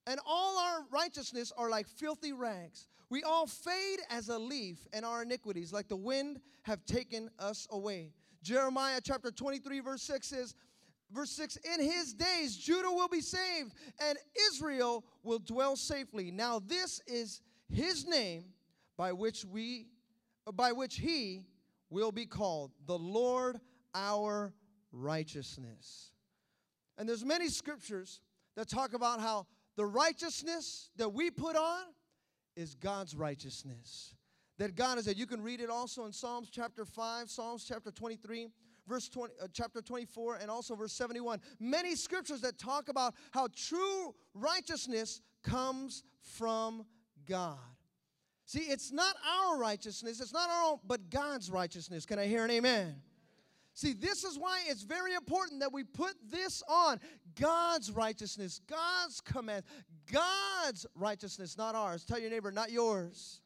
and 0.05 0.19
all 0.25 0.59
our 0.59 0.85
righteousness 0.91 1.53
are 1.57 1.69
like 1.69 1.87
filthy 1.87 2.33
rags. 2.33 2.87
We 3.09 3.23
all 3.23 3.47
fade 3.47 3.99
as 4.09 4.27
a 4.27 4.37
leaf, 4.37 4.85
and 4.91 5.05
our 5.05 5.23
iniquities, 5.23 5.71
like 5.71 5.87
the 5.87 5.95
wind, 5.95 6.41
have 6.63 6.85
taken 6.85 7.29
us 7.39 7.67
away. 7.71 8.11
Jeremiah 8.43 8.99
chapter 9.01 9.31
23, 9.31 9.79
verse 9.79 10.01
6 10.03 10.27
says, 10.27 10.55
Verse 11.09 11.31
6 11.31 11.57
In 11.73 11.81
his 11.81 12.13
days, 12.13 12.57
Judah 12.57 12.91
will 12.91 13.07
be 13.07 13.21
saved, 13.21 13.73
and 13.99 14.17
Israel 14.49 15.05
will 15.23 15.39
dwell 15.39 15.77
safely. 15.77 16.31
Now, 16.31 16.59
this 16.59 17.01
is 17.07 17.41
his 17.69 18.05
name 18.05 18.45
by 18.97 19.13
which 19.13 19.45
we 19.45 19.87
by 20.53 20.71
which 20.71 20.97
he 20.97 21.45
will 21.89 22.11
be 22.11 22.25
called 22.25 22.71
the 22.85 22.97
Lord 22.97 23.59
our 23.93 24.53
righteousness. 24.91 26.11
And 26.97 27.07
there's 27.07 27.25
many 27.25 27.49
scriptures 27.49 28.21
that 28.55 28.67
talk 28.67 28.93
about 28.93 29.19
how 29.19 29.45
the 29.75 29.85
righteousness 29.85 30.89
that 30.97 31.09
we 31.09 31.29
put 31.29 31.55
on 31.55 31.83
is 32.55 32.75
God's 32.75 33.15
righteousness. 33.15 34.15
That 34.57 34.75
God 34.75 34.97
is 34.97 35.05
that. 35.05 35.17
You 35.17 35.27
can 35.27 35.41
read 35.41 35.61
it 35.61 35.69
also 35.69 36.05
in 36.05 36.11
Psalms 36.11 36.49
chapter 36.49 36.83
5, 36.83 37.29
Psalms 37.29 37.63
chapter 37.67 37.91
23 37.91 38.49
verse 38.87 39.09
20, 39.09 39.33
uh, 39.41 39.47
chapter 39.53 39.81
24 39.81 40.37
and 40.37 40.49
also 40.49 40.75
verse 40.75 40.93
71. 40.93 41.39
Many 41.59 41.95
scriptures 41.95 42.41
that 42.41 42.57
talk 42.57 42.89
about 42.89 43.13
how 43.31 43.47
true 43.55 44.15
righteousness 44.33 45.21
comes 45.43 46.03
from 46.21 46.85
God. 47.27 47.57
See, 48.47 48.59
it's 48.59 48.93
not 48.93 49.13
our 49.29 49.57
righteousness, 49.59 50.21
it's 50.21 50.31
not 50.31 50.49
our 50.49 50.71
own, 50.71 50.79
but 50.87 51.09
God's 51.09 51.51
righteousness. 51.51 52.05
Can 52.05 52.17
I 52.17 52.27
hear 52.27 52.45
an 52.45 52.51
amen? 52.51 52.95
See, 53.73 53.91
this 53.91 54.23
is 54.23 54.39
why 54.39 54.61
it's 54.67 54.83
very 54.83 55.13
important 55.15 55.59
that 55.59 55.73
we 55.73 55.83
put 55.83 56.15
this 56.31 56.63
on 56.67 57.01
God's 57.39 57.91
righteousness, 57.91 58.61
God's 58.65 59.19
command, 59.19 59.65
God's 60.09 60.85
righteousness, 60.95 61.57
not 61.57 61.75
ours. 61.75 62.05
Tell 62.05 62.17
your 62.17 62.31
neighbor, 62.31 62.49
not 62.49 62.71
yours. 62.71 63.41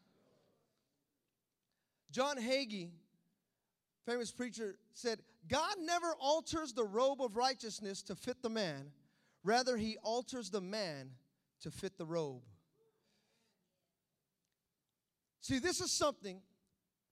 John 2.11 2.37
Hagee, 2.37 2.91
famous 4.05 4.31
preacher, 4.31 4.75
said, 4.93 5.19
God 5.47 5.77
never 5.81 6.13
alters 6.19 6.73
the 6.73 6.85
robe 6.85 7.23
of 7.23 7.37
righteousness 7.37 8.03
to 8.03 8.15
fit 8.15 8.43
the 8.43 8.49
man, 8.49 8.91
rather, 9.43 9.77
he 9.77 9.97
alters 10.03 10.51
the 10.51 10.61
man 10.61 11.09
to 11.61 11.71
fit 11.71 11.97
the 11.97 12.05
robe. 12.05 12.43
See, 15.41 15.59
this 15.59 15.81
is 15.81 15.91
something 15.91 16.41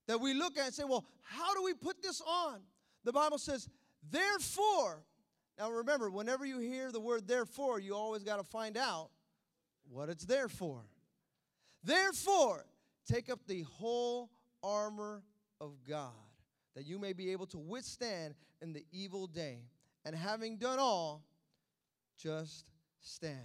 that 0.08 0.20
we 0.20 0.34
look 0.34 0.58
at 0.58 0.66
and 0.68 0.74
say, 0.74 0.84
well, 0.84 1.06
how 1.24 1.54
do 1.54 1.64
we 1.64 1.74
put 1.74 2.02
this 2.02 2.22
on? 2.22 2.60
The 3.04 3.12
Bible 3.12 3.38
says, 3.38 3.68
therefore, 4.10 5.04
now 5.58 5.70
remember, 5.70 6.10
whenever 6.10 6.46
you 6.46 6.60
hear 6.60 6.92
the 6.92 7.00
word 7.00 7.28
therefore, 7.28 7.80
you 7.80 7.96
always 7.96 8.24
got 8.24 8.38
to 8.38 8.44
find 8.44 8.78
out 8.78 9.10
what 9.90 10.10
it's 10.10 10.26
there 10.26 10.48
for. 10.48 10.82
Therefore, 11.84 12.66
take 13.08 13.30
up 13.30 13.40
the 13.48 13.64
whole 13.64 14.30
armor 14.64 15.24
of 15.60 15.74
God 15.88 16.14
that 16.76 16.86
you 16.86 16.98
may 16.98 17.14
be 17.14 17.32
able 17.32 17.48
to 17.48 17.58
withstand 17.58 18.36
in 18.62 18.74
the 18.74 18.86
evil 18.92 19.28
day. 19.28 19.60
And 20.06 20.16
having 20.16 20.58
done 20.58 20.80
all, 20.80 21.24
just 22.18 22.66
stand. 23.02 23.38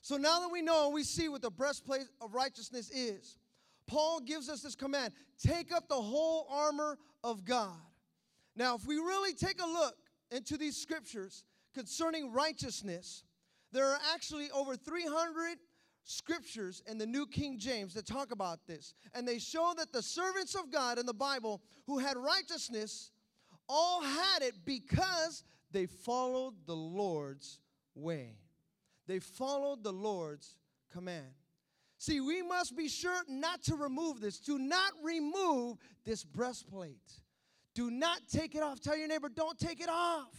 So 0.00 0.16
now 0.16 0.40
that 0.40 0.50
we 0.50 0.62
know 0.62 0.86
and 0.86 0.94
we 0.94 1.02
see 1.02 1.28
what 1.28 1.42
the 1.42 1.50
breastplate 1.50 2.06
of 2.20 2.34
righteousness 2.34 2.90
is, 2.90 3.36
Paul 3.86 4.20
gives 4.20 4.48
us 4.48 4.62
this 4.62 4.74
command 4.74 5.12
take 5.44 5.72
up 5.72 5.88
the 5.88 5.94
whole 5.94 6.46
armor 6.50 6.98
of 7.24 7.44
God. 7.44 7.76
Now, 8.56 8.74
if 8.74 8.86
we 8.86 8.96
really 8.96 9.34
take 9.34 9.60
a 9.62 9.66
look 9.66 9.94
into 10.30 10.56
these 10.56 10.76
scriptures 10.76 11.44
concerning 11.74 12.32
righteousness, 12.32 13.24
there 13.72 13.86
are 13.86 13.98
actually 14.14 14.50
over 14.50 14.76
300 14.76 15.56
scriptures 16.04 16.82
in 16.86 16.98
the 16.98 17.06
New 17.06 17.26
King 17.26 17.58
James 17.58 17.94
that 17.94 18.06
talk 18.06 18.32
about 18.32 18.66
this. 18.66 18.94
And 19.14 19.26
they 19.26 19.38
show 19.38 19.72
that 19.78 19.92
the 19.92 20.02
servants 20.02 20.54
of 20.54 20.70
God 20.70 20.98
in 20.98 21.06
the 21.06 21.14
Bible 21.14 21.62
who 21.86 21.98
had 21.98 22.16
righteousness 22.16 23.10
all 23.68 24.02
had 24.02 24.42
it 24.42 24.54
because 24.64 25.44
they 25.70 25.86
followed 25.86 26.54
the 26.66 26.76
Lord's 26.76 27.60
way. 27.94 28.36
They 29.06 29.18
followed 29.18 29.82
the 29.82 29.92
Lord's 29.92 30.56
command. 30.92 31.32
See, 32.02 32.20
we 32.20 32.42
must 32.42 32.76
be 32.76 32.88
sure 32.88 33.22
not 33.28 33.62
to 33.62 33.76
remove 33.76 34.20
this. 34.20 34.40
Do 34.40 34.58
not 34.58 34.90
remove 35.04 35.78
this 36.04 36.24
breastplate. 36.24 37.12
Do 37.76 37.92
not 37.92 38.22
take 38.28 38.56
it 38.56 38.60
off. 38.60 38.80
Tell 38.80 38.96
your 38.96 39.06
neighbor, 39.06 39.28
don't 39.28 39.56
take 39.56 39.80
it 39.80 39.88
off. 39.88 40.34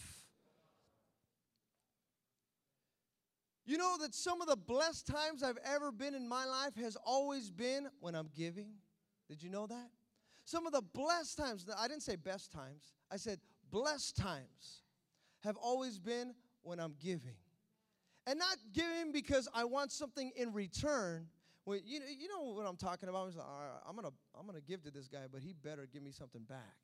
You 3.65 3.77
know 3.77 3.95
that 4.01 4.13
some 4.13 4.41
of 4.41 4.49
the 4.49 4.57
blessed 4.57 5.07
times 5.07 5.41
I've 5.41 5.57
ever 5.63 5.93
been 5.93 6.15
in 6.15 6.27
my 6.27 6.43
life 6.43 6.75
has 6.75 6.97
always 7.05 7.49
been 7.49 7.87
when 8.01 8.13
I'm 8.13 8.27
giving? 8.35 8.73
Did 9.29 9.41
you 9.41 9.49
know 9.49 9.65
that? 9.65 9.87
Some 10.43 10.67
of 10.67 10.73
the 10.73 10.81
blessed 10.81 11.37
times, 11.37 11.65
I 11.79 11.87
didn't 11.87 12.03
say 12.03 12.17
best 12.17 12.51
times, 12.51 12.91
I 13.09 13.15
said 13.15 13.39
blessed 13.71 14.17
times 14.17 14.81
have 15.45 15.55
always 15.55 15.97
been 15.97 16.35
when 16.61 16.81
I'm 16.81 16.95
giving. 17.01 17.37
And 18.27 18.37
not 18.37 18.57
giving 18.73 19.13
because 19.13 19.47
I 19.53 19.63
want 19.63 19.93
something 19.93 20.29
in 20.35 20.51
return. 20.51 21.27
Well, 21.65 21.79
you, 21.83 21.99
know, 21.99 22.05
you 22.07 22.27
know 22.27 22.53
what 22.53 22.67
I'm 22.67 22.75
talking 22.75 23.09
about? 23.09 23.29
I'm, 23.29 23.37
like, 23.37 23.45
I'm 23.87 23.95
going 23.95 24.07
to 24.07 24.13
I'm 24.37 24.45
gonna 24.45 24.61
give 24.61 24.83
to 24.83 24.91
this 24.91 25.07
guy, 25.07 25.25
but 25.31 25.41
he 25.41 25.53
better 25.53 25.87
give 25.91 26.03
me 26.03 26.11
something 26.11 26.43
back. 26.43 26.75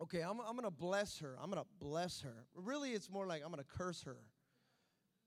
Okay, 0.00 0.20
I'm, 0.20 0.40
I'm 0.40 0.52
going 0.52 0.62
to 0.62 0.70
bless 0.70 1.18
her. 1.18 1.36
I'm 1.42 1.50
going 1.50 1.62
to 1.62 1.68
bless 1.80 2.20
her. 2.20 2.46
Really, 2.54 2.90
it's 2.90 3.10
more 3.10 3.26
like 3.26 3.42
I'm 3.44 3.50
going 3.50 3.64
to 3.64 3.78
curse 3.78 4.02
her. 4.02 4.18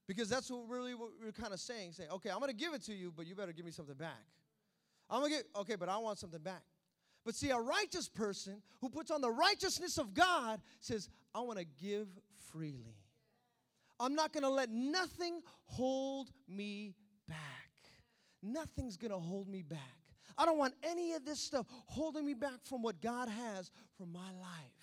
Because 0.08 0.28
that's 0.28 0.50
what 0.52 0.68
really 0.68 0.94
what 0.94 1.12
we're 1.24 1.32
kind 1.32 1.54
of 1.54 1.60
saying, 1.62 1.94
saying, 1.94 2.10
okay, 2.12 2.30
I'm 2.30 2.40
gonna 2.40 2.52
give 2.52 2.74
it 2.74 2.82
to 2.84 2.94
you, 2.94 3.14
but 3.16 3.28
you 3.28 3.36
better 3.36 3.54
give 3.54 3.66
me 3.66 3.72
something 3.72 3.96
back. 3.96 4.26
I'm 5.10 5.22
gonna 5.22 5.34
get, 5.34 5.46
okay, 5.56 5.76
but 5.76 5.88
I 5.88 5.98
want 6.00 6.20
something 6.20 6.42
back. 6.42 6.64
But 7.24 7.34
see, 7.34 7.50
a 7.52 7.58
righteous 7.58 8.10
person 8.10 8.62
who 8.82 8.90
puts 8.90 9.10
on 9.10 9.22
the 9.22 9.32
righteousness 9.32 9.98
of 9.98 10.14
God 10.14 10.60
says, 10.82 11.08
I 11.34 11.40
wanna 11.42 11.64
give 11.64 12.08
freely. 12.52 12.98
I'm 14.00 14.16
not 14.16 14.34
gonna 14.34 14.50
let 14.50 14.70
nothing 14.70 15.42
hold 15.64 16.32
me 16.46 16.96
Nothing's 18.52 18.98
gonna 18.98 19.20
hold 19.20 19.48
me 19.48 19.62
back. 19.62 19.80
I 20.38 20.46
don't 20.46 20.58
want 20.58 20.74
any 20.84 21.14
of 21.14 21.26
this 21.26 21.40
stuff 21.40 21.66
holding 21.88 22.26
me 22.26 22.34
back 22.34 22.64
from 22.64 22.82
what 22.82 23.02
God 23.02 23.28
has 23.28 23.72
for 23.98 24.06
my 24.06 24.32
life. 24.40 24.82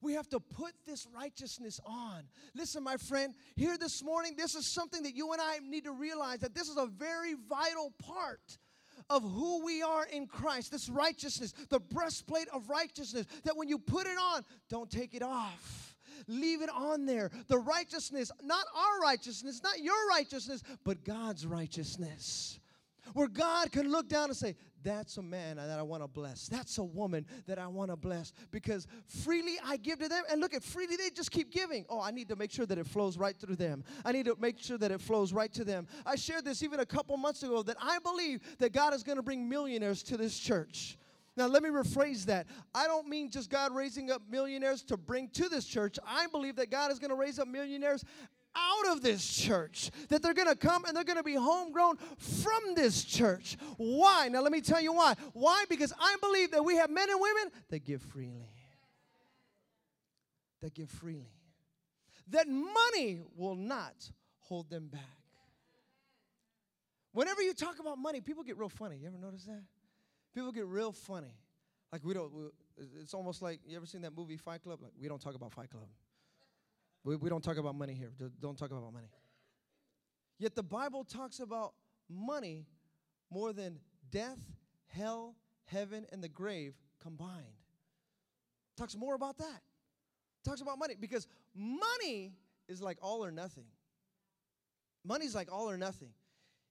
We 0.00 0.14
have 0.14 0.28
to 0.28 0.40
put 0.40 0.72
this 0.86 1.06
righteousness 1.14 1.80
on. 1.84 2.22
Listen, 2.54 2.84
my 2.84 2.96
friend, 2.96 3.34
here 3.56 3.76
this 3.76 4.02
morning, 4.02 4.34
this 4.36 4.54
is 4.54 4.72
something 4.72 5.02
that 5.02 5.16
you 5.16 5.32
and 5.32 5.40
I 5.40 5.58
need 5.58 5.84
to 5.84 5.92
realize 5.92 6.38
that 6.40 6.54
this 6.54 6.68
is 6.68 6.76
a 6.76 6.86
very 6.86 7.34
vital 7.48 7.92
part 7.98 8.58
of 9.10 9.22
who 9.22 9.64
we 9.64 9.82
are 9.82 10.06
in 10.06 10.26
Christ. 10.26 10.70
This 10.70 10.88
righteousness, 10.88 11.52
the 11.68 11.80
breastplate 11.80 12.48
of 12.52 12.68
righteousness, 12.68 13.26
that 13.44 13.56
when 13.56 13.68
you 13.68 13.78
put 13.78 14.06
it 14.06 14.16
on, 14.18 14.44
don't 14.68 14.90
take 14.90 15.14
it 15.14 15.22
off. 15.22 15.96
Leave 16.26 16.62
it 16.62 16.70
on 16.70 17.06
there. 17.06 17.30
The 17.48 17.58
righteousness, 17.58 18.30
not 18.42 18.64
our 18.74 19.00
righteousness, 19.00 19.60
not 19.62 19.80
your 19.80 20.08
righteousness, 20.08 20.62
but 20.84 21.04
God's 21.04 21.46
righteousness. 21.46 22.58
Where 23.14 23.28
God 23.28 23.72
can 23.72 23.90
look 23.90 24.08
down 24.08 24.24
and 24.24 24.36
say, 24.36 24.54
that's 24.82 25.16
a 25.16 25.22
man 25.22 25.56
that 25.56 25.78
I 25.78 25.82
want 25.82 26.02
to 26.02 26.08
bless. 26.08 26.46
That's 26.46 26.78
a 26.78 26.84
woman 26.84 27.26
that 27.46 27.58
I 27.58 27.66
want 27.66 27.90
to 27.90 27.96
bless 27.96 28.32
because 28.50 28.86
freely 29.06 29.56
I 29.64 29.76
give 29.76 29.98
to 30.00 30.08
them. 30.08 30.22
And 30.30 30.40
look 30.40 30.54
at 30.54 30.62
freely, 30.62 30.96
they 30.96 31.10
just 31.10 31.30
keep 31.30 31.50
giving. 31.50 31.84
Oh, 31.88 32.00
I 32.00 32.10
need 32.10 32.28
to 32.28 32.36
make 32.36 32.52
sure 32.52 32.66
that 32.66 32.78
it 32.78 32.86
flows 32.86 33.18
right 33.18 33.36
through 33.36 33.56
them. 33.56 33.82
I 34.04 34.12
need 34.12 34.26
to 34.26 34.36
make 34.38 34.60
sure 34.60 34.78
that 34.78 34.90
it 34.90 35.00
flows 35.00 35.32
right 35.32 35.52
to 35.54 35.64
them. 35.64 35.88
I 36.06 36.16
shared 36.16 36.44
this 36.44 36.62
even 36.62 36.80
a 36.80 36.86
couple 36.86 37.16
months 37.16 37.42
ago 37.42 37.62
that 37.62 37.76
I 37.80 37.98
believe 37.98 38.40
that 38.58 38.72
God 38.72 38.94
is 38.94 39.02
going 39.02 39.16
to 39.16 39.22
bring 39.22 39.48
millionaires 39.48 40.02
to 40.04 40.16
this 40.16 40.38
church. 40.38 40.96
Now, 41.38 41.46
let 41.46 41.62
me 41.62 41.68
rephrase 41.68 42.24
that. 42.24 42.48
I 42.74 42.88
don't 42.88 43.06
mean 43.06 43.30
just 43.30 43.48
God 43.48 43.72
raising 43.72 44.10
up 44.10 44.22
millionaires 44.28 44.82
to 44.82 44.96
bring 44.96 45.28
to 45.30 45.48
this 45.48 45.64
church. 45.66 45.96
I 46.04 46.26
believe 46.26 46.56
that 46.56 46.68
God 46.68 46.90
is 46.90 46.98
going 46.98 47.10
to 47.10 47.14
raise 47.14 47.38
up 47.38 47.46
millionaires 47.46 48.04
out 48.56 48.88
of 48.88 49.02
this 49.02 49.24
church, 49.24 49.92
that 50.08 50.20
they're 50.20 50.34
going 50.34 50.48
to 50.48 50.56
come 50.56 50.84
and 50.84 50.96
they're 50.96 51.04
going 51.04 51.16
to 51.16 51.22
be 51.22 51.36
homegrown 51.36 51.96
from 52.18 52.74
this 52.74 53.04
church. 53.04 53.56
Why? 53.76 54.28
Now, 54.32 54.40
let 54.40 54.50
me 54.50 54.60
tell 54.60 54.80
you 54.80 54.92
why. 54.92 55.14
Why? 55.32 55.64
Because 55.68 55.92
I 56.00 56.16
believe 56.20 56.50
that 56.50 56.64
we 56.64 56.74
have 56.74 56.90
men 56.90 57.08
and 57.08 57.20
women 57.20 57.52
that 57.70 57.84
give 57.84 58.02
freely. 58.02 58.50
That 60.60 60.74
give 60.74 60.90
freely. 60.90 61.30
That 62.30 62.48
money 62.48 63.20
will 63.36 63.54
not 63.54 63.94
hold 64.40 64.70
them 64.70 64.88
back. 64.88 65.02
Whenever 67.12 67.42
you 67.42 67.54
talk 67.54 67.78
about 67.78 67.96
money, 67.96 68.20
people 68.20 68.42
get 68.42 68.58
real 68.58 68.68
funny. 68.68 68.96
You 68.96 69.06
ever 69.06 69.18
notice 69.18 69.44
that? 69.44 69.62
People 70.38 70.52
get 70.52 70.66
real 70.66 70.92
funny. 70.92 71.34
Like 71.90 72.04
we 72.04 72.14
don't. 72.14 72.32
We, 72.32 72.44
it's 73.00 73.12
almost 73.12 73.42
like 73.42 73.58
you 73.66 73.76
ever 73.76 73.86
seen 73.86 74.02
that 74.02 74.16
movie 74.16 74.36
Fight 74.36 74.62
Club? 74.62 74.78
Like 74.80 74.92
we 74.96 75.08
don't 75.08 75.20
talk 75.20 75.34
about 75.34 75.52
Fight 75.52 75.68
Club. 75.68 75.88
We, 77.02 77.16
we 77.16 77.28
don't 77.28 77.42
talk 77.42 77.56
about 77.56 77.74
money 77.74 77.92
here. 77.92 78.12
Don't 78.40 78.56
talk 78.56 78.70
about 78.70 78.92
money. 78.92 79.08
Yet 80.38 80.54
the 80.54 80.62
Bible 80.62 81.02
talks 81.02 81.40
about 81.40 81.72
money 82.08 82.66
more 83.32 83.52
than 83.52 83.80
death, 84.12 84.38
hell, 84.86 85.34
heaven, 85.64 86.06
and 86.12 86.22
the 86.22 86.28
grave 86.28 86.74
combined. 87.02 87.42
Talks 88.76 88.94
more 88.96 89.16
about 89.16 89.38
that. 89.38 89.62
Talks 90.44 90.60
about 90.60 90.78
money 90.78 90.94
because 91.00 91.26
money 91.52 92.32
is 92.68 92.80
like 92.80 92.98
all 93.02 93.24
or 93.24 93.32
nothing. 93.32 93.66
Money's 95.04 95.34
like 95.34 95.50
all 95.50 95.68
or 95.68 95.76
nothing. 95.76 96.10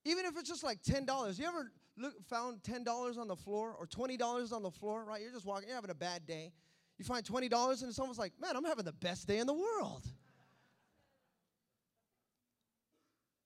Even 0.05 0.23
if 0.23 0.37
it's 0.37 0.47
just 0.47 0.63
like 0.63 0.81
$10. 0.83 1.37
You 1.37 1.45
ever 1.47 1.69
look, 1.97 2.13
found 2.27 2.61
$10 2.63 3.17
on 3.17 3.27
the 3.27 3.35
floor 3.35 3.75
or 3.77 3.87
$20 3.87 4.53
on 4.53 4.63
the 4.63 4.71
floor, 4.71 5.03
right? 5.03 5.21
You're 5.21 5.31
just 5.31 5.45
walking, 5.45 5.67
you're 5.67 5.75
having 5.75 5.89
a 5.89 5.95
bad 5.95 6.25
day. 6.25 6.51
You 6.97 7.05
find 7.05 7.23
$20 7.23 7.81
and 7.81 7.89
it's 7.89 7.99
almost 7.99 8.19
like, 8.19 8.33
man, 8.39 8.55
I'm 8.55 8.63
having 8.63 8.85
the 8.85 8.93
best 8.93 9.27
day 9.27 9.39
in 9.39 9.47
the 9.47 9.53
world. 9.53 10.05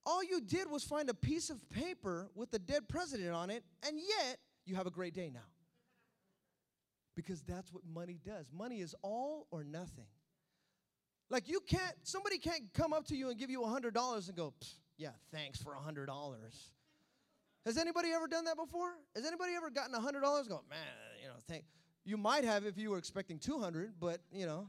All 0.06 0.24
you 0.24 0.41
did 0.41 0.70
was 0.70 0.84
find 0.84 1.10
a 1.10 1.14
piece 1.14 1.49
of 1.49 1.70
paper 1.70 2.30
with 2.34 2.49
the 2.49 2.60
dead 2.60 2.89
president 2.89 3.34
on 3.34 3.49
it, 3.49 3.64
and 3.88 3.99
yet 3.99 4.38
you 4.66 4.76
have 4.76 4.88
a 4.88 4.91
great 4.91 5.14
day 5.14 5.30
now. 5.32 5.39
Because 7.16 7.41
that's 7.43 7.72
what 7.72 7.84
money 7.86 8.20
does. 8.26 8.52
Money 8.52 8.80
is 8.80 8.95
all 9.04 9.47
or 9.52 9.64
nothing. 9.64 10.08
Like 11.30 11.47
you 11.47 11.60
can't, 11.68 11.95
somebody 12.04 12.39
can't 12.39 12.64
come 12.74 12.93
up 12.93 13.06
to 13.08 13.16
you 13.16 13.30
and 13.30 13.38
give 13.38 13.49
you 13.49 13.64
a 13.64 13.68
$100 13.68 14.28
and 14.28 14.36
go, 14.36 14.54
yeah, 14.97 15.10
thanks 15.32 15.62
for 15.62 15.74
a 15.74 15.78
$100. 15.78 16.08
Has 17.66 17.78
anybody 17.78 18.09
ever 18.12 18.28
done 18.28 18.45
that 18.45 18.57
before? 18.57 18.91
Has 19.16 19.26
anybody 19.26 19.53
ever 19.55 19.70
gotten 19.70 19.93
a 19.93 19.99
$100 19.99 20.22
go, 20.22 20.62
man, 20.70 20.80
you 21.22 21.28
know, 21.28 21.36
thank, 21.47 21.64
you 22.03 22.18
might 22.18 22.43
have 22.43 22.66
if 22.66 22.78
you 22.78 22.89
were 22.89 22.97
expecting 22.97 23.38
200, 23.38 23.93
but, 23.99 24.22
you 24.32 24.45
know. 24.45 24.68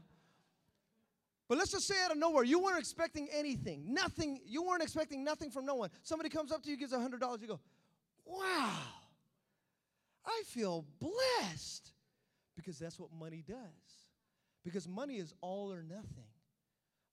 But 1.49 1.57
let's 1.57 1.71
just 1.71 1.87
say 1.87 1.95
out 2.03 2.11
of 2.11 2.17
nowhere, 2.17 2.43
you 2.43 2.59
weren't 2.59 2.79
expecting 2.79 3.27
anything, 3.33 3.93
nothing. 3.93 4.39
You 4.45 4.63
weren't 4.63 4.81
expecting 4.81 5.23
nothing 5.23 5.51
from 5.51 5.65
no 5.65 5.75
one. 5.75 5.89
Somebody 6.01 6.29
comes 6.29 6.51
up 6.51 6.63
to 6.63 6.69
you, 6.69 6.77
gives 6.77 6.93
a 6.93 6.99
hundred 6.99 7.19
dollars. 7.19 7.41
You 7.41 7.47
go, 7.47 7.59
"Wow, 8.25 8.79
I 10.25 10.41
feel 10.47 10.85
blessed," 10.99 11.91
because 12.55 12.79
that's 12.79 12.97
what 12.97 13.11
money 13.11 13.43
does. 13.45 13.57
Because 14.63 14.87
money 14.87 15.17
is 15.17 15.33
all 15.41 15.71
or 15.71 15.83
nothing. 15.83 16.29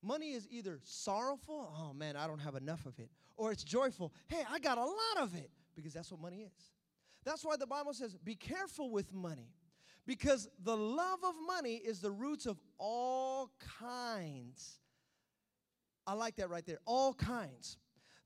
Money 0.01 0.31
is 0.31 0.47
either 0.49 0.79
sorrowful, 0.83 1.71
oh 1.77 1.93
man, 1.93 2.15
I 2.15 2.25
don't 2.25 2.39
have 2.39 2.55
enough 2.55 2.85
of 2.85 2.97
it, 2.99 3.11
or 3.35 3.51
it's 3.51 3.63
joyful, 3.63 4.13
hey, 4.27 4.43
I 4.49 4.57
got 4.59 4.77
a 4.77 4.85
lot 4.85 5.17
of 5.19 5.35
it, 5.35 5.51
because 5.75 5.93
that's 5.93 6.11
what 6.11 6.21
money 6.21 6.41
is. 6.41 6.71
That's 7.23 7.45
why 7.45 7.55
the 7.55 7.67
Bible 7.67 7.93
says, 7.93 8.15
be 8.23 8.35
careful 8.35 8.89
with 8.89 9.13
money 9.13 9.53
because 10.07 10.49
the 10.63 10.75
love 10.75 11.19
of 11.23 11.35
money 11.45 11.75
is 11.75 11.99
the 11.99 12.11
roots 12.11 12.45
of 12.45 12.59
all 12.77 13.51
kinds. 13.79 14.79
I 16.07 16.13
like 16.13 16.35
that 16.37 16.49
right 16.49 16.65
there. 16.65 16.79
All 16.85 17.13
kinds. 17.13 17.77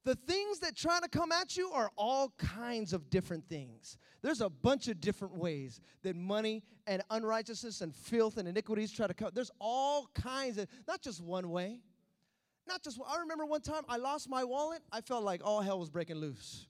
The 0.06 0.16
things 0.16 0.60
that 0.60 0.76
try 0.76 1.00
to 1.00 1.10
come 1.10 1.32
at 1.32 1.58
you 1.58 1.72
are 1.72 1.92
all 1.98 2.32
kinds 2.38 2.94
of 2.94 3.10
different 3.10 3.50
things. 3.50 3.98
There's 4.22 4.40
a 4.40 4.50
bunch 4.50 4.88
of 4.88 5.02
different 5.02 5.36
ways 5.36 5.82
that 6.04 6.16
money 6.16 6.64
and 6.86 7.02
unrighteousness 7.10 7.82
and 7.82 7.94
filth 7.94 8.38
and 8.38 8.48
iniquities 8.48 8.92
try 8.92 9.08
to 9.08 9.14
come. 9.16 9.32
There's 9.34 9.52
all 9.60 10.10
kinds 10.14 10.60
of, 10.60 10.68
not 10.88 11.02
just 11.02 11.22
one 11.22 11.50
way. 11.50 11.80
Not 12.68 12.84
just, 12.84 13.00
I 13.08 13.20
remember 13.20 13.46
one 13.46 13.62
time 13.62 13.84
I 13.90 13.98
lost 13.98 14.30
my 14.30 14.44
wallet. 14.44 14.82
I 14.92 15.02
felt 15.02 15.24
like 15.24 15.42
all 15.44 15.62
hell 15.62 15.80
was 15.80 15.90
breaking 15.90 16.18
loose. 16.18 16.68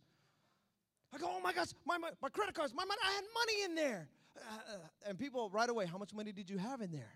I 1.15 1.17
go, 1.17 1.27
oh 1.29 1.39
my 1.41 1.53
gosh, 1.53 1.69
my, 1.85 1.97
my, 1.97 2.09
my 2.21 2.27
credit 2.27 2.53
cards, 2.53 2.73
my 2.75 2.83
money, 2.83 2.99
I 3.01 3.11
had 3.13 3.23
money 3.33 3.63
in 3.63 3.75
there. 3.75 4.09
Uh, 4.37 5.07
and 5.07 5.17
people 5.17 5.49
right 5.49 5.69
away, 5.69 5.85
how 5.85 5.97
much 5.97 6.13
money 6.13 6.33
did 6.33 6.49
you 6.49 6.57
have 6.57 6.81
in 6.81 6.91
there? 6.91 7.13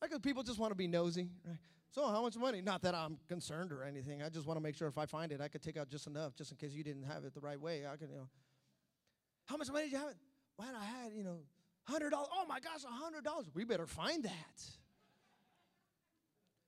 Because 0.00 0.20
people 0.20 0.42
just 0.42 0.58
want 0.58 0.70
to 0.70 0.74
be 0.74 0.88
nosy, 0.88 1.28
right? 1.46 1.58
So, 1.90 2.06
how 2.06 2.22
much 2.22 2.36
money? 2.36 2.62
Not 2.62 2.82
that 2.82 2.94
I'm 2.94 3.18
concerned 3.28 3.72
or 3.72 3.82
anything. 3.82 4.22
I 4.22 4.28
just 4.28 4.46
want 4.46 4.56
to 4.56 4.62
make 4.62 4.76
sure 4.76 4.88
if 4.88 4.96
I 4.96 5.06
find 5.06 5.32
it, 5.32 5.40
I 5.40 5.48
could 5.48 5.60
take 5.60 5.76
out 5.76 5.90
just 5.90 6.06
enough, 6.06 6.34
just 6.36 6.52
in 6.52 6.56
case 6.56 6.72
you 6.72 6.84
didn't 6.84 7.02
have 7.02 7.24
it 7.24 7.34
the 7.34 7.40
right 7.40 7.60
way. 7.60 7.84
I 7.84 7.96
could, 7.96 8.08
you 8.08 8.16
know. 8.16 8.28
How 9.46 9.56
much 9.56 9.70
money 9.70 9.86
did 9.86 9.92
you 9.92 9.98
have? 9.98 10.14
Well, 10.56 10.68
I 10.80 10.84
had, 10.84 11.12
you 11.12 11.24
know, 11.24 11.40
hundred 11.84 12.10
dollars. 12.10 12.28
Oh 12.32 12.46
my 12.48 12.60
gosh, 12.60 12.84
hundred 12.86 13.24
dollars. 13.24 13.46
We 13.52 13.64
better 13.64 13.86
find 13.86 14.22
that. 14.22 14.62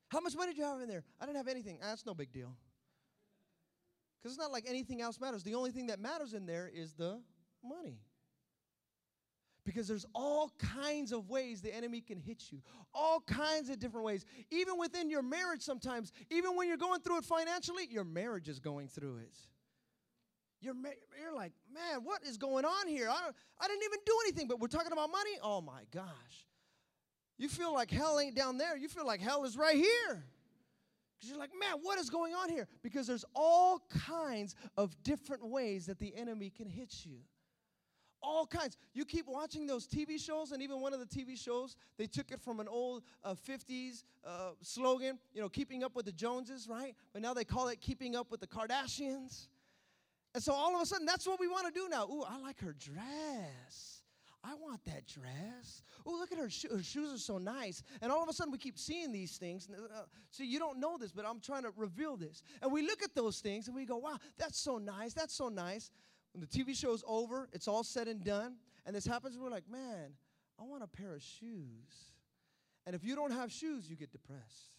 How 0.08 0.20
much 0.20 0.34
money 0.36 0.52
did 0.52 0.58
you 0.58 0.64
have 0.64 0.80
in 0.80 0.88
there? 0.88 1.04
I 1.20 1.24
didn't 1.24 1.38
have 1.38 1.48
anything. 1.48 1.78
That's 1.80 2.04
no 2.04 2.12
big 2.14 2.32
deal. 2.32 2.54
Because 4.22 4.36
it's 4.36 4.40
not 4.40 4.52
like 4.52 4.64
anything 4.68 5.00
else 5.00 5.18
matters. 5.18 5.42
The 5.42 5.54
only 5.54 5.72
thing 5.72 5.86
that 5.86 5.98
matters 5.98 6.32
in 6.32 6.46
there 6.46 6.70
is 6.72 6.92
the 6.92 7.20
money. 7.64 7.98
Because 9.64 9.88
there's 9.88 10.06
all 10.14 10.52
kinds 10.58 11.12
of 11.12 11.28
ways 11.28 11.60
the 11.60 11.74
enemy 11.74 12.00
can 12.00 12.18
hit 12.18 12.50
you, 12.50 12.60
all 12.94 13.20
kinds 13.20 13.68
of 13.68 13.78
different 13.78 14.04
ways. 14.06 14.24
Even 14.50 14.78
within 14.78 15.08
your 15.08 15.22
marriage, 15.22 15.62
sometimes, 15.62 16.12
even 16.30 16.56
when 16.56 16.68
you're 16.68 16.76
going 16.76 17.00
through 17.00 17.18
it 17.18 17.24
financially, 17.24 17.86
your 17.88 18.04
marriage 18.04 18.48
is 18.48 18.58
going 18.58 18.88
through 18.88 19.18
it. 19.18 19.36
You're, 20.60 20.74
you're 21.20 21.34
like, 21.34 21.52
man, 21.72 22.04
what 22.04 22.24
is 22.24 22.36
going 22.36 22.64
on 22.64 22.86
here? 22.86 23.08
I, 23.08 23.30
I 23.60 23.68
didn't 23.68 23.84
even 23.84 23.98
do 24.06 24.16
anything, 24.24 24.46
but 24.46 24.60
we're 24.60 24.68
talking 24.68 24.92
about 24.92 25.10
money? 25.10 25.32
Oh 25.42 25.60
my 25.60 25.82
gosh. 25.92 26.46
You 27.38 27.48
feel 27.48 27.74
like 27.74 27.90
hell 27.90 28.20
ain't 28.20 28.36
down 28.36 28.58
there. 28.58 28.76
You 28.76 28.88
feel 28.88 29.06
like 29.06 29.20
hell 29.20 29.44
is 29.44 29.56
right 29.56 29.76
here. 29.76 30.24
Because 31.22 31.30
you're 31.30 31.38
like, 31.38 31.52
man, 31.56 31.78
what 31.82 32.00
is 32.00 32.10
going 32.10 32.34
on 32.34 32.48
here? 32.50 32.66
Because 32.82 33.06
there's 33.06 33.24
all 33.32 33.80
kinds 34.08 34.56
of 34.76 35.00
different 35.04 35.46
ways 35.46 35.86
that 35.86 36.00
the 36.00 36.12
enemy 36.16 36.50
can 36.50 36.68
hit 36.68 37.04
you. 37.04 37.18
All 38.20 38.44
kinds. 38.44 38.76
You 38.92 39.04
keep 39.04 39.28
watching 39.28 39.64
those 39.68 39.86
TV 39.86 40.20
shows, 40.20 40.50
and 40.50 40.60
even 40.60 40.80
one 40.80 40.92
of 40.92 40.98
the 40.98 41.06
TV 41.06 41.38
shows, 41.38 41.76
they 41.96 42.06
took 42.06 42.32
it 42.32 42.40
from 42.40 42.58
an 42.58 42.66
old 42.66 43.04
uh, 43.22 43.34
50s 43.34 44.02
uh, 44.26 44.50
slogan, 44.62 45.16
you 45.32 45.40
know, 45.40 45.48
keeping 45.48 45.84
up 45.84 45.94
with 45.94 46.06
the 46.06 46.12
Joneses, 46.12 46.66
right? 46.68 46.96
But 47.12 47.22
now 47.22 47.34
they 47.34 47.44
call 47.44 47.68
it 47.68 47.80
keeping 47.80 48.16
up 48.16 48.32
with 48.32 48.40
the 48.40 48.48
Kardashians. 48.48 49.46
And 50.34 50.42
so 50.42 50.52
all 50.52 50.74
of 50.74 50.82
a 50.82 50.86
sudden, 50.86 51.06
that's 51.06 51.26
what 51.28 51.38
we 51.38 51.46
want 51.46 51.72
to 51.72 51.72
do 51.72 51.88
now. 51.88 52.08
Ooh, 52.08 52.24
I 52.24 52.40
like 52.40 52.58
her 52.62 52.72
dress. 52.72 54.01
I 54.44 54.54
want 54.54 54.84
that 54.86 55.06
dress. 55.06 55.82
Oh, 56.04 56.12
look 56.12 56.32
at 56.32 56.38
her, 56.38 56.50
sho- 56.50 56.76
her 56.76 56.82
shoes 56.82 57.14
are 57.14 57.18
so 57.18 57.38
nice. 57.38 57.82
And 58.00 58.10
all 58.10 58.22
of 58.22 58.28
a 58.28 58.32
sudden, 58.32 58.50
we 58.50 58.58
keep 58.58 58.76
seeing 58.78 59.12
these 59.12 59.36
things. 59.36 59.68
Uh, 59.70 60.02
see, 60.30 60.46
you 60.46 60.58
don't 60.58 60.80
know 60.80 60.98
this, 60.98 61.12
but 61.12 61.24
I'm 61.24 61.40
trying 61.40 61.62
to 61.62 61.72
reveal 61.76 62.16
this. 62.16 62.42
And 62.60 62.72
we 62.72 62.82
look 62.82 63.02
at 63.02 63.14
those 63.14 63.38
things 63.40 63.68
and 63.68 63.76
we 63.76 63.84
go, 63.84 63.98
wow, 63.98 64.16
that's 64.38 64.58
so 64.58 64.78
nice. 64.78 65.14
That's 65.14 65.34
so 65.34 65.48
nice. 65.48 65.90
When 66.32 66.40
the 66.40 66.46
TV 66.46 66.74
show's 66.74 67.04
over, 67.06 67.48
it's 67.52 67.68
all 67.68 67.84
said 67.84 68.08
and 68.08 68.24
done. 68.24 68.56
And 68.84 68.96
this 68.96 69.06
happens, 69.06 69.38
we're 69.38 69.50
like, 69.50 69.68
man, 69.70 70.12
I 70.58 70.64
want 70.64 70.82
a 70.82 70.88
pair 70.88 71.14
of 71.14 71.22
shoes. 71.22 72.12
And 72.84 72.96
if 72.96 73.04
you 73.04 73.14
don't 73.14 73.30
have 73.30 73.52
shoes, 73.52 73.88
you 73.88 73.94
get 73.94 74.10
depressed. 74.10 74.72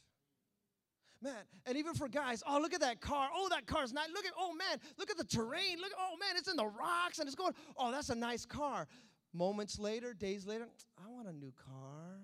Man, 1.22 1.34
and 1.66 1.78
even 1.78 1.93
for 1.93 2.09
guys, 2.09 2.43
oh, 2.45 2.59
look 2.59 2.74
at 2.74 2.82
that 2.82 2.99
car. 2.99 3.30
Oh, 3.34 3.47
that 3.49 3.66
car's 3.66 3.93
nice. 3.93 4.09
Look 4.14 4.26
at, 4.26 4.34
oh, 4.38 4.53
man, 4.53 4.78
look 4.97 5.09
at 5.09 5.16
the 5.16 5.24
terrain. 5.24 5.78
Look, 5.80 5.93
oh, 5.97 6.18
man, 6.20 6.36
it's 6.36 6.49
in 6.49 6.57
the 6.57 6.66
rocks 6.66 7.20
and 7.20 7.28
it's 7.28 7.36
going, 7.36 7.53
oh, 7.78 7.91
that's 7.93 8.09
a 8.09 8.16
nice 8.16 8.45
car. 8.45 8.88
Moments 9.34 9.79
later, 9.79 10.13
days 10.13 10.45
later, 10.45 10.67
I 10.97 11.09
want 11.09 11.27
a 11.27 11.34
new 11.34 11.53
car. 11.65 12.19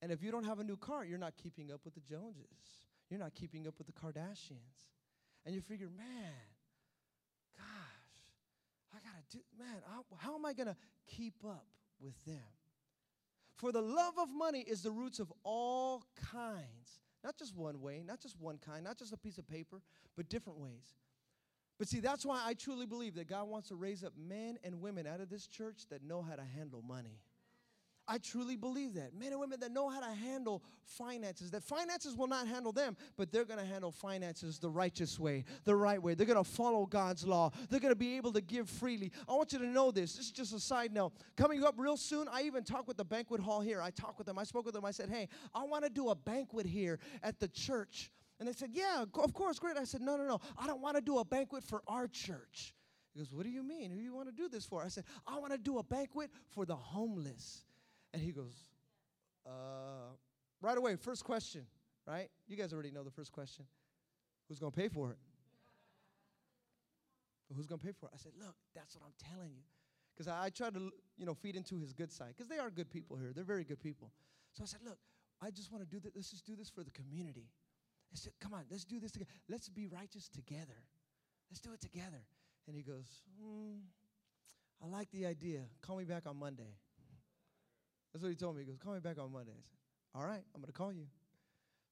And 0.00 0.10
if 0.10 0.22
you 0.22 0.32
don't 0.32 0.44
have 0.44 0.58
a 0.58 0.64
new 0.64 0.76
car, 0.76 1.04
you're 1.04 1.18
not 1.18 1.34
keeping 1.36 1.70
up 1.70 1.80
with 1.84 1.94
the 1.94 2.00
Joneses. 2.00 2.46
You're 3.10 3.20
not 3.20 3.34
keeping 3.34 3.66
up 3.66 3.74
with 3.78 3.86
the 3.86 3.92
Kardashians. 3.92 4.88
And 5.44 5.54
you 5.54 5.60
figure, 5.60 5.88
man, 5.96 6.32
gosh, 7.56 8.94
I 8.94 8.98
gotta 8.98 9.22
do, 9.30 9.38
man, 9.58 9.82
how, 9.88 10.04
how 10.16 10.34
am 10.34 10.46
I 10.46 10.54
gonna 10.54 10.76
keep 11.06 11.34
up 11.44 11.66
with 12.00 12.14
them? 12.24 12.40
For 13.56 13.70
the 13.70 13.82
love 13.82 14.14
of 14.18 14.28
money 14.30 14.60
is 14.60 14.82
the 14.82 14.90
roots 14.90 15.20
of 15.20 15.32
all 15.44 16.04
kinds. 16.32 17.00
Not 17.22 17.36
just 17.38 17.54
one 17.54 17.80
way, 17.80 18.02
not 18.04 18.20
just 18.20 18.40
one 18.40 18.58
kind, 18.58 18.82
not 18.82 18.98
just 18.98 19.12
a 19.12 19.16
piece 19.16 19.38
of 19.38 19.46
paper, 19.46 19.82
but 20.16 20.28
different 20.28 20.58
ways. 20.58 20.96
But 21.82 21.88
see, 21.88 21.98
that's 21.98 22.24
why 22.24 22.40
I 22.46 22.54
truly 22.54 22.86
believe 22.86 23.16
that 23.16 23.26
God 23.26 23.48
wants 23.48 23.70
to 23.70 23.74
raise 23.74 24.04
up 24.04 24.12
men 24.16 24.56
and 24.62 24.80
women 24.80 25.04
out 25.04 25.18
of 25.18 25.28
this 25.28 25.48
church 25.48 25.88
that 25.90 26.04
know 26.04 26.22
how 26.22 26.36
to 26.36 26.44
handle 26.56 26.80
money. 26.80 27.18
I 28.06 28.18
truly 28.18 28.54
believe 28.54 28.94
that. 28.94 29.14
Men 29.18 29.32
and 29.32 29.40
women 29.40 29.58
that 29.58 29.72
know 29.72 29.88
how 29.88 29.98
to 29.98 30.14
handle 30.14 30.62
finances, 30.84 31.50
that 31.50 31.64
finances 31.64 32.14
will 32.14 32.28
not 32.28 32.46
handle 32.46 32.70
them, 32.70 32.96
but 33.16 33.32
they're 33.32 33.44
going 33.44 33.58
to 33.58 33.66
handle 33.66 33.90
finances 33.90 34.60
the 34.60 34.70
righteous 34.70 35.18
way, 35.18 35.44
the 35.64 35.74
right 35.74 36.00
way. 36.00 36.14
They're 36.14 36.24
going 36.24 36.38
to 36.38 36.48
follow 36.48 36.86
God's 36.86 37.26
law. 37.26 37.50
They're 37.68 37.80
going 37.80 37.90
to 37.92 37.98
be 37.98 38.16
able 38.16 38.32
to 38.34 38.40
give 38.40 38.70
freely. 38.70 39.10
I 39.28 39.32
want 39.32 39.52
you 39.52 39.58
to 39.58 39.66
know 39.66 39.90
this. 39.90 40.14
This 40.14 40.26
is 40.26 40.30
just 40.30 40.54
a 40.54 40.60
side 40.60 40.92
note. 40.92 41.14
Coming 41.36 41.64
up 41.64 41.74
real 41.78 41.96
soon, 41.96 42.28
I 42.30 42.42
even 42.42 42.62
talked 42.62 42.86
with 42.86 42.96
the 42.96 43.04
banquet 43.04 43.40
hall 43.40 43.60
here. 43.60 43.82
I 43.82 43.90
talked 43.90 44.18
with 44.18 44.28
them. 44.28 44.38
I 44.38 44.44
spoke 44.44 44.66
with 44.66 44.74
them. 44.76 44.84
I 44.84 44.92
said, 44.92 45.10
hey, 45.10 45.28
I 45.52 45.64
want 45.64 45.82
to 45.82 45.90
do 45.90 46.10
a 46.10 46.14
banquet 46.14 46.64
here 46.64 47.00
at 47.24 47.40
the 47.40 47.48
church. 47.48 48.12
And 48.42 48.48
they 48.48 48.54
said, 48.54 48.70
yeah, 48.72 49.02
of 49.02 49.32
course, 49.32 49.60
great. 49.60 49.76
I 49.76 49.84
said, 49.84 50.00
no, 50.00 50.16
no, 50.16 50.24
no. 50.24 50.40
I 50.58 50.66
don't 50.66 50.80
want 50.80 50.96
to 50.96 51.00
do 51.00 51.18
a 51.18 51.24
banquet 51.24 51.62
for 51.62 51.80
our 51.86 52.08
church. 52.08 52.74
He 53.14 53.20
goes, 53.20 53.32
What 53.32 53.44
do 53.44 53.50
you 53.50 53.62
mean? 53.62 53.92
Who 53.92 53.98
do 53.98 54.02
you 54.02 54.12
want 54.12 54.28
to 54.28 54.34
do 54.34 54.48
this 54.48 54.64
for? 54.64 54.82
I 54.82 54.88
said, 54.88 55.04
I 55.28 55.38
want 55.38 55.52
to 55.52 55.58
do 55.58 55.78
a 55.78 55.84
banquet 55.84 56.28
for 56.48 56.66
the 56.66 56.74
homeless. 56.74 57.62
And 58.12 58.20
he 58.20 58.32
goes, 58.32 58.66
uh, 59.46 60.10
right 60.60 60.76
away, 60.76 60.96
first 60.96 61.22
question, 61.22 61.66
right? 62.04 62.26
You 62.48 62.56
guys 62.56 62.72
already 62.72 62.90
know 62.90 63.04
the 63.04 63.12
first 63.12 63.30
question. 63.30 63.64
Who's 64.48 64.58
going 64.58 64.72
to 64.72 64.76
pay 64.76 64.88
for 64.88 65.12
it? 65.12 65.18
Who's 67.54 67.68
going 67.68 67.78
to 67.78 67.86
pay 67.86 67.92
for 67.92 68.06
it? 68.06 68.12
I 68.12 68.18
said, 68.18 68.32
look, 68.40 68.56
that's 68.74 68.96
what 68.96 69.04
I'm 69.06 69.14
telling 69.32 69.52
you. 69.52 69.62
Because 70.16 70.26
I, 70.26 70.46
I 70.46 70.50
tried 70.50 70.74
to, 70.74 70.90
you 71.16 71.26
know, 71.26 71.34
feed 71.34 71.54
into 71.54 71.78
his 71.78 71.92
good 71.92 72.10
side. 72.10 72.34
Because 72.36 72.48
they 72.48 72.58
are 72.58 72.70
good 72.70 72.90
people 72.90 73.16
here. 73.16 73.30
They're 73.32 73.44
very 73.44 73.62
good 73.62 73.80
people. 73.80 74.10
So 74.52 74.64
I 74.64 74.66
said, 74.66 74.80
look, 74.84 74.98
I 75.40 75.50
just 75.50 75.70
want 75.70 75.88
to 75.88 75.88
do 75.88 76.00
this. 76.00 76.10
Let's 76.16 76.32
just 76.32 76.44
do 76.44 76.56
this 76.56 76.68
for 76.68 76.82
the 76.82 76.90
community. 76.90 77.46
Said, 78.14 78.32
come 78.40 78.52
on, 78.52 78.64
let's 78.70 78.84
do 78.84 79.00
this 79.00 79.10
together. 79.10 79.30
Let's 79.48 79.68
be 79.68 79.86
righteous 79.86 80.28
together. 80.28 80.76
Let's 81.50 81.60
do 81.60 81.72
it 81.72 81.80
together. 81.80 82.22
And 82.66 82.76
he 82.76 82.82
goes, 82.82 83.22
hmm, 83.40 83.78
I 84.82 84.86
like 84.86 85.10
the 85.12 85.26
idea. 85.26 85.60
Call 85.80 85.96
me 85.96 86.04
back 86.04 86.26
on 86.26 86.38
Monday. 86.38 86.76
That's 88.12 88.22
what 88.22 88.28
he 88.30 88.36
told 88.36 88.56
me. 88.56 88.62
He 88.62 88.66
goes, 88.66 88.78
Call 88.78 88.94
me 88.94 89.00
back 89.00 89.18
on 89.18 89.32
Monday. 89.32 89.52
I 89.52 89.62
said, 89.62 89.78
All 90.14 90.26
right, 90.26 90.42
I'm 90.54 90.60
going 90.60 90.66
to 90.66 90.72
call 90.72 90.92
you. 90.92 91.06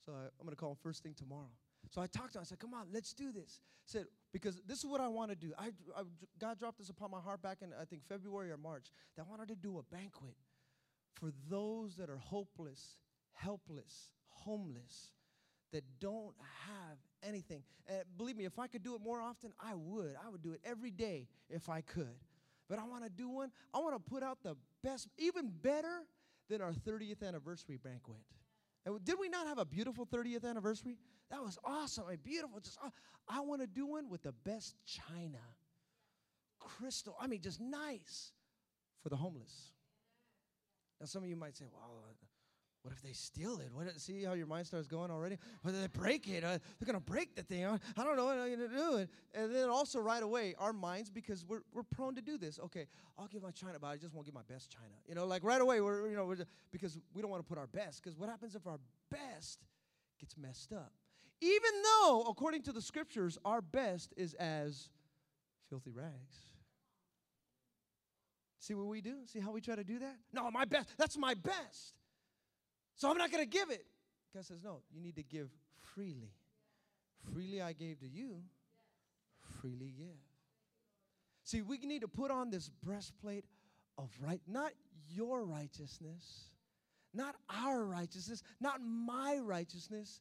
So 0.04 0.12
I, 0.12 0.24
am 0.24 0.44
going 0.44 0.50
to 0.50 0.56
call 0.56 0.70
him 0.70 0.76
first 0.82 1.02
thing 1.02 1.14
tomorrow. 1.14 1.50
So 1.90 2.00
I 2.00 2.06
talked 2.06 2.32
to 2.32 2.38
him. 2.38 2.42
I 2.42 2.44
said, 2.44 2.58
Come 2.58 2.74
on, 2.74 2.86
let's 2.92 3.14
do 3.14 3.32
this. 3.32 3.60
I 3.60 3.86
said, 3.86 4.04
Because 4.32 4.60
this 4.66 4.78
is 4.78 4.86
what 4.86 5.00
I 5.00 5.08
want 5.08 5.30
to 5.30 5.36
do. 5.36 5.52
I, 5.58 5.68
I, 5.96 6.02
God 6.38 6.58
dropped 6.58 6.78
this 6.78 6.90
upon 6.90 7.10
my 7.10 7.20
heart 7.20 7.42
back 7.42 7.58
in, 7.62 7.70
I 7.80 7.84
think, 7.84 8.02
February 8.08 8.50
or 8.50 8.58
March, 8.58 8.92
that 9.16 9.22
I 9.22 9.30
wanted 9.30 9.48
to 9.48 9.56
do 9.56 9.78
a 9.78 9.94
banquet 9.94 10.36
for 11.14 11.30
those 11.48 11.96
that 11.96 12.10
are 12.10 12.18
hopeless, 12.18 12.96
helpless, 13.32 14.10
homeless, 14.28 15.12
that 15.72 15.84
don't 16.00 16.34
have 16.66 16.98
anything. 17.22 17.62
And 17.86 18.02
believe 18.16 18.36
me, 18.36 18.44
if 18.44 18.58
I 18.58 18.66
could 18.66 18.82
do 18.82 18.94
it 18.94 19.00
more 19.00 19.20
often, 19.20 19.52
I 19.60 19.74
would. 19.74 20.14
I 20.24 20.28
would 20.28 20.42
do 20.42 20.52
it 20.52 20.60
every 20.64 20.90
day 20.90 21.28
if 21.48 21.68
I 21.68 21.80
could 21.80 22.16
but 22.70 22.78
I 22.78 22.84
want 22.84 23.02
to 23.02 23.10
do 23.10 23.28
one. 23.28 23.50
I 23.74 23.80
want 23.80 23.94
to 23.94 24.10
put 24.10 24.22
out 24.22 24.38
the 24.44 24.56
best, 24.82 25.08
even 25.18 25.50
better 25.60 26.04
than 26.48 26.62
our 26.62 26.72
30th 26.72 27.26
anniversary 27.26 27.76
banquet. 27.76 28.20
And 28.86 29.04
did 29.04 29.16
we 29.20 29.28
not 29.28 29.46
have 29.48 29.58
a 29.58 29.64
beautiful 29.64 30.06
30th 30.06 30.44
anniversary? 30.44 30.96
That 31.30 31.42
was 31.42 31.58
awesome. 31.64 32.06
Mean, 32.08 32.18
beautiful. 32.22 32.60
Just 32.60 32.78
uh, 32.82 32.90
I 33.28 33.40
want 33.40 33.60
to 33.60 33.66
do 33.66 33.86
one 33.86 34.08
with 34.08 34.22
the 34.22 34.32
best 34.32 34.76
china, 34.86 35.40
crystal. 36.60 37.16
I 37.20 37.26
mean, 37.26 37.40
just 37.42 37.60
nice 37.60 38.32
for 39.02 39.08
the 39.08 39.16
homeless. 39.16 39.72
Now, 41.00 41.06
some 41.06 41.22
of 41.22 41.28
you 41.28 41.36
might 41.36 41.56
say, 41.56 41.66
"Well, 41.70 42.04
what 42.82 42.94
if 42.94 43.02
they 43.02 43.12
steal 43.12 43.58
it? 43.58 43.68
What, 43.74 44.00
see 44.00 44.24
how 44.24 44.32
your 44.32 44.46
mind 44.46 44.66
starts 44.66 44.86
going 44.86 45.10
already? 45.10 45.36
What 45.62 45.74
if 45.74 45.80
they 45.80 45.86
break 45.86 46.26
it? 46.28 46.42
Uh, 46.42 46.58
they're 46.78 46.86
going 46.86 46.94
to 46.94 47.00
break 47.00 47.36
the 47.36 47.42
thing. 47.42 47.66
I 47.66 47.78
don't 48.02 48.16
know 48.16 48.24
what 48.24 48.38
I'm 48.38 48.56
going 48.56 48.70
to 48.70 48.74
do. 48.74 49.06
And 49.34 49.54
then 49.54 49.68
also 49.68 50.00
right 50.00 50.22
away, 50.22 50.54
our 50.58 50.72
minds, 50.72 51.10
because 51.10 51.44
we're, 51.46 51.60
we're 51.74 51.82
prone 51.82 52.14
to 52.14 52.22
do 52.22 52.38
this. 52.38 52.58
Okay, 52.58 52.86
I'll 53.18 53.26
give 53.26 53.42
my 53.42 53.50
China, 53.50 53.78
but 53.78 53.88
I 53.88 53.96
just 53.96 54.14
won't 54.14 54.26
give 54.26 54.34
my 54.34 54.42
best 54.48 54.70
China. 54.70 54.94
You 55.06 55.14
know, 55.14 55.26
like 55.26 55.44
right 55.44 55.60
away, 55.60 55.82
we're, 55.82 56.08
you 56.08 56.16
know, 56.16 56.24
we're 56.24 56.38
because 56.72 56.98
we 57.12 57.20
don't 57.20 57.30
want 57.30 57.44
to 57.44 57.48
put 57.48 57.58
our 57.58 57.66
best. 57.66 58.02
Because 58.02 58.18
what 58.18 58.30
happens 58.30 58.54
if 58.54 58.66
our 58.66 58.80
best 59.10 59.60
gets 60.18 60.36
messed 60.38 60.72
up? 60.72 60.92
Even 61.42 61.70
though, 61.82 62.24
according 62.28 62.62
to 62.62 62.72
the 62.72 62.82
scriptures, 62.82 63.38
our 63.44 63.60
best 63.60 64.14
is 64.16 64.32
as 64.34 64.88
filthy 65.68 65.90
rags. 65.90 66.46
See 68.58 68.74
what 68.74 68.86
we 68.86 69.00
do? 69.00 69.16
See 69.26 69.40
how 69.40 69.52
we 69.52 69.60
try 69.60 69.74
to 69.74 69.84
do 69.84 69.98
that? 69.98 70.16
No, 70.32 70.50
my 70.50 70.64
best. 70.66 70.90
That's 70.98 71.16
my 71.16 71.34
best. 71.34 71.94
So 73.00 73.10
I'm 73.10 73.16
not 73.16 73.32
going 73.32 73.42
to 73.42 73.48
give 73.48 73.70
it. 73.70 73.86
God 74.34 74.44
says, 74.44 74.58
No, 74.62 74.82
you 74.92 75.00
need 75.00 75.16
to 75.16 75.22
give 75.22 75.48
freely. 75.94 76.34
Freely 77.32 77.62
I 77.62 77.72
gave 77.72 78.00
to 78.00 78.06
you, 78.06 78.42
freely 79.60 79.94
give. 79.96 80.18
See, 81.44 81.62
we 81.62 81.78
need 81.78 82.02
to 82.02 82.08
put 82.08 82.30
on 82.30 82.50
this 82.50 82.68
breastplate 82.82 83.46
of 83.96 84.10
right, 84.22 84.40
not 84.46 84.72
your 85.08 85.44
righteousness, 85.44 86.50
not 87.14 87.36
our 87.48 87.84
righteousness, 87.84 88.42
not 88.60 88.80
my 88.82 89.38
righteousness, 89.42 90.20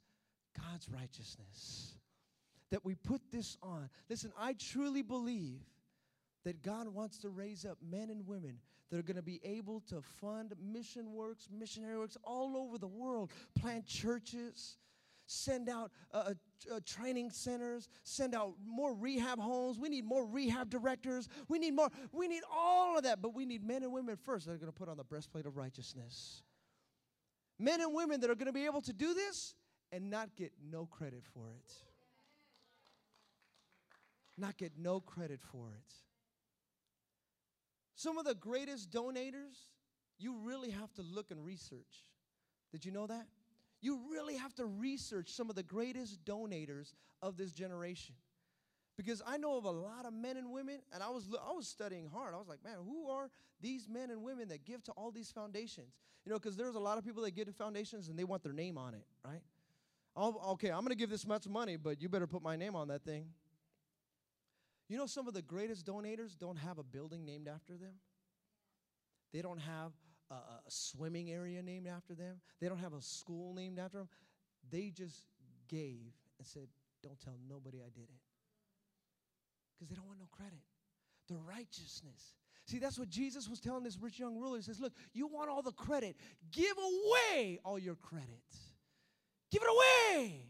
God's 0.58 0.88
righteousness. 0.90 1.96
That 2.72 2.86
we 2.86 2.96
put 2.96 3.22
this 3.30 3.58
on. 3.62 3.90
Listen, 4.10 4.32
I 4.40 4.54
truly 4.54 5.02
believe 5.02 5.60
that 6.46 6.62
God 6.62 6.88
wants 6.88 7.18
to 7.20 7.30
raise 7.30 7.66
up 7.66 7.78
men 7.92 8.10
and 8.10 8.26
women 8.26 8.60
that 8.90 8.98
are 8.98 9.04
going 9.04 9.16
to 9.16 9.22
be 9.22 9.40
able 9.44 9.82
to 9.82 10.02
fund 10.20 10.54
mission 10.62 11.14
works, 11.14 11.48
missionary 11.52 11.98
works 11.98 12.18
all 12.24 12.58
over 12.58 12.78
the 12.78 12.88
world, 12.88 13.32
plant 13.60 13.86
churches, 13.86 14.78
send 15.30 15.70
out 15.70 15.92
uh, 16.12 16.18
uh, 16.18 16.34
uh, 16.76 16.80
training 16.86 17.30
centers, 17.30 17.88
send 18.04 18.34
out 18.34 18.54
more 18.66 18.96
rehab 18.96 19.40
homes. 19.40 19.78
We 19.78 19.90
need 19.90 20.06
more 20.06 20.26
rehab 20.26 20.70
directors. 20.70 21.30
We 21.48 21.60
need 21.60 21.76
more. 21.76 21.90
We 22.12 22.28
need 22.28 22.42
all 22.52 22.98
of 22.98 23.04
that, 23.04 23.22
but 23.22 23.36
we 23.36 23.46
need 23.46 23.64
men 23.64 23.84
and 23.84 23.94
women 23.94 24.18
first 24.18 24.48
that 24.48 24.54
are 24.54 24.58
going 24.58 24.72
to 24.72 24.78
put 24.78 24.90
on 24.90 24.98
the 24.98 25.04
breastplate 25.04 25.46
of 25.46 25.56
righteousness. 25.56 26.42
Men 27.60 27.82
and 27.82 27.94
women 27.94 28.22
that 28.22 28.30
are 28.30 28.36
going 28.36 28.48
to 28.48 28.54
be 28.54 28.66
able 28.66 28.82
to 28.82 28.94
do 28.94 29.14
this 29.14 29.54
and 29.92 30.10
not 30.10 30.36
get 30.36 30.52
no 30.72 30.86
credit 30.86 31.24
for 31.34 31.52
it. 31.52 31.72
Not 34.38 34.58
get 34.58 34.72
no 34.78 35.00
credit 35.02 35.42
for 35.52 35.68
it. 35.76 35.94
Some 38.00 38.18
of 38.18 38.24
the 38.24 38.34
greatest 38.34 38.92
donators, 38.92 39.68
you 40.18 40.38
really 40.46 40.70
have 40.70 40.94
to 40.94 41.02
look 41.02 41.32
and 41.32 41.44
research. 41.44 42.06
Did 42.72 42.86
you 42.86 42.94
know 42.94 43.08
that? 43.08 43.28
You 43.82 44.00
really 44.10 44.38
have 44.38 44.56
to 44.56 44.66
research 44.66 45.32
some 45.32 45.50
of 45.50 45.58
the 45.58 45.64
greatest 45.64 46.24
donators 46.24 46.94
of 47.22 47.36
this 47.36 47.52
generation. 47.52 48.16
Because 48.96 49.22
I 49.28 49.36
know 49.36 49.58
of 49.58 49.66
a 49.66 49.72
lot 49.72 50.06
of 50.06 50.14
men 50.14 50.38
and 50.38 50.50
women, 50.50 50.80
and 50.94 51.04
I 51.04 51.10
was, 51.10 51.28
I 51.46 51.52
was 51.52 51.68
studying 51.68 52.08
hard. 52.08 52.34
I 52.34 52.38
was 52.38 52.48
like, 52.48 52.64
man, 52.64 52.78
who 52.86 53.10
are 53.10 53.30
these 53.60 53.90
men 53.90 54.12
and 54.12 54.24
women 54.24 54.48
that 54.48 54.64
give 54.64 54.82
to 54.86 54.94
all 54.94 55.12
these 55.12 55.30
foundations? 55.30 56.00
You 56.24 56.32
know, 56.32 56.40
because 56.40 56.56
there's 56.56 56.76
a 56.76 56.80
lot 56.80 56.98
of 56.98 57.04
people 57.04 57.24
that 57.24 57.32
give 57.32 57.48
to 57.48 57.54
foundations 57.54 58.08
and 58.08 58.18
they 58.18 58.24
want 58.24 58.44
their 58.44 58.54
name 58.54 58.78
on 58.78 58.94
it, 58.94 59.04
right? 59.26 59.42
I'll, 60.16 60.42
okay, 60.52 60.70
I'm 60.70 60.86
going 60.86 60.92
to 60.92 60.96
give 60.96 61.10
this 61.10 61.28
much 61.28 61.50
money, 61.50 61.76
but 61.76 62.02
you 62.02 62.08
better 62.08 62.28
put 62.28 62.42
my 62.42 62.56
name 62.56 62.78
on 62.78 62.88
that 62.88 63.04
thing. 63.04 63.26
You 64.90 64.98
know, 64.98 65.06
some 65.06 65.28
of 65.28 65.36
the 65.36 65.44
greatest 65.44 65.86
donators 65.86 66.38
don't 66.38 66.58
have 66.58 66.80
a 66.80 66.84
building 66.84 67.24
named 67.24 67.48
after 67.48 67.74
them. 67.74 67.94
They 69.32 69.44
don't 69.44 69.60
have 69.60 69.92
a, 70.32 70.34
a, 70.34 70.62
swimming 70.68 71.30
area 71.30 71.62
named 71.62 71.88
after 71.88 72.16
them. 72.16 72.42
They 72.60 72.68
don't 72.68 72.80
have 72.80 72.94
a 72.94 73.02
school 73.02 73.54
named 73.54 73.78
after 73.78 74.00
them. 74.00 74.10
They 74.72 74.90
just 74.90 75.28
gave 75.68 76.12
and 76.40 76.48
said, 76.48 76.68
Don't 77.04 77.20
tell 77.20 77.36
nobody 77.48 77.78
I 77.78 77.90
did 77.94 78.04
it. 78.04 78.22
Because 79.76 79.90
they 79.90 79.96
don't 79.96 80.08
want 80.08 80.20
no 80.20 80.28
credit. 80.32 80.60
The 81.28 81.38
righteousness. 81.48 82.34
See, 82.66 82.80
that's 82.80 82.98
what 82.98 83.10
Jesus 83.10 83.48
was 83.48 83.60
telling 83.60 83.84
this 83.84 83.98
rich 84.00 84.20
young 84.20 84.38
ruler. 84.40 84.58
He 84.58 84.64
says, 84.64 84.80
Look, 84.80 84.94
you 85.14 85.28
want 85.28 85.52
all 85.52 85.62
the 85.62 85.72
credit. 85.72 86.16
Give 86.52 86.76
away 86.78 87.60
all 87.64 87.78
your 87.78 87.96
credit. 87.96 88.28
Give 89.52 89.62
it 89.62 89.70
away. 89.70 90.46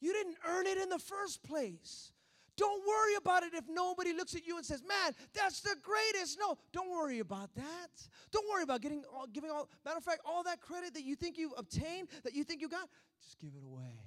You 0.00 0.14
didn't 0.14 0.36
earn 0.46 0.66
it 0.66 0.78
in 0.78 0.88
the 0.88 0.98
first 0.98 1.42
place. 1.42 2.13
Don't 2.56 2.86
worry 2.86 3.16
about 3.16 3.42
it 3.42 3.52
if 3.54 3.64
nobody 3.68 4.12
looks 4.12 4.34
at 4.34 4.46
you 4.46 4.56
and 4.56 4.64
says, 4.64 4.82
Man, 4.86 5.12
that's 5.34 5.60
the 5.60 5.76
greatest. 5.82 6.38
No, 6.38 6.56
don't 6.72 6.90
worry 6.90 7.18
about 7.18 7.54
that. 7.56 7.90
Don't 8.30 8.48
worry 8.48 8.62
about 8.62 8.80
getting 8.80 9.02
all, 9.12 9.26
giving 9.26 9.50
all, 9.50 9.68
matter 9.84 9.96
of 9.96 10.04
fact, 10.04 10.20
all 10.24 10.44
that 10.44 10.60
credit 10.60 10.94
that 10.94 11.04
you 11.04 11.16
think 11.16 11.36
you've 11.36 11.54
obtained, 11.56 12.08
that 12.22 12.34
you 12.34 12.44
think 12.44 12.60
you 12.60 12.68
got, 12.68 12.88
just 13.22 13.38
give 13.40 13.50
it 13.56 13.64
away. 13.64 14.00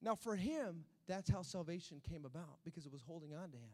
Now, 0.00 0.14
for 0.14 0.34
him, 0.34 0.84
that's 1.06 1.30
how 1.30 1.42
salvation 1.42 2.00
came 2.08 2.24
about 2.24 2.58
because 2.64 2.86
it 2.86 2.92
was 2.92 3.02
holding 3.02 3.34
on 3.34 3.50
to 3.50 3.56
him. 3.56 3.70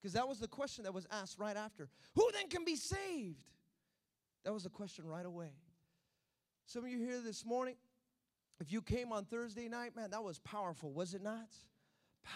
Because 0.00 0.14
that 0.14 0.28
was 0.28 0.38
the 0.38 0.48
question 0.48 0.84
that 0.84 0.94
was 0.94 1.06
asked 1.10 1.38
right 1.38 1.56
after 1.56 1.88
Who 2.14 2.30
then 2.32 2.48
can 2.48 2.64
be 2.64 2.76
saved? 2.76 3.44
That 4.44 4.52
was 4.52 4.62
the 4.62 4.70
question 4.70 5.04
right 5.06 5.26
away. 5.26 5.50
Some 6.64 6.84
of 6.84 6.90
you 6.90 6.98
here 6.98 7.20
this 7.20 7.44
morning, 7.44 7.74
if 8.60 8.72
you 8.72 8.80
came 8.80 9.12
on 9.12 9.24
Thursday 9.24 9.68
night, 9.68 9.94
man, 9.94 10.10
that 10.10 10.22
was 10.22 10.38
powerful, 10.38 10.92
was 10.92 11.14
it 11.14 11.22
not? 11.22 11.48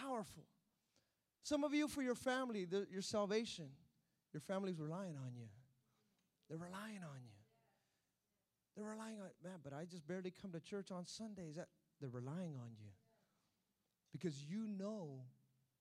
Powerful. 0.01 0.45
Some 1.43 1.65
of 1.65 1.75
you, 1.75 1.89
for 1.89 2.03
your 2.03 2.15
family, 2.15 2.65
the, 2.65 2.87
your 2.91 3.03
salvation, 3.03 3.69
your 4.33 4.41
family's 4.41 4.79
relying 4.79 5.17
on 5.17 5.35
you. 5.37 5.49
They're 6.49 6.59
relying 6.59 7.03
on 7.03 7.23
you. 7.23 7.41
They're 8.77 8.85
relying 8.85 9.21
on, 9.21 9.29
man, 9.43 9.59
but 9.63 9.73
I 9.73 9.85
just 9.85 10.07
barely 10.07 10.33
come 10.43 10.53
to 10.53 10.61
church 10.61 10.91
on 10.91 11.07
Sundays. 11.07 11.57
That, 11.57 11.69
they're 12.01 12.11
relying 12.11 12.57
on 12.57 12.71
you 12.79 12.91
because 14.13 14.45
you 14.45 14.67
know 14.69 15.23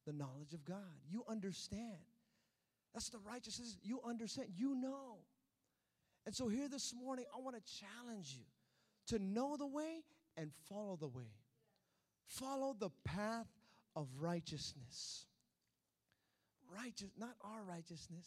the 0.06 0.14
knowledge 0.14 0.54
of 0.54 0.66
God. 0.66 0.78
You 1.10 1.24
understand. 1.30 1.98
That's 2.94 3.10
the 3.10 3.20
righteousness. 3.20 3.78
You 3.84 4.02
understand. 4.06 4.50
You 4.56 4.76
know. 4.76 5.18
And 6.26 6.36
so, 6.36 6.48
here 6.48 6.68
this 6.68 6.94
morning, 6.94 7.26
I 7.36 7.40
want 7.40 7.56
to 7.56 7.80
challenge 7.80 8.36
you 8.38 8.46
to 9.08 9.24
know 9.24 9.56
the 9.58 9.68
way 9.68 10.04
and 10.38 10.52
follow 10.68 10.98
the 11.00 11.08
way. 11.08 11.32
Follow 12.28 12.76
the 12.78 12.90
path 13.06 13.48
of 14.00 14.08
righteousness. 14.18 15.26
Righteous, 16.74 17.10
not 17.18 17.36
our 17.42 17.64
righteousness, 17.68 18.26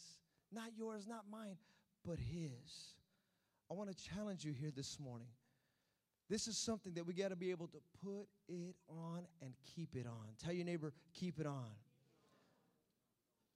not 0.51 0.69
yours, 0.77 1.07
not 1.07 1.23
mine, 1.31 1.57
but 2.05 2.19
His. 2.19 2.95
I 3.71 3.73
want 3.73 3.89
to 3.89 3.95
challenge 3.95 4.45
you 4.45 4.53
here 4.53 4.71
this 4.75 4.99
morning. 4.99 5.29
This 6.29 6.47
is 6.47 6.57
something 6.57 6.93
that 6.93 7.05
we 7.05 7.13
got 7.13 7.29
to 7.29 7.35
be 7.35 7.51
able 7.51 7.67
to 7.67 7.77
put 8.03 8.27
it 8.47 8.75
on 8.87 9.25
and 9.41 9.53
keep 9.75 9.95
it 9.95 10.05
on. 10.05 10.27
Tell 10.43 10.53
your 10.53 10.65
neighbor, 10.65 10.93
keep 11.13 11.39
it 11.39 11.45
on. 11.45 11.69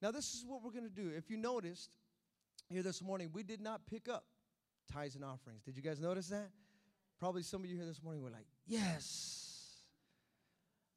Now, 0.02 0.12
this 0.12 0.34
is 0.34 0.44
what 0.46 0.64
we're 0.64 0.72
going 0.72 0.84
to 0.84 0.90
do. 0.90 1.12
If 1.16 1.30
you 1.30 1.38
noticed 1.38 1.98
here 2.70 2.84
this 2.84 3.02
morning, 3.02 3.30
we 3.34 3.44
did 3.44 3.62
not 3.62 3.82
pick 3.90 4.10
up 4.10 4.26
tithes 4.92 5.16
and 5.16 5.24
offerings. 5.24 5.64
Did 5.64 5.76
you 5.76 5.84
guys 5.84 6.00
notice 6.00 6.28
that? 6.30 6.50
Probably 7.20 7.42
some 7.42 7.64
of 7.64 7.70
you 7.70 7.76
here 7.76 7.86
this 7.86 8.02
morning 8.04 8.22
were 8.22 8.30
like, 8.30 8.46
yes, 8.66 9.47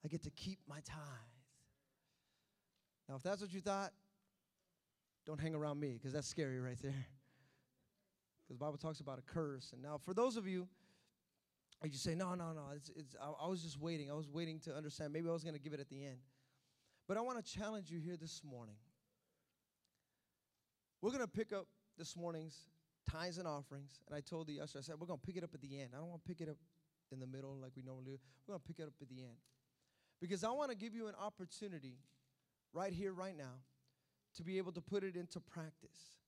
I 0.05 0.09
get 0.09 0.23
to 0.23 0.31
keep 0.31 0.59
my 0.69 0.81
tithe. 0.81 0.97
Now, 3.09 3.17
if 3.17 3.23
that's 3.23 3.41
what 3.41 3.53
you 3.53 3.61
thought, 3.61 3.93
don't 5.27 5.41
hang 5.41 5.55
around 5.55 5.81
me 5.81 5.95
because 5.95 6.13
that's 6.13 6.29
scary 6.29 6.61
right 6.61 6.79
there. 6.81 7.07
Because 8.43 8.59
the 8.59 8.65
Bible 8.65 8.79
talks 8.79 9.01
about 9.01 9.19
a 9.19 9.23
curse. 9.23 9.73
And 9.73 9.83
now, 9.83 9.99
for 9.99 10.15
those 10.15 10.37
of 10.37 10.47
you, 10.47 10.69
you 11.83 11.99
say, 11.99 12.15
no, 12.15 12.35
no, 12.35 12.53
no, 12.53 12.63
it's, 12.75 12.91
it's, 12.95 13.17
I, 13.21 13.45
I 13.45 13.49
was 13.49 13.63
just 13.63 13.81
waiting. 13.81 14.11
I 14.11 14.15
was 14.15 14.29
waiting 14.29 14.59
to 14.61 14.75
understand. 14.75 15.13
Maybe 15.13 15.29
I 15.29 15.33
was 15.33 15.43
going 15.43 15.55
to 15.55 15.61
give 15.61 15.73
it 15.73 15.81
at 15.81 15.89
the 15.89 16.05
end. 16.05 16.19
But 17.09 17.17
I 17.17 17.21
want 17.23 17.45
to 17.45 17.59
challenge 17.59 17.91
you 17.91 17.99
here 17.99 18.17
this 18.17 18.43
morning. 18.45 18.77
We're 21.03 21.11
going 21.11 21.23
to 21.23 21.29
pick 21.29 21.53
up 21.53 21.67
this 21.99 22.17
morning's 22.17 22.69
tithes 23.11 23.39
and 23.39 23.49
offerings. 23.49 24.01
And 24.07 24.17
I 24.17 24.21
told 24.21 24.47
the 24.47 24.61
usher, 24.61 24.79
I 24.79 24.83
said, 24.83 24.97
we're 25.01 25.07
going 25.07 25.19
to 25.19 25.27
pick 25.27 25.37
it 25.37 25.43
up 25.43 25.51
at 25.55 25.61
the 25.61 25.81
end. 25.81 25.91
I 25.95 25.99
don't 25.99 26.11
want 26.11 26.23
to 26.23 26.29
pick 26.29 26.41
it 26.41 26.49
up 26.49 26.59
in 27.11 27.19
the 27.19 27.27
middle 27.27 27.57
like 27.61 27.73
we 27.75 27.83
normally 27.83 28.05
do. 28.05 28.19
We're 28.47 28.55
going 28.55 28.61
to 28.61 28.69
pick 28.69 28.79
it 28.79 28.87
up 28.87 28.95
at 29.01 29.09
the 29.09 29.23
end. 29.23 29.37
Because 30.21 30.45
I 30.45 30.51
want 30.51 30.71
to 30.71 30.77
give 30.77 30.95
you 30.95 31.09
an 31.09 31.15
opportunity 31.21 31.99
right 32.73 32.93
here, 32.93 33.13
right 33.13 33.37
now, 33.37 33.61
to 34.37 34.45
be 34.45 34.59
able 34.59 34.73
to 34.73 34.81
put 34.81 35.03
it 35.03 35.17
into 35.17 35.41
practice. 35.41 36.19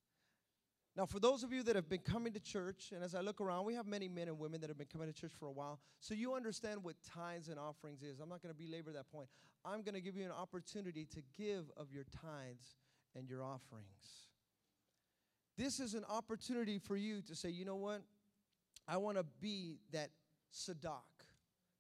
Now, 0.95 1.07
for 1.07 1.21
those 1.21 1.43
of 1.43 1.53
you 1.53 1.63
that 1.63 1.77
have 1.77 1.89
been 1.89 2.01
coming 2.01 2.35
to 2.35 2.41
church, 2.41 2.93
and 2.95 3.03
as 3.03 3.15
I 3.15 3.21
look 3.21 3.41
around, 3.41 3.65
we 3.65 3.75
have 3.75 3.87
many 3.87 4.09
men 4.09 4.29
and 4.29 4.39
women 4.39 4.61
that 4.61 4.69
have 4.69 4.77
been 4.77 4.89
coming 4.93 5.07
to 5.07 5.13
church 5.13 5.33
for 5.39 5.47
a 5.47 5.53
while, 5.53 5.81
so 6.01 6.13
you 6.13 6.35
understand 6.35 6.85
what 6.85 6.97
tithes 7.15 7.49
and 7.49 7.59
offerings 7.59 8.03
is. 8.03 8.21
I'm 8.21 8.29
not 8.29 8.43
going 8.43 8.55
to 8.55 8.59
belabor 8.59 8.93
that 8.93 9.11
point. 9.11 9.29
I'm 9.65 9.83
going 9.83 9.95
to 9.95 10.03
give 10.03 10.17
you 10.17 10.25
an 10.25 10.33
opportunity 10.33 11.07
to 11.07 11.23
give 11.39 11.71
of 11.77 11.93
your 11.93 12.05
tithes 12.05 12.77
and 13.17 13.29
your 13.29 13.43
offerings. 13.43 14.29
This 15.57 15.81
is 15.81 15.95
an 15.95 16.05
opportunity 16.11 16.79
for 16.79 16.97
you 16.97 17.23
to 17.23 17.35
say, 17.35 17.49
you 17.49 17.65
know 17.65 17.77
what? 17.77 18.03
I 18.87 18.97
want 18.99 19.17
to 19.17 19.25
be 19.41 19.79
that 19.93 20.11
Sadak, 20.53 21.01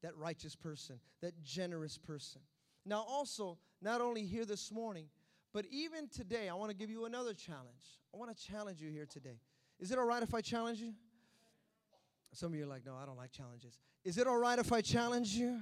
that 0.03 0.17
righteous 0.17 0.55
person, 0.55 0.99
that 1.21 1.43
generous 1.43 1.99
person. 1.99 2.41
Now, 2.85 3.05
also, 3.09 3.59
not 3.81 4.01
only 4.01 4.25
here 4.25 4.45
this 4.45 4.73
morning, 4.73 5.07
but 5.53 5.67
even 5.71 6.09
today, 6.09 6.49
I 6.49 6.55
want 6.55 6.71
to 6.71 6.77
give 6.77 6.91
you 6.91 7.05
another 7.05 7.35
challenge. 7.35 8.01
I 8.15 8.19
want 8.19 8.37
to 8.37 8.45
challenge 8.45 8.81
you 8.81 8.91
here 8.91 9.07
today. 9.07 9.39
Is 9.79 9.93
it 9.93 9.99
all 9.99 10.05
right 10.07 10.23
if 10.23 10.35
I 10.35 10.41
challenge 10.41 10.81
you? 10.81 10.93
Some 12.33 12.53
of 12.53 12.59
you 12.59 12.65
are 12.65 12.69
like, 12.69 12.87
no, 12.87 12.95
I 12.95 13.05
don't 13.05 13.17
like 13.17 13.31
challenges. 13.31 13.79
Is 14.05 14.19
it 14.19 14.27
all 14.27 14.39
right 14.39 14.59
if 14.59 14.73
I 14.73 14.81
challenge 14.81 15.35
you? 15.35 15.61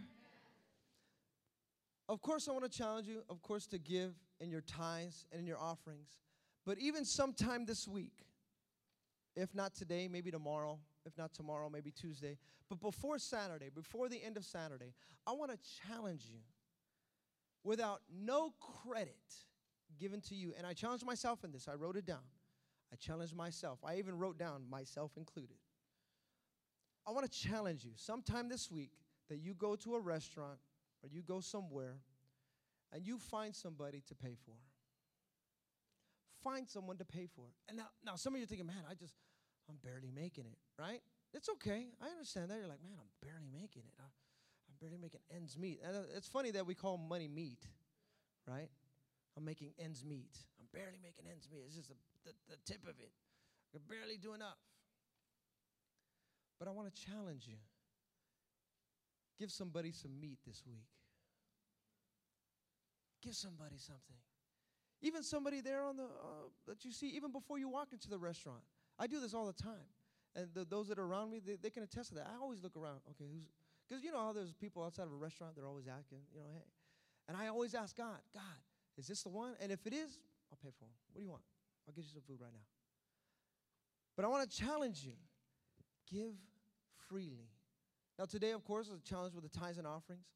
Of 2.09 2.20
course, 2.22 2.49
I 2.49 2.53
want 2.53 2.64
to 2.64 2.70
challenge 2.70 3.07
you, 3.07 3.22
of 3.28 3.43
course, 3.43 3.66
to 3.68 3.78
give 3.78 4.14
in 4.41 4.51
your 4.51 4.62
tithes 4.62 5.26
and 5.32 5.41
in 5.41 5.47
your 5.47 5.59
offerings. 5.59 6.18
But 6.64 6.78
even 6.78 7.05
sometime 7.05 7.64
this 7.64 7.86
week, 7.86 8.24
if 9.36 9.55
not 9.55 9.74
today, 9.74 10.09
maybe 10.09 10.30
tomorrow, 10.30 10.78
if 11.07 11.16
not 11.16 11.32
tomorrow, 11.32 11.68
maybe 11.70 11.90
Tuesday, 11.90 12.36
but 12.68 12.80
before 12.80 13.18
Saturday, 13.18 13.70
before 13.74 14.09
the 14.09 14.22
end 14.22 14.36
of 14.36 14.44
Saturday, 14.44 14.94
I 15.26 15.32
want 15.32 15.51
to 15.51 15.59
challenge 15.86 16.24
you 16.30 16.40
without 17.64 18.01
no 18.12 18.53
credit 18.61 19.16
given 19.98 20.20
to 20.22 20.34
you. 20.34 20.55
And 20.57 20.66
I 20.66 20.72
challenged 20.72 21.05
myself 21.05 21.44
in 21.44 21.53
this, 21.53 21.68
I 21.68 21.74
wrote 21.74 21.96
it 21.96 22.07
down. 22.07 22.24
I 22.92 22.96
challenged 22.96 23.36
myself. 23.36 23.78
I 23.84 23.96
even 23.96 24.18
wrote 24.18 24.36
down 24.36 24.68
myself 24.68 25.12
included. 25.16 25.57
I 27.07 27.12
want 27.12 27.30
to 27.30 27.48
challenge 27.48 27.84
you 27.84 27.92
sometime 27.94 28.48
this 28.48 28.70
week 28.70 28.90
that 29.28 29.38
you 29.38 29.55
go 29.55 29.76
to 29.76 29.94
a 29.94 30.01
restaurant 30.01 30.59
or 31.03 31.09
you 31.09 31.22
go 31.22 31.40
somewhere 31.40 31.98
and 32.92 33.07
you 33.07 33.18
find 33.18 33.55
somebody 33.55 34.03
to 34.09 34.14
pay 34.14 34.36
for. 34.44 34.57
Find 36.42 36.68
someone 36.68 36.96
to 36.96 37.05
pay 37.05 37.26
for. 37.26 37.44
And 37.68 37.78
now, 37.78 37.86
now 38.05 38.16
some 38.16 38.34
of 38.34 38.38
you 38.38 38.44
are 38.44 38.48
thinking, 38.48 38.66
man, 38.66 38.82
I 38.90 38.94
just, 38.94 39.14
I'm 39.70 39.78
barely 39.86 40.10
making 40.10 40.46
it, 40.50 40.58
right? 40.74 41.00
It's 41.32 41.48
okay. 41.48 41.86
I 42.02 42.10
understand 42.10 42.50
that. 42.50 42.58
You're 42.58 42.66
like, 42.66 42.82
man, 42.82 42.98
I'm 42.98 43.14
barely 43.22 43.46
making 43.54 43.86
it. 43.86 43.94
I, 44.02 44.02
I'm 44.02 44.76
barely 44.82 44.98
making 44.98 45.20
ends 45.30 45.56
meet. 45.56 45.78
Uh, 45.78 46.10
it's 46.16 46.26
funny 46.26 46.50
that 46.50 46.66
we 46.66 46.74
call 46.74 46.98
money 46.98 47.28
meat, 47.28 47.62
right? 48.48 48.68
I'm 49.36 49.44
making 49.44 49.70
ends 49.78 50.04
meet. 50.04 50.34
I'm 50.58 50.66
barely 50.74 50.98
making 50.98 51.30
ends 51.30 51.46
meet. 51.52 51.62
It's 51.66 51.76
just 51.76 51.88
the, 51.88 51.94
the, 52.26 52.32
the 52.50 52.56
tip 52.66 52.82
of 52.82 52.98
it. 52.98 53.14
I 53.70 53.78
can 53.78 53.86
barely 53.86 54.18
do 54.18 54.34
enough. 54.34 54.58
But 56.58 56.66
I 56.66 56.72
want 56.72 56.92
to 56.92 57.06
challenge 57.06 57.46
you. 57.46 57.56
Give 59.38 59.52
somebody 59.52 59.92
some 59.92 60.20
meat 60.20 60.38
this 60.44 60.64
week. 60.66 60.90
Give 63.22 63.34
somebody 63.34 63.78
something. 63.78 64.18
Even 65.00 65.22
somebody 65.22 65.60
there 65.60 65.84
on 65.84 65.96
the 65.96 66.04
uh, 66.04 66.50
that 66.66 66.84
you 66.84 66.92
see, 66.92 67.08
even 67.10 67.30
before 67.30 67.58
you 67.58 67.68
walk 67.68 67.88
into 67.92 68.08
the 68.08 68.18
restaurant. 68.18 68.60
I 69.01 69.07
do 69.07 69.18
this 69.18 69.32
all 69.34 69.46
the 69.46 69.61
time. 69.61 69.88
And 70.36 70.46
the, 70.55 70.64
those 70.64 70.86
that 70.88 70.98
are 70.98 71.05
around 71.05 71.32
me, 71.32 71.40
they, 71.44 71.57
they 71.61 71.70
can 71.70 71.82
attest 71.82 72.11
to 72.11 72.14
that. 72.16 72.28
I 72.30 72.40
always 72.40 72.62
look 72.62 72.76
around. 72.76 73.01
Okay, 73.11 73.24
who's 73.32 73.48
because 73.88 74.05
you 74.05 74.12
know 74.12 74.20
how 74.20 74.32
there's 74.32 74.53
people 74.53 74.84
outside 74.84 75.05
of 75.05 75.12
a 75.12 75.16
restaurant, 75.16 75.57
they're 75.57 75.66
always 75.66 75.88
asking, 75.88 76.18
you 76.32 76.38
know, 76.38 76.46
hey. 76.55 76.68
And 77.26 77.36
I 77.36 77.48
always 77.48 77.74
ask 77.74 77.96
God, 77.96 78.18
God, 78.32 78.61
is 78.96 79.09
this 79.09 79.24
the 79.24 79.30
one? 79.30 79.55
And 79.61 79.72
if 79.72 79.84
it 79.84 79.92
is, 79.92 80.20
I'll 80.53 80.59
pay 80.62 80.70
for 80.78 80.84
them. 80.84 80.94
What 81.12 81.18
do 81.18 81.24
you 81.24 81.30
want? 81.30 81.42
I'll 81.88 81.94
get 81.94 82.05
you 82.05 82.11
some 82.12 82.22
food 82.22 82.38
right 82.40 82.53
now. 82.53 82.62
But 84.14 84.24
I 84.24 84.28
want 84.28 84.48
to 84.48 84.57
challenge 84.57 85.03
you 85.05 85.14
give 86.09 86.34
freely. 87.09 87.51
Now, 88.18 88.26
today, 88.26 88.53
of 88.53 88.64
course, 88.64 88.88
is 88.88 89.01
a 89.01 89.09
challenge 89.09 89.34
with 89.34 89.51
the 89.51 89.59
tithes 89.59 89.78
and 89.78 89.86
offerings. 89.86 90.26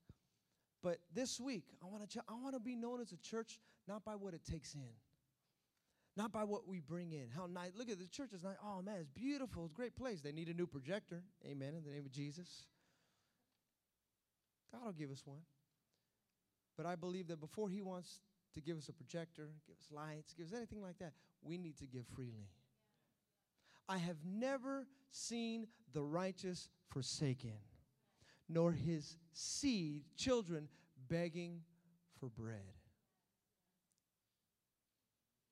But 0.83 0.99
this 1.15 1.39
week, 1.39 1.65
I 1.83 1.87
want 1.87 2.09
to 2.09 2.19
ch- 2.19 2.23
I 2.29 2.35
want 2.35 2.55
to 2.55 2.61
be 2.61 2.75
known 2.75 3.01
as 3.01 3.12
a 3.12 3.17
church 3.19 3.61
not 3.87 4.05
by 4.05 4.17
what 4.17 4.35
it 4.35 4.45
takes 4.45 4.75
in, 4.75 4.81
not 6.17 6.33
by 6.33 6.45
what 6.45 6.69
we 6.69 6.81
bring 6.81 7.12
in. 7.12 7.29
How 7.35 7.47
nice! 7.47 7.73
Look 7.77 7.91
at 7.91 7.99
the 7.99 8.07
church 8.07 8.33
is 8.33 8.45
nice. 8.45 8.57
Oh 8.62 8.83
man, 8.83 8.97
it's 9.01 9.09
beautiful. 9.09 9.65
It's 9.65 9.73
a 9.73 9.77
great 9.77 9.97
place. 9.97 10.21
They 10.21 10.33
need 10.33 10.49
a 10.49 10.55
new 10.55 10.67
projector. 10.67 11.23
Amen. 11.47 11.75
In 11.75 11.85
the 11.85 11.91
name 11.91 12.07
of 12.07 12.12
Jesus, 12.12 12.67
God 14.73 14.85
will 14.85 14.93
give 14.93 15.11
us 15.11 15.23
one. 15.25 15.41
But 16.77 16.87
I 16.87 16.97
believe 16.97 17.29
that 17.29 17.41
before 17.41 17.69
He 17.69 17.83
wants 17.83 18.21
to 18.55 18.61
give 18.61 18.77
us 18.77 18.89
a 18.89 18.93
projector, 18.93 19.49
give 19.67 19.77
us 19.77 19.89
lights, 19.91 20.35
give 20.35 20.47
us 20.47 20.53
anything 20.55 20.81
like 20.81 20.99
that, 20.99 21.12
we 21.43 21.59
need 21.59 21.77
to 21.79 21.87
give 21.87 22.05
freely. 22.15 22.49
I 23.89 23.99
have 23.99 24.17
never 24.25 24.87
seen 25.11 25.67
the 25.93 26.03
righteous 26.03 26.69
forsaken, 26.89 27.53
nor 28.49 28.73
his 28.73 29.17
seed, 29.33 30.05
children, 30.17 30.69
begging 31.09 31.61
for 32.19 32.29
bread. 32.29 32.73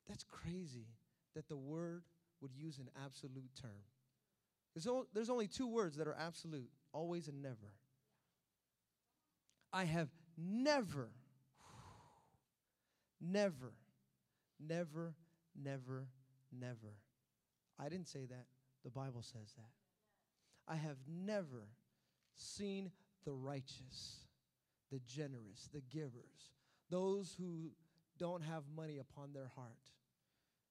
That's 0.09 0.25
crazy 0.25 0.87
that 1.35 1.49
the 1.49 1.57
word 1.57 2.03
would 2.41 2.55
use 2.55 2.79
an 2.79 2.91
absolute 3.05 3.51
term. 3.61 3.71
There's, 5.15 5.29
only 5.31 5.49
two 5.49 5.67
words 5.69 5.97
that 5.97 6.09
are 6.09 6.17
absolute 6.19 6.71
always 6.93 7.29
and 7.29 7.43
never. 7.43 7.75
I 9.73 9.85
have 9.85 10.09
never 10.37 11.11
Never, 13.23 13.73
never, 14.59 15.15
never, 15.55 16.09
never. 16.51 16.97
I 17.79 17.89
didn't 17.89 18.09
say 18.09 18.27
that. 18.27 18.47
The 18.83 18.91
Bible 18.91 19.23
says 19.23 19.55
that. 19.57 20.73
I 20.73 20.75
have 20.77 20.97
never 21.09 21.69
seen 22.35 22.91
the 23.25 23.33
righteous, 23.33 24.27
the 24.91 24.99
generous, 25.07 25.69
the 25.73 25.83
givers, 25.89 26.51
those 26.91 27.37
who 27.39 27.71
don't 28.23 28.43
have 28.43 28.63
money 28.77 28.99
upon 28.99 29.33
their 29.33 29.51
heart, 29.57 29.83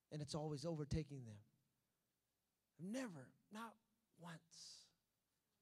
and 0.10 0.22
it's 0.22 0.34
always 0.34 0.66
overtaking 0.66 1.26
them. 1.26 1.36
I've 2.80 2.94
never, 2.94 3.28
not 3.54 3.74
once, 4.22 4.88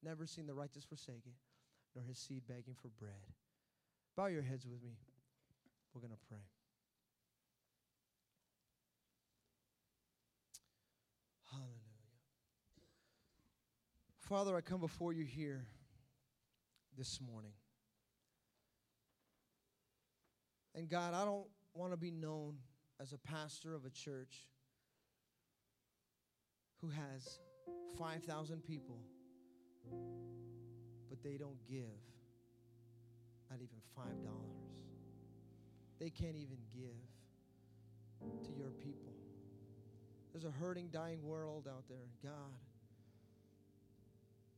never 0.04 0.28
seen 0.28 0.46
the 0.46 0.54
righteous 0.54 0.84
forsaken, 0.84 1.32
nor 1.96 2.04
his 2.06 2.20
seed 2.20 2.44
begging 2.48 2.76
for 2.80 2.90
bread. 2.90 3.34
Bow 4.16 4.28
your 4.28 4.44
heads 4.44 4.68
with 4.68 4.84
me. 4.84 5.00
We're 5.92 6.02
going 6.02 6.14
to 6.14 6.28
pray. 6.30 6.38
Hallelujah. 11.50 11.74
Father, 14.20 14.56
I 14.56 14.62
come 14.62 14.80
before 14.80 15.12
you 15.12 15.26
here 15.26 15.66
this 16.96 17.20
morning. 17.20 17.54
And 20.76 20.88
God, 20.88 21.16
I 21.16 21.26
don't 21.26 21.48
want 21.80 21.94
to 21.94 21.98
be 21.98 22.12
known 22.12 22.58
as 23.02 23.14
a 23.14 23.18
pastor 23.18 23.74
of 23.74 23.86
a 23.86 23.90
church 23.90 24.50
who 26.82 26.90
has 26.90 27.40
5,000 27.98 28.62
people, 28.62 28.98
but 31.10 31.24
they 31.24 31.38
don't 31.38 31.66
give 31.66 31.86
not 33.50 33.60
even 33.62 33.78
$5. 33.98 34.04
They 36.00 36.10
can't 36.10 36.36
even 36.36 36.58
give 36.74 38.44
to 38.44 38.52
your 38.58 38.72
people. 38.72 39.14
There's 40.34 40.44
a 40.44 40.52
hurting, 40.52 40.90
dying 40.92 41.24
world 41.24 41.68
out 41.68 41.86
there. 41.88 42.10
God, 42.22 42.60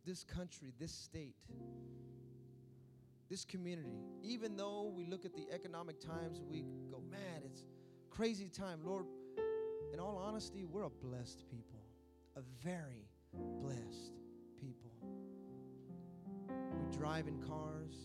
this 0.05 0.23
country, 0.23 0.73
this 0.79 0.91
state, 0.91 1.35
this 3.31 3.45
community, 3.45 3.95
even 4.21 4.57
though 4.57 4.91
we 4.93 5.05
look 5.05 5.23
at 5.23 5.33
the 5.33 5.47
economic 5.53 6.01
times, 6.01 6.41
we 6.49 6.65
go, 6.91 7.01
man, 7.09 7.41
it's 7.45 7.63
crazy 8.09 8.49
time. 8.49 8.81
Lord, 8.83 9.05
in 9.93 10.01
all 10.01 10.17
honesty, 10.17 10.65
we're 10.65 10.83
a 10.83 10.89
blessed 10.89 11.45
people, 11.49 11.79
a 12.35 12.41
very 12.61 13.07
blessed 13.33 14.11
people. 14.59 14.91
We 16.49 16.97
drive 16.97 17.29
in 17.29 17.41
cars. 17.41 17.95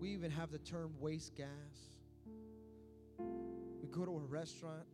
We 0.00 0.08
even 0.08 0.32
have 0.32 0.50
the 0.50 0.58
term 0.58 0.92
waste 0.98 1.36
gas. 1.36 1.46
We 3.80 3.86
go 3.92 4.04
to 4.04 4.10
a 4.10 4.24
restaurant. 4.28 4.86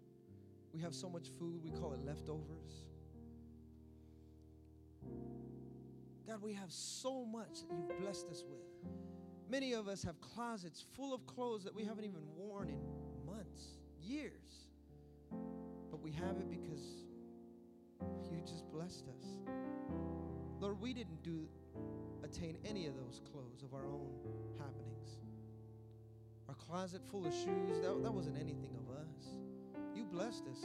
We 0.74 0.80
have 0.82 0.94
so 0.94 1.08
much 1.08 1.28
food, 1.38 1.64
we 1.64 1.70
call 1.70 1.94
it 1.94 2.04
leftovers. 2.04 2.84
God, 6.30 6.42
we 6.42 6.52
have 6.54 6.70
so 6.70 7.24
much 7.24 7.62
that 7.68 7.76
you've 7.76 8.00
blessed 8.00 8.28
us 8.28 8.44
with. 8.48 8.60
Many 9.50 9.72
of 9.72 9.88
us 9.88 10.04
have 10.04 10.20
closets 10.20 10.84
full 10.94 11.12
of 11.12 11.26
clothes 11.26 11.64
that 11.64 11.74
we 11.74 11.84
haven't 11.84 12.04
even 12.04 12.20
worn 12.36 12.68
in 12.68 12.78
months, 13.26 13.80
years. 14.00 14.68
But 15.90 16.00
we 16.00 16.12
have 16.12 16.36
it 16.36 16.48
because 16.48 16.84
you 18.30 18.40
just 18.46 18.70
blessed 18.70 19.06
us. 19.08 19.24
Lord, 20.60 20.80
we 20.80 20.94
didn't 20.94 21.20
do 21.24 21.48
attain 22.22 22.58
any 22.64 22.86
of 22.86 22.94
those 22.94 23.20
clothes 23.32 23.64
of 23.64 23.74
our 23.74 23.88
own 23.88 24.12
happenings. 24.56 25.18
Our 26.48 26.54
closet 26.54 27.02
full 27.10 27.26
of 27.26 27.34
shoes, 27.34 27.80
that, 27.82 28.04
that 28.04 28.12
wasn't 28.12 28.36
anything 28.36 28.76
of 28.76 28.96
us. 28.96 29.34
You 29.96 30.04
blessed 30.04 30.44
us. 30.46 30.64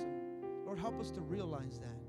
Lord, 0.64 0.78
help 0.78 1.00
us 1.00 1.10
to 1.10 1.22
realize 1.22 1.80
that. 1.80 2.04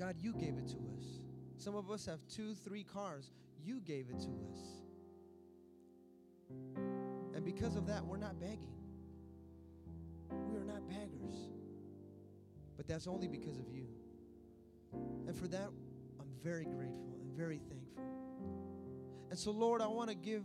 God, 0.00 0.16
you 0.20 0.32
gave 0.32 0.58
it 0.58 0.66
to 0.66 0.78
us. 0.98 1.25
Some 1.56 1.74
of 1.74 1.90
us 1.90 2.06
have 2.06 2.20
two, 2.28 2.54
three 2.54 2.84
cars. 2.84 3.30
You 3.64 3.80
gave 3.80 4.08
it 4.10 4.20
to 4.20 4.28
us. 4.50 4.58
And 7.34 7.44
because 7.44 7.76
of 7.76 7.86
that, 7.86 8.04
we're 8.04 8.18
not 8.18 8.38
begging. 8.38 8.74
We 10.30 10.56
are 10.56 10.64
not 10.64 10.88
beggars. 10.88 11.50
But 12.76 12.86
that's 12.86 13.06
only 13.06 13.26
because 13.26 13.58
of 13.58 13.70
you. 13.72 13.86
And 15.26 15.36
for 15.36 15.48
that, 15.48 15.70
I'm 16.20 16.28
very 16.42 16.64
grateful 16.64 17.18
and 17.20 17.32
very 17.36 17.58
thankful. 17.58 18.04
And 19.30 19.38
so, 19.38 19.50
Lord, 19.50 19.80
I 19.80 19.86
want 19.86 20.10
to 20.10 20.14
give 20.14 20.44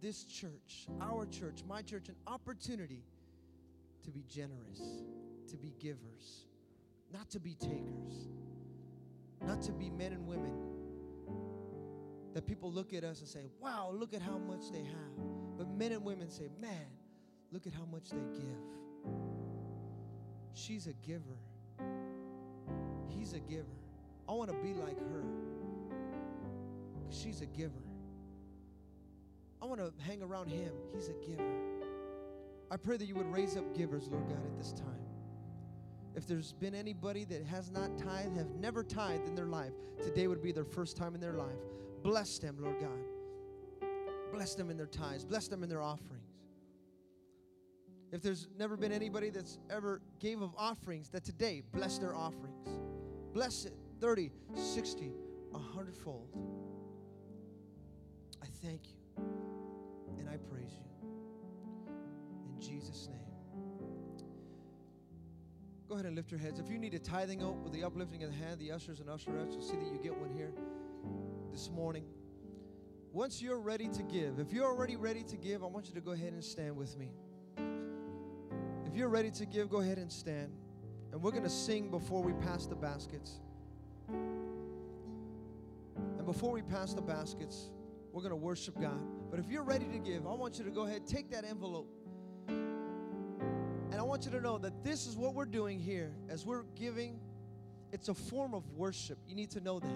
this 0.00 0.24
church, 0.24 0.86
our 1.00 1.26
church, 1.26 1.62
my 1.68 1.82
church, 1.82 2.08
an 2.08 2.16
opportunity 2.26 3.04
to 4.04 4.10
be 4.10 4.24
generous, 4.28 4.80
to 5.48 5.56
be 5.56 5.74
givers, 5.78 6.46
not 7.12 7.28
to 7.30 7.40
be 7.40 7.54
takers 7.54 8.28
not 9.46 9.62
to 9.62 9.72
be 9.72 9.90
men 9.90 10.12
and 10.12 10.26
women 10.26 10.52
that 12.34 12.46
people 12.46 12.70
look 12.70 12.92
at 12.94 13.04
us 13.04 13.20
and 13.20 13.28
say, 13.28 13.50
wow, 13.60 13.90
look 13.92 14.14
at 14.14 14.22
how 14.22 14.38
much 14.38 14.70
they 14.70 14.82
have. 14.82 15.58
But 15.58 15.68
men 15.68 15.92
and 15.92 16.04
women 16.04 16.30
say, 16.30 16.48
man, 16.60 16.86
look 17.50 17.66
at 17.66 17.72
how 17.74 17.84
much 17.90 18.10
they 18.10 18.22
give. 18.32 19.12
She's 20.52 20.86
a 20.86 20.92
giver. 20.92 21.38
He's 23.08 23.32
a 23.32 23.40
giver. 23.40 23.66
I 24.28 24.32
want 24.32 24.50
to 24.50 24.56
be 24.56 24.74
like 24.74 24.98
her. 24.98 25.24
She's 27.10 27.40
a 27.40 27.46
giver. 27.46 27.82
I 29.60 29.66
want 29.66 29.80
to 29.80 29.92
hang 30.02 30.22
around 30.22 30.48
him. 30.48 30.72
He's 30.94 31.08
a 31.08 31.14
giver. 31.26 31.44
I 32.70 32.76
pray 32.76 32.96
that 32.96 33.06
you 33.06 33.16
would 33.16 33.30
raise 33.32 33.56
up 33.56 33.76
givers, 33.76 34.08
Lord 34.08 34.28
God, 34.28 34.44
at 34.44 34.56
this 34.56 34.72
time. 34.72 35.09
If 36.16 36.26
there's 36.26 36.52
been 36.52 36.74
anybody 36.74 37.24
that 37.24 37.44
has 37.44 37.70
not 37.70 37.96
tithed, 37.96 38.36
have 38.36 38.50
never 38.56 38.82
tithed 38.82 39.28
in 39.28 39.34
their 39.34 39.46
life, 39.46 39.72
today 40.02 40.26
would 40.26 40.42
be 40.42 40.52
their 40.52 40.64
first 40.64 40.96
time 40.96 41.14
in 41.14 41.20
their 41.20 41.34
life. 41.34 41.58
Bless 42.02 42.38
them, 42.38 42.56
Lord 42.60 42.80
God. 42.80 43.88
Bless 44.32 44.54
them 44.54 44.70
in 44.70 44.76
their 44.76 44.86
tithes. 44.86 45.24
Bless 45.24 45.48
them 45.48 45.62
in 45.62 45.68
their 45.68 45.82
offerings. 45.82 46.30
If 48.12 48.22
there's 48.22 48.48
never 48.58 48.76
been 48.76 48.92
anybody 48.92 49.30
that's 49.30 49.58
ever 49.70 50.00
gave 50.18 50.42
of 50.42 50.52
offerings, 50.56 51.08
that 51.10 51.24
today 51.24 51.62
bless 51.72 51.98
their 51.98 52.14
offerings. 52.14 52.68
Bless 53.32 53.64
it 53.64 53.74
30, 54.00 54.32
60, 54.54 55.12
100 55.50 55.96
fold. 55.96 56.28
I 58.42 58.46
thank 58.64 58.80
you 58.88 59.24
and 60.18 60.28
I 60.28 60.38
praise 60.38 60.72
you. 60.72 61.08
In 62.48 62.60
Jesus' 62.60 63.08
name. 63.08 63.29
Go 65.90 65.96
ahead 65.96 66.06
and 66.06 66.14
lift 66.14 66.30
your 66.30 66.38
heads. 66.38 66.60
If 66.60 66.70
you 66.70 66.78
need 66.78 66.94
a 66.94 67.00
tithing 67.00 67.42
oath 67.42 67.58
with 67.64 67.72
the 67.72 67.82
uplifting 67.82 68.22
of 68.22 68.30
the 68.30 68.36
hand, 68.36 68.60
the 68.60 68.70
ushers 68.70 69.00
and 69.00 69.08
usherettes 69.08 69.56
will 69.56 69.60
see 69.60 69.74
that 69.74 69.92
you 69.92 69.98
get 70.00 70.16
one 70.16 70.30
here 70.30 70.52
this 71.50 71.68
morning. 71.68 72.04
Once 73.12 73.42
you're 73.42 73.58
ready 73.58 73.88
to 73.88 74.04
give, 74.04 74.38
if 74.38 74.52
you're 74.52 74.66
already 74.66 74.94
ready 74.94 75.24
to 75.24 75.36
give, 75.36 75.64
I 75.64 75.66
want 75.66 75.88
you 75.88 75.94
to 75.94 76.00
go 76.00 76.12
ahead 76.12 76.32
and 76.32 76.44
stand 76.44 76.76
with 76.76 76.96
me. 76.96 77.10
If 78.86 78.94
you're 78.94 79.08
ready 79.08 79.32
to 79.32 79.44
give, 79.44 79.68
go 79.68 79.80
ahead 79.80 79.98
and 79.98 80.12
stand. 80.12 80.52
And 81.10 81.20
we're 81.20 81.32
going 81.32 81.42
to 81.42 81.50
sing 81.50 81.90
before 81.90 82.22
we 82.22 82.34
pass 82.34 82.66
the 82.66 82.76
baskets. 82.76 83.40
And 84.08 86.24
before 86.24 86.52
we 86.52 86.62
pass 86.62 86.94
the 86.94 87.02
baskets, 87.02 87.72
we're 88.12 88.22
going 88.22 88.30
to 88.30 88.36
worship 88.36 88.80
God. 88.80 89.00
But 89.28 89.40
if 89.40 89.48
you're 89.48 89.64
ready 89.64 89.86
to 89.86 89.98
give, 89.98 90.24
I 90.24 90.34
want 90.34 90.56
you 90.56 90.64
to 90.64 90.70
go 90.70 90.86
ahead, 90.86 91.04
take 91.04 91.32
that 91.32 91.44
envelope 91.44 91.88
want 94.10 94.24
you 94.24 94.32
to 94.32 94.40
know 94.40 94.58
that 94.58 94.82
this 94.82 95.06
is 95.06 95.16
what 95.16 95.34
we're 95.34 95.44
doing 95.44 95.78
here 95.78 96.10
as 96.28 96.44
we're 96.44 96.64
giving. 96.74 97.20
It's 97.92 98.08
a 98.08 98.14
form 98.14 98.54
of 98.54 98.68
worship. 98.72 99.16
You 99.28 99.36
need 99.36 99.52
to 99.52 99.60
know 99.60 99.78
that. 99.78 99.94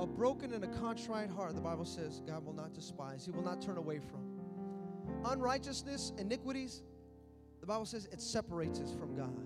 A 0.00 0.06
broken 0.06 0.52
and 0.52 0.64
a 0.64 0.66
contrite 0.66 1.30
heart, 1.30 1.54
the 1.54 1.60
Bible 1.60 1.84
says, 1.84 2.20
God 2.26 2.44
will 2.44 2.54
not 2.54 2.74
despise, 2.74 3.24
He 3.24 3.30
will 3.30 3.44
not 3.44 3.62
turn 3.62 3.76
away 3.76 4.00
from. 4.00 5.30
Unrighteousness, 5.30 6.12
iniquities, 6.18 6.82
the 7.60 7.66
Bible 7.66 7.86
says 7.86 8.08
it 8.10 8.20
separates 8.20 8.80
us 8.80 8.92
from 8.92 9.14
God. 9.14 9.38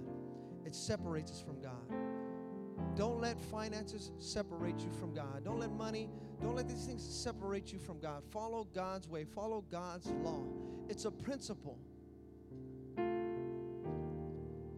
It 0.65 0.75
separates 0.75 1.31
us 1.31 1.43
from 1.43 1.61
God. 1.61 1.93
Don't 2.97 3.21
let 3.21 3.39
finances 3.39 4.11
separate 4.19 4.81
you 4.81 4.91
from 4.99 5.13
God. 5.13 5.45
Don't 5.45 5.61
let 5.61 5.71
money, 5.71 6.09
don't 6.41 6.57
let 6.57 6.67
these 6.67 6.87
things 6.87 7.07
separate 7.07 7.71
you 7.73 7.79
from 7.79 8.01
God. 8.01 8.25
Follow 8.31 8.67
God's 8.75 9.07
way, 9.07 9.25
follow 9.25 9.63
God's 9.71 10.07
law. 10.23 10.43
It's 10.89 11.05
a 11.05 11.11
principle. 11.11 11.79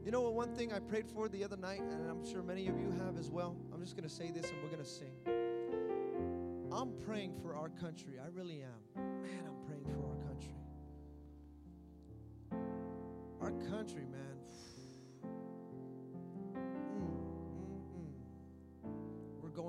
You 0.04 0.12
know 0.12 0.22
what? 0.22 0.34
One 0.34 0.54
thing 0.54 0.72
I 0.72 0.78
prayed 0.78 1.06
for 1.06 1.28
the 1.28 1.44
other 1.44 1.56
night, 1.56 1.82
and 1.82 2.10
I'm 2.10 2.24
sure 2.24 2.42
many 2.42 2.66
of 2.66 2.78
you 2.80 2.90
have 3.04 3.18
as 3.18 3.30
well. 3.30 3.54
I'm 3.72 3.82
just 3.82 3.94
going 3.94 4.08
to 4.08 4.14
say 4.14 4.30
this 4.30 4.50
and 4.50 4.62
we're 4.62 4.70
going 4.70 4.82
to 4.82 4.88
sing. 4.88 5.12
I'm 6.72 6.92
praying 7.06 7.34
for 7.42 7.54
our 7.54 7.68
country. 7.68 8.14
I 8.18 8.28
really 8.34 8.62
am. 8.62 9.02
Man, 9.22 9.44
I'm 9.46 9.66
praying 9.66 9.84
for 9.84 10.06
our 10.08 10.16
country. 10.26 10.54
Our 13.40 13.52
country, 13.70 14.06
man. 14.10 14.38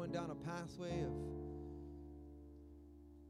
Going 0.10 0.28
down 0.28 0.32
a 0.32 0.50
pathway 0.50 1.04
of 1.04 1.14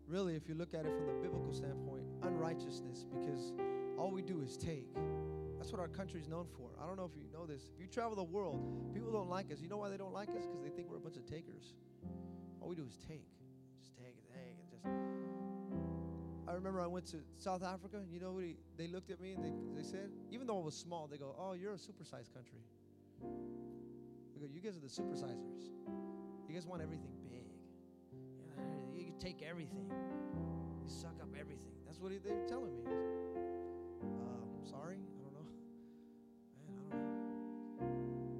really, 0.08 0.36
if 0.36 0.48
you 0.48 0.56
look 0.56 0.74
at 0.74 0.86
it 0.86 0.94
from 0.96 1.08
the 1.08 1.14
biblical 1.14 1.54
standpoint, 1.54 2.04
unrighteousness 2.24 3.06
because 3.10 3.54
all 3.98 4.12
we 4.12 4.22
do 4.22 4.42
is 4.42 4.58
take. 4.58 4.88
That's 5.58 5.72
what 5.72 5.82
our 5.82 5.88
country 5.88 6.20
is 6.20 6.28
known 6.28 6.48
for. 6.56 6.70
I 6.82 6.88
don't 6.88 6.96
know 6.98 7.06
if 7.06 7.16
you 7.16 7.24
know 7.34 7.46
this. 7.46 7.70
If 7.76 7.82
you 7.82 7.88
travel 7.88 8.16
the 8.16 8.24
world, 8.24 8.94
people 8.94 9.12
don't 9.12 9.30
like 9.30 9.52
us. 9.52 9.60
You 9.62 9.68
know 9.68 9.78
why 9.78 9.90
they 9.90 9.98
don't 9.98 10.14
like 10.14 10.30
us? 10.30 10.46
Because 10.46 10.62
they 10.62 10.70
think 10.70 10.90
we're 10.90 10.98
a 10.98 11.02
bunch 11.02 11.18
of 11.18 11.26
takers. 11.26 11.74
All 12.62 12.70
we 12.70 12.76
do 12.76 12.86
is 12.88 12.98
take. 13.08 13.28
Just 13.82 13.96
take 13.98 14.16
and 14.16 14.28
take 14.28 14.56
and 14.60 14.70
just. 14.72 14.86
I 16.48 16.54
remember 16.54 16.82
I 16.82 16.88
went 16.88 17.06
to 17.08 17.18
South 17.38 17.64
Africa. 17.64 17.98
You 18.10 18.20
know 18.20 18.32
what 18.32 18.44
he, 18.44 18.56
they 18.78 18.88
looked 18.88 19.12
at 19.12 19.20
me 19.20 19.34
and 19.34 19.44
they, 19.44 19.82
they 19.82 19.88
said, 19.88 20.10
even 20.32 20.48
though 20.48 20.60
I 20.62 20.64
was 20.64 20.76
small, 20.76 21.08
they 21.08 21.18
go, 21.18 21.36
Oh, 21.38 21.54
you're 21.54 21.74
a 21.74 21.78
supersized 21.78 22.34
country. 22.34 22.64
They 23.22 24.42
go, 24.42 24.48
You 24.52 24.62
guys 24.62 24.78
are 24.78 24.80
the 24.80 24.88
supersizers. 24.88 25.70
You 26.50 26.56
guys 26.56 26.66
want 26.66 26.82
everything 26.82 27.14
big. 27.30 27.46
You 28.98 29.14
take 29.20 29.44
everything. 29.48 29.86
You 29.88 30.90
suck 30.90 31.14
up 31.22 31.30
everything. 31.40 31.70
That's 31.86 32.00
what 32.00 32.12
they're 32.24 32.48
telling 32.48 32.76
me. 32.76 32.90
I'm 34.02 34.66
sorry. 34.66 34.98
I 34.98 35.22
don't 35.22 35.34
know. 35.38 35.46
Man, 37.78 37.78
I 37.78 37.86
don't 37.86 38.10
know. 38.10 38.34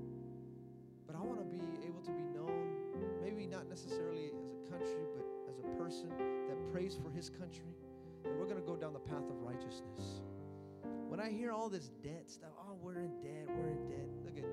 But 1.06 1.16
I 1.18 1.22
want 1.22 1.38
to 1.38 1.46
be 1.46 1.62
able 1.86 2.02
to 2.02 2.12
be 2.12 2.24
known, 2.34 2.74
maybe 3.22 3.46
not 3.46 3.70
necessarily 3.70 4.32
as 4.34 4.50
a 4.50 4.72
country, 4.72 5.06
but 5.14 5.26
as 5.48 5.60
a 5.60 5.78
person 5.78 6.10
that 6.48 6.74
prays 6.74 6.98
for 6.98 7.12
his 7.12 7.30
country. 7.30 7.78
And 8.26 8.40
we're 8.40 8.50
going 8.50 8.60
to 8.60 8.66
go 8.66 8.76
down 8.76 8.94
the 8.94 9.06
path 9.06 9.30
of 9.30 9.40
righteousness. 9.44 10.22
When 11.08 11.20
I 11.20 11.30
hear 11.30 11.52
all 11.52 11.70
this 11.70 11.92
debt 12.04 12.24
stuff, 12.26 12.58
oh, 12.58 12.74
we're 12.82 12.98
in 12.98 13.22
debt, 13.22 13.46
we're 13.50 13.70
in 13.70 13.86
debt. 13.88 14.10
Look 14.26 14.38
at 14.38 14.50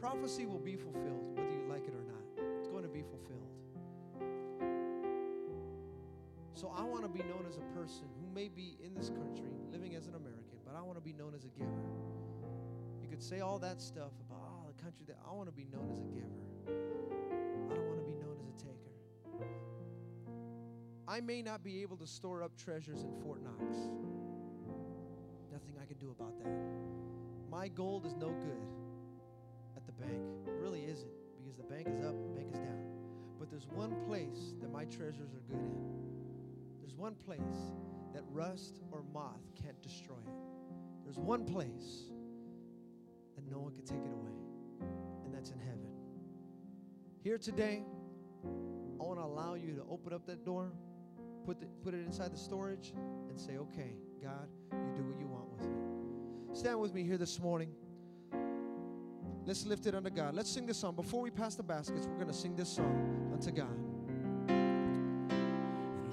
prophecy 0.00 0.44
will 0.44 0.58
be 0.58 0.74
fulfilled, 0.74 1.38
whether 1.38 1.50
you 1.50 1.66
like 1.70 1.86
it 1.86 1.94
or 1.94 2.02
not. 2.02 2.19
Be 3.00 3.06
fulfilled. 3.08 3.48
So 6.52 6.70
I 6.76 6.82
want 6.82 7.02
to 7.04 7.08
be 7.08 7.20
known 7.20 7.46
as 7.48 7.56
a 7.56 7.62
person 7.74 8.04
who 8.20 8.28
may 8.34 8.48
be 8.48 8.76
in 8.84 8.92
this 8.92 9.08
country 9.08 9.48
living 9.72 9.94
as 9.94 10.06
an 10.06 10.16
American, 10.16 10.58
but 10.66 10.74
I 10.76 10.82
want 10.82 10.98
to 10.98 11.00
be 11.00 11.14
known 11.14 11.32
as 11.34 11.46
a 11.46 11.48
giver. 11.48 11.70
You 13.00 13.08
could 13.08 13.22
say 13.22 13.40
all 13.40 13.58
that 13.60 13.80
stuff 13.80 14.12
about 14.28 14.42
oh, 14.42 14.66
the 14.66 14.82
country 14.82 15.06
that 15.08 15.16
I 15.26 15.32
want 15.32 15.48
to 15.48 15.54
be 15.54 15.64
known 15.72 15.88
as 15.90 16.00
a 16.00 16.08
giver. 16.12 16.28
I 17.70 17.74
don't 17.74 17.88
want 17.88 18.00
to 18.00 18.06
be 18.06 18.16
known 18.20 18.36
as 18.38 18.48
a 18.48 18.52
taker. 18.62 18.92
I 21.08 21.22
may 21.22 21.40
not 21.40 21.64
be 21.64 21.80
able 21.80 21.96
to 21.96 22.06
store 22.06 22.42
up 22.42 22.54
treasures 22.58 23.02
in 23.02 23.14
Fort 23.22 23.42
Knox. 23.42 23.78
Nothing 25.50 25.72
I 25.82 25.86
can 25.86 25.96
do 25.96 26.10
about 26.10 26.36
that. 26.44 26.52
My 27.50 27.68
gold 27.68 28.04
is 28.04 28.14
no 28.14 28.28
good 28.28 28.60
at 29.74 29.86
the 29.86 29.92
bank. 29.92 30.20
It 30.46 30.60
really 30.60 30.84
isn't 30.84 31.10
because 31.50 31.56
the 31.56 31.64
bank 31.74 31.88
is 31.88 32.04
up, 32.04 32.14
the 32.22 32.28
bank 32.28 32.48
is 32.52 32.58
down. 32.58 32.89
But 33.40 33.50
there's 33.50 33.66
one 33.68 33.96
place 34.06 34.54
that 34.60 34.70
my 34.70 34.84
treasures 34.84 35.32
are 35.34 35.42
good 35.48 35.64
in. 35.64 35.80
There's 36.80 36.94
one 36.94 37.14
place 37.14 37.40
that 38.12 38.22
rust 38.30 38.80
or 38.92 39.02
moth 39.14 39.40
can't 39.60 39.80
destroy 39.82 40.16
it. 40.16 40.34
There's 41.04 41.16
one 41.16 41.46
place 41.46 42.10
that 43.36 43.50
no 43.50 43.58
one 43.60 43.72
can 43.72 43.84
take 43.86 44.04
it 44.04 44.12
away, 44.12 44.36
and 45.24 45.34
that's 45.34 45.50
in 45.50 45.58
heaven. 45.58 45.88
Here 47.24 47.38
today, 47.38 47.82
I 48.44 49.02
want 49.02 49.18
to 49.18 49.24
allow 49.24 49.54
you 49.54 49.74
to 49.74 49.82
open 49.90 50.12
up 50.12 50.26
that 50.26 50.44
door, 50.44 50.70
put, 51.46 51.60
the, 51.60 51.66
put 51.82 51.94
it 51.94 52.04
inside 52.04 52.34
the 52.34 52.38
storage, 52.38 52.92
and 53.30 53.40
say, 53.40 53.56
okay, 53.56 53.94
God, 54.22 54.48
you 54.70 54.92
do 54.94 55.02
what 55.02 55.18
you 55.18 55.26
want 55.26 55.50
with 55.50 55.62
me. 55.62 56.58
Stand 56.58 56.78
with 56.78 56.92
me 56.92 57.04
here 57.04 57.16
this 57.16 57.40
morning. 57.40 57.70
Let's 59.46 59.66
lift 59.66 59.86
it 59.86 59.94
unto 59.94 60.10
God. 60.10 60.34
Let's 60.34 60.50
sing 60.50 60.66
this 60.66 60.78
song. 60.78 60.94
Before 60.94 61.22
we 61.22 61.30
pass 61.30 61.54
the 61.54 61.62
baskets, 61.62 62.06
we're 62.06 62.16
going 62.16 62.28
to 62.28 62.32
sing 62.32 62.54
this 62.54 62.68
song 62.68 63.30
unto 63.32 63.50
God. 63.50 63.66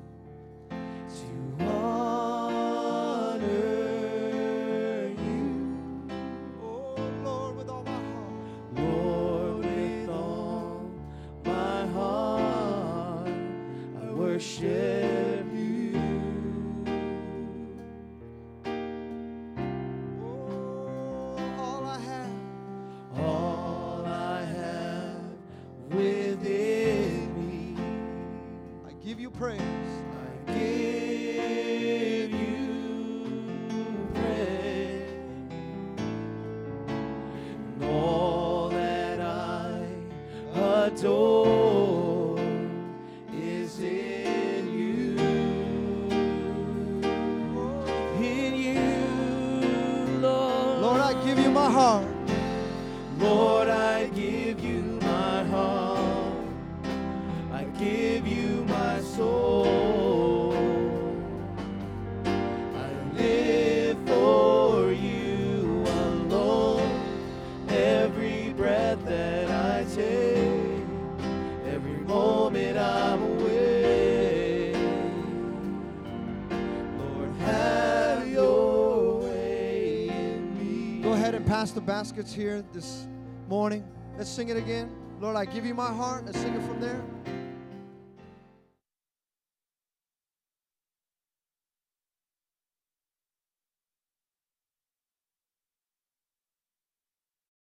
Baskets 81.90 82.32
here 82.32 82.62
this 82.72 83.08
morning. 83.48 83.82
Let's 84.16 84.30
sing 84.30 84.48
it 84.48 84.56
again. 84.56 84.88
Lord, 85.20 85.34
I 85.34 85.44
give 85.44 85.66
you 85.66 85.74
my 85.74 85.92
heart. 85.92 86.24
Let's 86.24 86.38
sing 86.38 86.54
it 86.54 86.62
from 86.62 86.80
there. 86.80 87.02